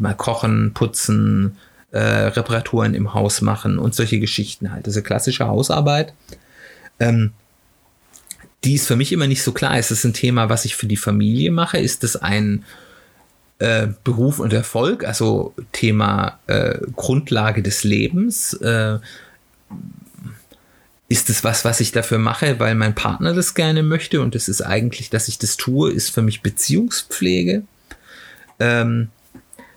mal 0.00 0.14
kochen, 0.14 0.72
putzen, 0.74 1.56
äh, 1.90 1.98
Reparaturen 1.98 2.94
im 2.94 3.14
Haus 3.14 3.40
machen 3.40 3.78
und 3.78 3.94
solche 3.94 4.20
Geschichten 4.20 4.72
halt. 4.72 4.86
Diese 4.86 5.02
klassische 5.02 5.46
Hausarbeit. 5.46 6.12
Ähm, 6.98 7.32
die 8.64 8.74
ist 8.74 8.86
für 8.86 8.96
mich 8.96 9.12
immer 9.12 9.26
nicht 9.26 9.42
so 9.42 9.52
klar. 9.52 9.78
Ist 9.78 9.90
das 9.90 10.04
ein 10.04 10.12
Thema, 10.12 10.48
was 10.48 10.64
ich 10.64 10.76
für 10.76 10.86
die 10.86 10.96
Familie 10.96 11.50
mache? 11.52 11.78
Ist 11.78 12.02
das 12.02 12.16
ein 12.16 12.64
äh, 13.58 13.88
Beruf 14.04 14.40
und 14.40 14.52
Erfolg? 14.52 15.04
Also 15.04 15.54
Thema 15.72 16.38
äh, 16.46 16.78
Grundlage 16.94 17.62
des 17.62 17.84
Lebens? 17.84 18.54
Äh, 18.54 18.98
ist 21.08 21.30
es 21.30 21.44
was, 21.44 21.64
was 21.64 21.80
ich 21.80 21.92
dafür 21.92 22.18
mache, 22.18 22.58
weil 22.58 22.74
mein 22.74 22.94
Partner 22.94 23.32
das 23.32 23.54
gerne 23.54 23.82
möchte 23.82 24.20
und 24.20 24.34
es 24.34 24.48
ist 24.48 24.62
eigentlich, 24.62 25.08
dass 25.08 25.28
ich 25.28 25.38
das 25.38 25.56
tue, 25.56 25.92
ist 25.92 26.10
für 26.10 26.22
mich 26.22 26.42
Beziehungspflege. 26.42 27.62
Ähm, 28.58 29.08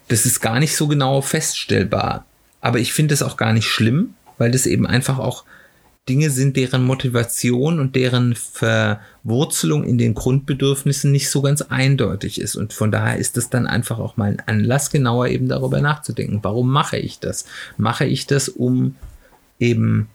das 0.09 0.25
ist 0.25 0.41
gar 0.41 0.59
nicht 0.59 0.75
so 0.75 0.87
genau 0.87 1.21
feststellbar. 1.21 2.25
Aber 2.61 2.79
ich 2.79 2.91
finde 2.93 3.13
es 3.13 3.23
auch 3.23 3.37
gar 3.37 3.53
nicht 3.53 3.67
schlimm, 3.67 4.15
weil 4.37 4.51
das 4.51 4.65
eben 4.65 4.85
einfach 4.85 5.17
auch 5.17 5.45
Dinge 6.09 6.31
sind, 6.31 6.57
deren 6.57 6.83
Motivation 6.83 7.79
und 7.79 7.95
deren 7.95 8.35
Verwurzelung 8.35 9.83
in 9.83 9.99
den 9.99 10.15
Grundbedürfnissen 10.15 11.11
nicht 11.11 11.29
so 11.29 11.41
ganz 11.41 11.61
eindeutig 11.61 12.41
ist. 12.41 12.55
Und 12.55 12.73
von 12.73 12.91
daher 12.91 13.17
ist 13.17 13.37
es 13.37 13.49
dann 13.49 13.67
einfach 13.67 13.99
auch 13.99 14.17
mal 14.17 14.31
ein 14.31 14.41
Anlass, 14.47 14.89
genauer 14.89 15.27
eben 15.27 15.47
darüber 15.47 15.79
nachzudenken. 15.81 16.39
Warum 16.41 16.69
mache 16.69 16.97
ich 16.97 17.19
das? 17.19 17.45
Mache 17.77 18.05
ich 18.05 18.25
das, 18.25 18.49
um 18.49 18.95
eben 19.59 20.09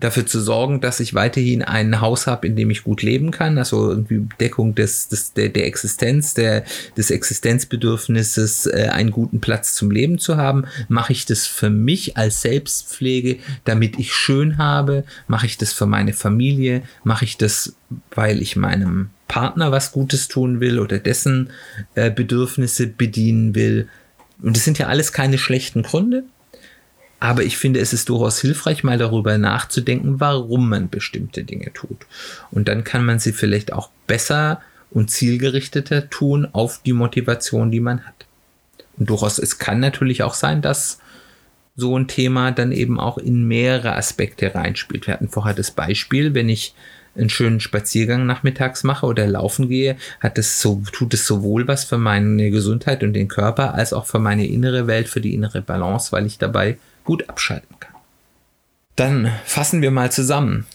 dafür 0.00 0.26
zu 0.26 0.40
sorgen, 0.40 0.80
dass 0.80 1.00
ich 1.00 1.14
weiterhin 1.14 1.62
ein 1.62 2.00
Haus 2.00 2.28
habe, 2.28 2.46
in 2.46 2.54
dem 2.54 2.70
ich 2.70 2.84
gut 2.84 3.02
leben 3.02 3.32
kann, 3.32 3.58
also 3.58 3.90
irgendwie 3.90 4.28
Deckung 4.38 4.74
des, 4.74 5.08
des 5.08 5.32
der, 5.32 5.48
der 5.48 5.66
Existenz, 5.66 6.34
der, 6.34 6.64
des 6.96 7.10
Existenzbedürfnisses, 7.10 8.66
äh, 8.66 8.90
einen 8.92 9.10
guten 9.10 9.40
Platz 9.40 9.74
zum 9.74 9.90
Leben 9.90 10.18
zu 10.18 10.36
haben, 10.36 10.66
mache 10.88 11.12
ich 11.12 11.26
das 11.26 11.46
für 11.46 11.70
mich 11.70 12.16
als 12.16 12.42
Selbstpflege, 12.42 13.38
damit 13.64 13.98
ich 13.98 14.12
schön 14.12 14.56
habe, 14.56 15.04
mache 15.26 15.46
ich 15.46 15.58
das 15.58 15.72
für 15.72 15.86
meine 15.86 16.12
Familie, 16.12 16.82
mache 17.02 17.24
ich 17.24 17.36
das, 17.36 17.74
weil 18.14 18.40
ich 18.40 18.54
meinem 18.54 19.10
Partner 19.26 19.72
was 19.72 19.90
Gutes 19.90 20.28
tun 20.28 20.60
will 20.60 20.78
oder 20.78 20.98
dessen 20.98 21.50
äh, 21.96 22.10
Bedürfnisse 22.10 22.86
bedienen 22.86 23.56
will. 23.56 23.88
Und 24.40 24.56
das 24.56 24.64
sind 24.64 24.78
ja 24.78 24.86
alles 24.86 25.12
keine 25.12 25.38
schlechten 25.38 25.82
Gründe. 25.82 26.24
Aber 27.20 27.42
ich 27.42 27.56
finde, 27.56 27.80
es 27.80 27.92
ist 27.92 28.08
durchaus 28.08 28.40
hilfreich, 28.40 28.84
mal 28.84 28.98
darüber 28.98 29.38
nachzudenken, 29.38 30.20
warum 30.20 30.68
man 30.68 30.88
bestimmte 30.88 31.44
Dinge 31.44 31.72
tut. 31.72 32.06
Und 32.50 32.68
dann 32.68 32.84
kann 32.84 33.04
man 33.04 33.18
sie 33.18 33.32
vielleicht 33.32 33.72
auch 33.72 33.90
besser 34.06 34.60
und 34.90 35.10
zielgerichteter 35.10 36.08
tun 36.10 36.46
auf 36.52 36.80
die 36.84 36.92
Motivation, 36.92 37.70
die 37.70 37.80
man 37.80 38.06
hat. 38.06 38.26
Und 38.98 39.10
durchaus, 39.10 39.38
es 39.38 39.58
kann 39.58 39.80
natürlich 39.80 40.22
auch 40.22 40.34
sein, 40.34 40.62
dass 40.62 40.98
so 41.76 41.96
ein 41.96 42.08
Thema 42.08 42.50
dann 42.50 42.72
eben 42.72 42.98
auch 42.98 43.18
in 43.18 43.46
mehrere 43.46 43.94
Aspekte 43.94 44.54
reinspielt. 44.54 45.06
Wir 45.06 45.14
hatten 45.14 45.28
vorher 45.28 45.54
das 45.54 45.70
Beispiel, 45.70 46.34
wenn 46.34 46.48
ich 46.48 46.74
einen 47.16 47.30
schönen 47.30 47.60
Spaziergang 47.60 48.26
nachmittags 48.26 48.84
mache 48.84 49.06
oder 49.06 49.26
laufen 49.26 49.68
gehe, 49.68 49.96
hat 50.20 50.38
es 50.38 50.60
so, 50.60 50.82
tut 50.92 51.14
es 51.14 51.26
sowohl 51.26 51.66
was 51.68 51.84
für 51.84 51.98
meine 51.98 52.50
Gesundheit 52.50 53.02
und 53.02 53.12
den 53.12 53.28
Körper 53.28 53.74
als 53.74 53.92
auch 53.92 54.06
für 54.06 54.18
meine 54.18 54.46
innere 54.46 54.86
Welt, 54.86 55.08
für 55.08 55.20
die 55.20 55.34
innere 55.34 55.62
Balance, 55.62 56.12
weil 56.12 56.26
ich 56.26 56.38
dabei 56.38 56.78
gut 57.08 57.30
abschalten 57.30 57.74
kann. 57.80 57.94
Dann 58.94 59.32
fassen 59.46 59.80
wir 59.80 59.90
mal 59.90 60.12
zusammen. 60.12 60.66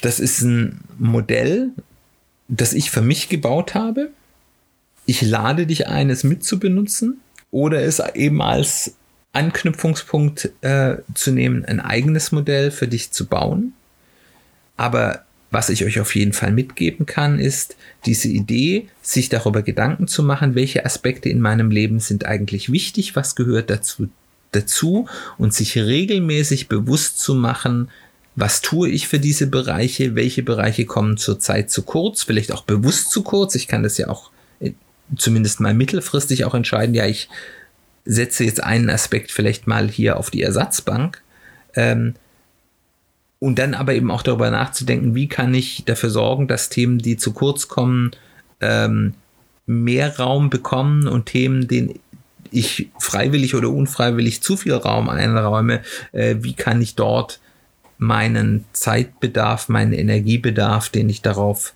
Das 0.00 0.20
ist 0.20 0.42
ein 0.42 0.82
Modell, 1.00 1.70
das 2.46 2.72
ich 2.72 2.92
für 2.92 3.02
mich 3.02 3.28
gebaut 3.28 3.74
habe. 3.74 4.10
Ich 5.04 5.22
lade 5.22 5.66
dich 5.66 5.88
ein, 5.88 6.10
es 6.10 6.22
mitzubenutzen 6.22 7.18
oder 7.50 7.82
es 7.82 8.00
eben 8.14 8.40
als 8.40 8.94
Anknüpfungspunkt 9.32 10.52
äh, 10.60 10.98
zu 11.14 11.32
nehmen, 11.32 11.64
ein 11.64 11.80
eigenes 11.80 12.30
Modell 12.30 12.70
für 12.70 12.86
dich 12.86 13.10
zu 13.10 13.26
bauen. 13.26 13.72
Aber 14.76 15.24
was 15.50 15.70
ich 15.70 15.84
euch 15.84 15.98
auf 15.98 16.14
jeden 16.14 16.34
Fall 16.34 16.52
mitgeben 16.52 17.04
kann, 17.04 17.40
ist 17.40 17.74
diese 18.04 18.28
Idee, 18.28 18.90
sich 19.02 19.28
darüber 19.28 19.62
Gedanken 19.62 20.06
zu 20.06 20.22
machen, 20.22 20.54
welche 20.54 20.84
Aspekte 20.84 21.28
in 21.28 21.40
meinem 21.40 21.72
Leben 21.72 21.98
sind 21.98 22.26
eigentlich 22.26 22.70
wichtig, 22.70 23.16
was 23.16 23.34
gehört 23.34 23.70
dazu 23.70 24.08
dazu 24.52 25.08
und 25.38 25.54
sich 25.54 25.76
regelmäßig 25.76 26.68
bewusst 26.68 27.18
zu 27.20 27.34
machen, 27.34 27.90
was 28.34 28.60
tue 28.60 28.88
ich 28.90 29.08
für 29.08 29.18
diese 29.18 29.46
Bereiche, 29.46 30.14
welche 30.14 30.42
Bereiche 30.42 30.84
kommen 30.84 31.16
zurzeit 31.16 31.70
zu 31.70 31.82
kurz, 31.82 32.22
vielleicht 32.22 32.52
auch 32.52 32.64
bewusst 32.64 33.10
zu 33.10 33.22
kurz. 33.22 33.54
Ich 33.54 33.66
kann 33.66 33.82
das 33.82 33.96
ja 33.96 34.08
auch 34.08 34.30
äh, 34.60 34.72
zumindest 35.16 35.60
mal 35.60 35.74
mittelfristig 35.74 36.44
auch 36.44 36.54
entscheiden, 36.54 36.94
ja, 36.94 37.06
ich 37.06 37.28
setze 38.04 38.44
jetzt 38.44 38.62
einen 38.62 38.90
Aspekt 38.90 39.32
vielleicht 39.32 39.66
mal 39.66 39.88
hier 39.88 40.18
auf 40.18 40.30
die 40.30 40.42
Ersatzbank. 40.42 41.22
Ähm, 41.74 42.14
und 43.38 43.58
dann 43.58 43.74
aber 43.74 43.94
eben 43.94 44.10
auch 44.10 44.22
darüber 44.22 44.50
nachzudenken, 44.50 45.14
wie 45.14 45.28
kann 45.28 45.52
ich 45.52 45.84
dafür 45.84 46.10
sorgen, 46.10 46.48
dass 46.48 46.70
Themen, 46.70 46.98
die 46.98 47.16
zu 47.16 47.32
kurz 47.32 47.68
kommen, 47.68 48.12
ähm, 48.60 49.14
mehr 49.66 50.18
Raum 50.18 50.48
bekommen 50.48 51.06
und 51.08 51.26
Themen, 51.26 51.68
denen 51.68 51.98
ich 52.50 52.90
freiwillig 52.98 53.54
oder 53.54 53.70
unfreiwillig 53.70 54.42
zu 54.42 54.56
viel 54.56 54.74
Raum 54.74 55.08
einräume, 55.08 55.82
äh, 56.12 56.36
wie 56.40 56.54
kann 56.54 56.80
ich 56.82 56.94
dort 56.94 57.40
meinen 57.98 58.64
Zeitbedarf, 58.72 59.68
meinen 59.68 59.92
Energiebedarf, 59.92 60.88
den 60.88 61.08
ich 61.08 61.22
darauf 61.22 61.74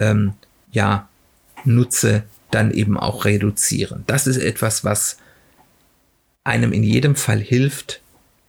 ähm, 0.00 0.34
ja 0.70 1.08
nutze, 1.64 2.24
dann 2.50 2.70
eben 2.70 2.98
auch 2.98 3.24
reduzieren. 3.24 4.04
Das 4.06 4.26
ist 4.26 4.36
etwas, 4.36 4.84
was 4.84 5.16
einem 6.44 6.72
in 6.72 6.82
jedem 6.82 7.16
Fall 7.16 7.40
hilft, 7.40 8.00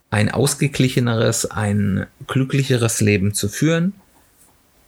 ein 0.09 0.29
ausgeglicheneres, 0.29 1.49
ein 1.49 2.07
glücklicheres 2.27 3.01
Leben 3.01 3.33
zu 3.33 3.49
führen. 3.49 3.93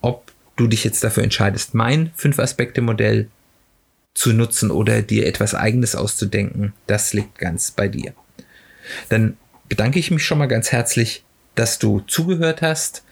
Ob 0.00 0.32
du 0.56 0.66
dich 0.66 0.84
jetzt 0.84 1.02
dafür 1.02 1.24
entscheidest, 1.24 1.74
mein 1.74 2.10
Fünf-Aspekte-Modell 2.14 3.28
zu 4.16 4.32
nutzen 4.32 4.70
oder 4.70 5.02
dir 5.02 5.26
etwas 5.26 5.54
Eigenes 5.54 5.94
auszudenken, 5.94 6.72
das 6.86 7.12
liegt 7.12 7.38
ganz 7.38 7.70
bei 7.70 7.86
dir. 7.86 8.14
Dann 9.10 9.36
bedanke 9.68 9.98
ich 9.98 10.10
mich 10.10 10.24
schon 10.24 10.38
mal 10.38 10.46
ganz 10.46 10.72
herzlich, 10.72 11.22
dass 11.54 11.78
du 11.78 12.00
zugehört 12.06 12.62
hast. 12.62 13.04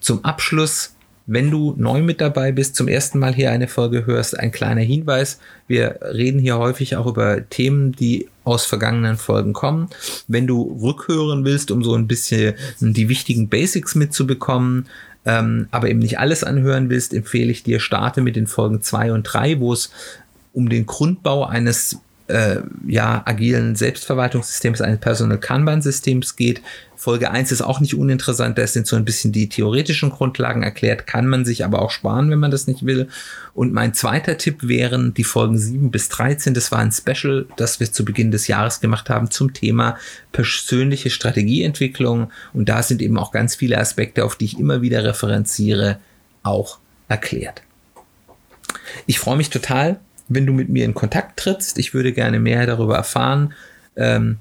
Zum 0.00 0.22
Abschluss, 0.24 0.94
wenn 1.26 1.50
du 1.50 1.74
neu 1.78 2.02
mit 2.02 2.20
dabei 2.20 2.52
bist, 2.52 2.76
zum 2.76 2.88
ersten 2.88 3.18
Mal 3.18 3.34
hier 3.34 3.50
eine 3.50 3.68
Folge 3.68 4.04
hörst, 4.04 4.38
ein 4.38 4.52
kleiner 4.52 4.82
Hinweis. 4.82 5.38
Wir 5.66 5.98
reden 6.02 6.40
hier 6.40 6.58
häufig 6.58 6.96
auch 6.96 7.06
über 7.06 7.48
Themen, 7.48 7.92
die 7.92 8.28
aus 8.44 8.66
vergangenen 8.66 9.16
Folgen 9.16 9.54
kommen. 9.54 9.88
Wenn 10.28 10.46
du 10.46 10.78
rückhören 10.82 11.44
willst, 11.44 11.70
um 11.70 11.82
so 11.82 11.94
ein 11.94 12.06
bisschen 12.06 12.54
die 12.80 13.08
wichtigen 13.08 13.48
Basics 13.48 13.94
mitzubekommen, 13.94 14.88
ähm, 15.24 15.68
aber 15.70 15.88
eben 15.88 16.00
nicht 16.00 16.18
alles 16.18 16.44
anhören 16.44 16.90
willst, 16.90 17.14
empfehle 17.14 17.50
ich 17.50 17.62
dir, 17.62 17.80
starte 17.80 18.20
mit 18.20 18.36
den 18.36 18.46
Folgen 18.46 18.82
2 18.82 19.12
und 19.12 19.22
3, 19.24 19.60
wo 19.60 19.72
es 19.72 19.90
um 20.52 20.68
den 20.68 20.86
Grundbau 20.86 21.44
eines 21.44 22.00
äh, 22.30 22.60
ja, 22.86 23.22
agilen 23.26 23.74
Selbstverwaltungssystems, 23.76 24.80
eines 24.80 25.00
Personal 25.00 25.38
Kanban-Systems 25.38 26.36
geht. 26.36 26.62
Folge 26.96 27.30
1 27.30 27.50
ist 27.50 27.62
auch 27.62 27.80
nicht 27.80 27.94
uninteressant, 27.94 28.58
da 28.58 28.66
sind 28.66 28.86
so 28.86 28.94
ein 28.94 29.06
bisschen 29.06 29.32
die 29.32 29.48
theoretischen 29.48 30.10
Grundlagen 30.10 30.62
erklärt, 30.62 31.06
kann 31.06 31.26
man 31.26 31.46
sich 31.46 31.64
aber 31.64 31.80
auch 31.80 31.90
sparen, 31.90 32.30
wenn 32.30 32.38
man 32.38 32.50
das 32.50 32.66
nicht 32.66 32.84
will. 32.84 33.08
Und 33.54 33.72
mein 33.72 33.94
zweiter 33.94 34.36
Tipp 34.36 34.68
wären 34.68 35.14
die 35.14 35.24
Folgen 35.24 35.56
7 35.56 35.90
bis 35.90 36.10
13. 36.10 36.52
Das 36.52 36.70
war 36.70 36.78
ein 36.80 36.92
Special, 36.92 37.46
das 37.56 37.80
wir 37.80 37.90
zu 37.90 38.04
Beginn 38.04 38.30
des 38.30 38.48
Jahres 38.48 38.80
gemacht 38.80 39.08
haben 39.08 39.30
zum 39.30 39.54
Thema 39.54 39.96
persönliche 40.30 41.08
Strategieentwicklung. 41.08 42.30
Und 42.52 42.68
da 42.68 42.82
sind 42.82 43.00
eben 43.00 43.18
auch 43.18 43.32
ganz 43.32 43.54
viele 43.54 43.78
Aspekte, 43.78 44.24
auf 44.24 44.36
die 44.36 44.44
ich 44.44 44.58
immer 44.58 44.82
wieder 44.82 45.02
referenziere, 45.02 45.98
auch 46.42 46.78
erklärt. 47.08 47.62
Ich 49.06 49.18
freue 49.18 49.36
mich 49.36 49.50
total, 49.50 49.98
wenn 50.30 50.46
du 50.46 50.54
mit 50.54 50.70
mir 50.70 50.86
in 50.86 50.94
Kontakt 50.94 51.38
trittst. 51.38 51.78
Ich 51.78 51.92
würde 51.92 52.12
gerne 52.12 52.40
mehr 52.40 52.64
darüber 52.64 52.96
erfahren, 52.96 53.52
ähm, 53.96 54.38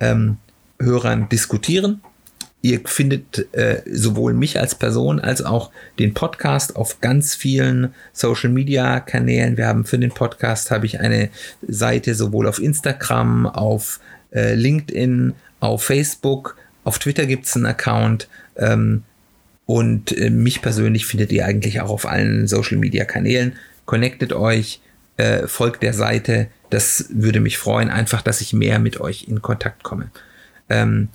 ähm, 0.00 0.36
Hörern 0.80 1.28
diskutieren. 1.28 2.02
Ihr 2.64 2.80
findet 2.86 3.54
äh, 3.54 3.82
sowohl 3.84 4.32
mich 4.32 4.58
als 4.58 4.74
Person 4.74 5.20
als 5.20 5.44
auch 5.44 5.70
den 5.98 6.14
Podcast 6.14 6.76
auf 6.76 7.02
ganz 7.02 7.34
vielen 7.34 7.92
Social 8.14 8.48
Media 8.48 9.00
Kanälen. 9.00 9.58
Wir 9.58 9.66
haben 9.66 9.84
für 9.84 9.98
den 9.98 10.12
Podcast 10.12 10.70
habe 10.70 10.86
ich 10.86 10.98
eine 10.98 11.28
Seite 11.68 12.14
sowohl 12.14 12.48
auf 12.48 12.58
Instagram, 12.58 13.44
auf 13.44 14.00
äh, 14.32 14.54
LinkedIn, 14.54 15.34
auf 15.60 15.82
Facebook, 15.84 16.56
auf 16.84 16.98
Twitter 16.98 17.26
gibt 17.26 17.44
es 17.44 17.54
einen 17.54 17.66
Account. 17.66 18.28
Ähm, 18.56 19.02
und 19.66 20.16
äh, 20.16 20.30
mich 20.30 20.62
persönlich 20.62 21.04
findet 21.04 21.32
ihr 21.32 21.44
eigentlich 21.44 21.82
auch 21.82 21.90
auf 21.90 22.06
allen 22.06 22.48
Social 22.48 22.78
Media 22.78 23.04
Kanälen. 23.04 23.56
Connectet 23.84 24.32
euch, 24.32 24.80
äh, 25.18 25.46
folgt 25.48 25.82
der 25.82 25.92
Seite. 25.92 26.46
Das 26.70 27.10
würde 27.10 27.40
mich 27.40 27.58
freuen, 27.58 27.90
einfach, 27.90 28.22
dass 28.22 28.40
ich 28.40 28.54
mehr 28.54 28.78
mit 28.78 29.02
euch 29.02 29.28
in 29.28 29.42
Kontakt 29.42 29.82
komme. 29.82 30.10
Ähm, 30.70 31.08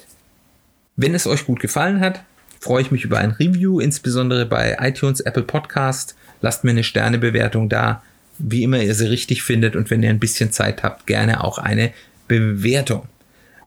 wenn 1.01 1.15
es 1.15 1.27
euch 1.27 1.45
gut 1.45 1.61
gefallen 1.61 2.01
hat, 2.01 2.23
freue 2.59 2.81
ich 2.81 2.91
mich 2.91 3.05
über 3.05 3.19
ein 3.19 3.31
Review, 3.31 3.79
insbesondere 3.79 4.45
bei 4.45 4.75
iTunes, 4.81 5.21
Apple 5.21 5.43
Podcast. 5.43 6.15
Lasst 6.41 6.65
mir 6.65 6.71
eine 6.71 6.83
Sternebewertung 6.83 7.69
da, 7.69 8.03
wie 8.37 8.63
immer 8.63 8.81
ihr 8.81 8.93
sie 8.93 9.09
richtig 9.09 9.41
findet 9.41 9.77
und 9.77 9.89
wenn 9.89 10.03
ihr 10.03 10.09
ein 10.09 10.19
bisschen 10.19 10.51
Zeit 10.51 10.83
habt, 10.83 11.07
gerne 11.07 11.41
auch 11.41 11.57
eine 11.57 11.93
Bewertung. 12.27 13.03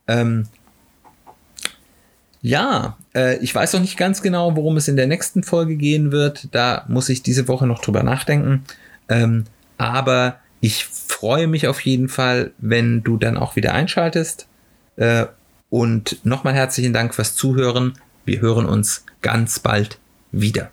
Ähm, 0.06 0.46
ja, 2.42 2.98
äh, 3.14 3.38
ich 3.38 3.54
weiß 3.54 3.72
noch 3.72 3.80
nicht 3.80 3.96
ganz 3.96 4.20
genau, 4.20 4.54
worum 4.54 4.76
es 4.76 4.88
in 4.88 4.96
der 4.96 5.06
nächsten 5.06 5.42
Folge 5.42 5.76
gehen 5.76 6.12
wird. 6.12 6.48
Da 6.54 6.84
muss 6.86 7.08
ich 7.08 7.22
diese 7.22 7.48
Woche 7.48 7.66
noch 7.66 7.80
drüber 7.80 8.02
nachdenken. 8.02 8.64
Ähm, 9.08 9.44
aber 9.78 10.36
ich 10.60 10.84
freue 10.84 11.46
mich 11.46 11.66
auf 11.66 11.80
jeden 11.80 12.10
Fall, 12.10 12.50
wenn 12.58 13.02
du 13.02 13.16
dann 13.16 13.38
auch 13.38 13.56
wieder 13.56 13.72
einschaltest. 13.72 14.48
Äh, 14.96 15.26
und 15.72 16.22
nochmal 16.22 16.52
herzlichen 16.52 16.92
Dank 16.92 17.14
fürs 17.14 17.34
Zuhören. 17.34 17.94
Wir 18.26 18.42
hören 18.42 18.66
uns 18.66 19.06
ganz 19.22 19.58
bald 19.58 19.98
wieder. 20.30 20.70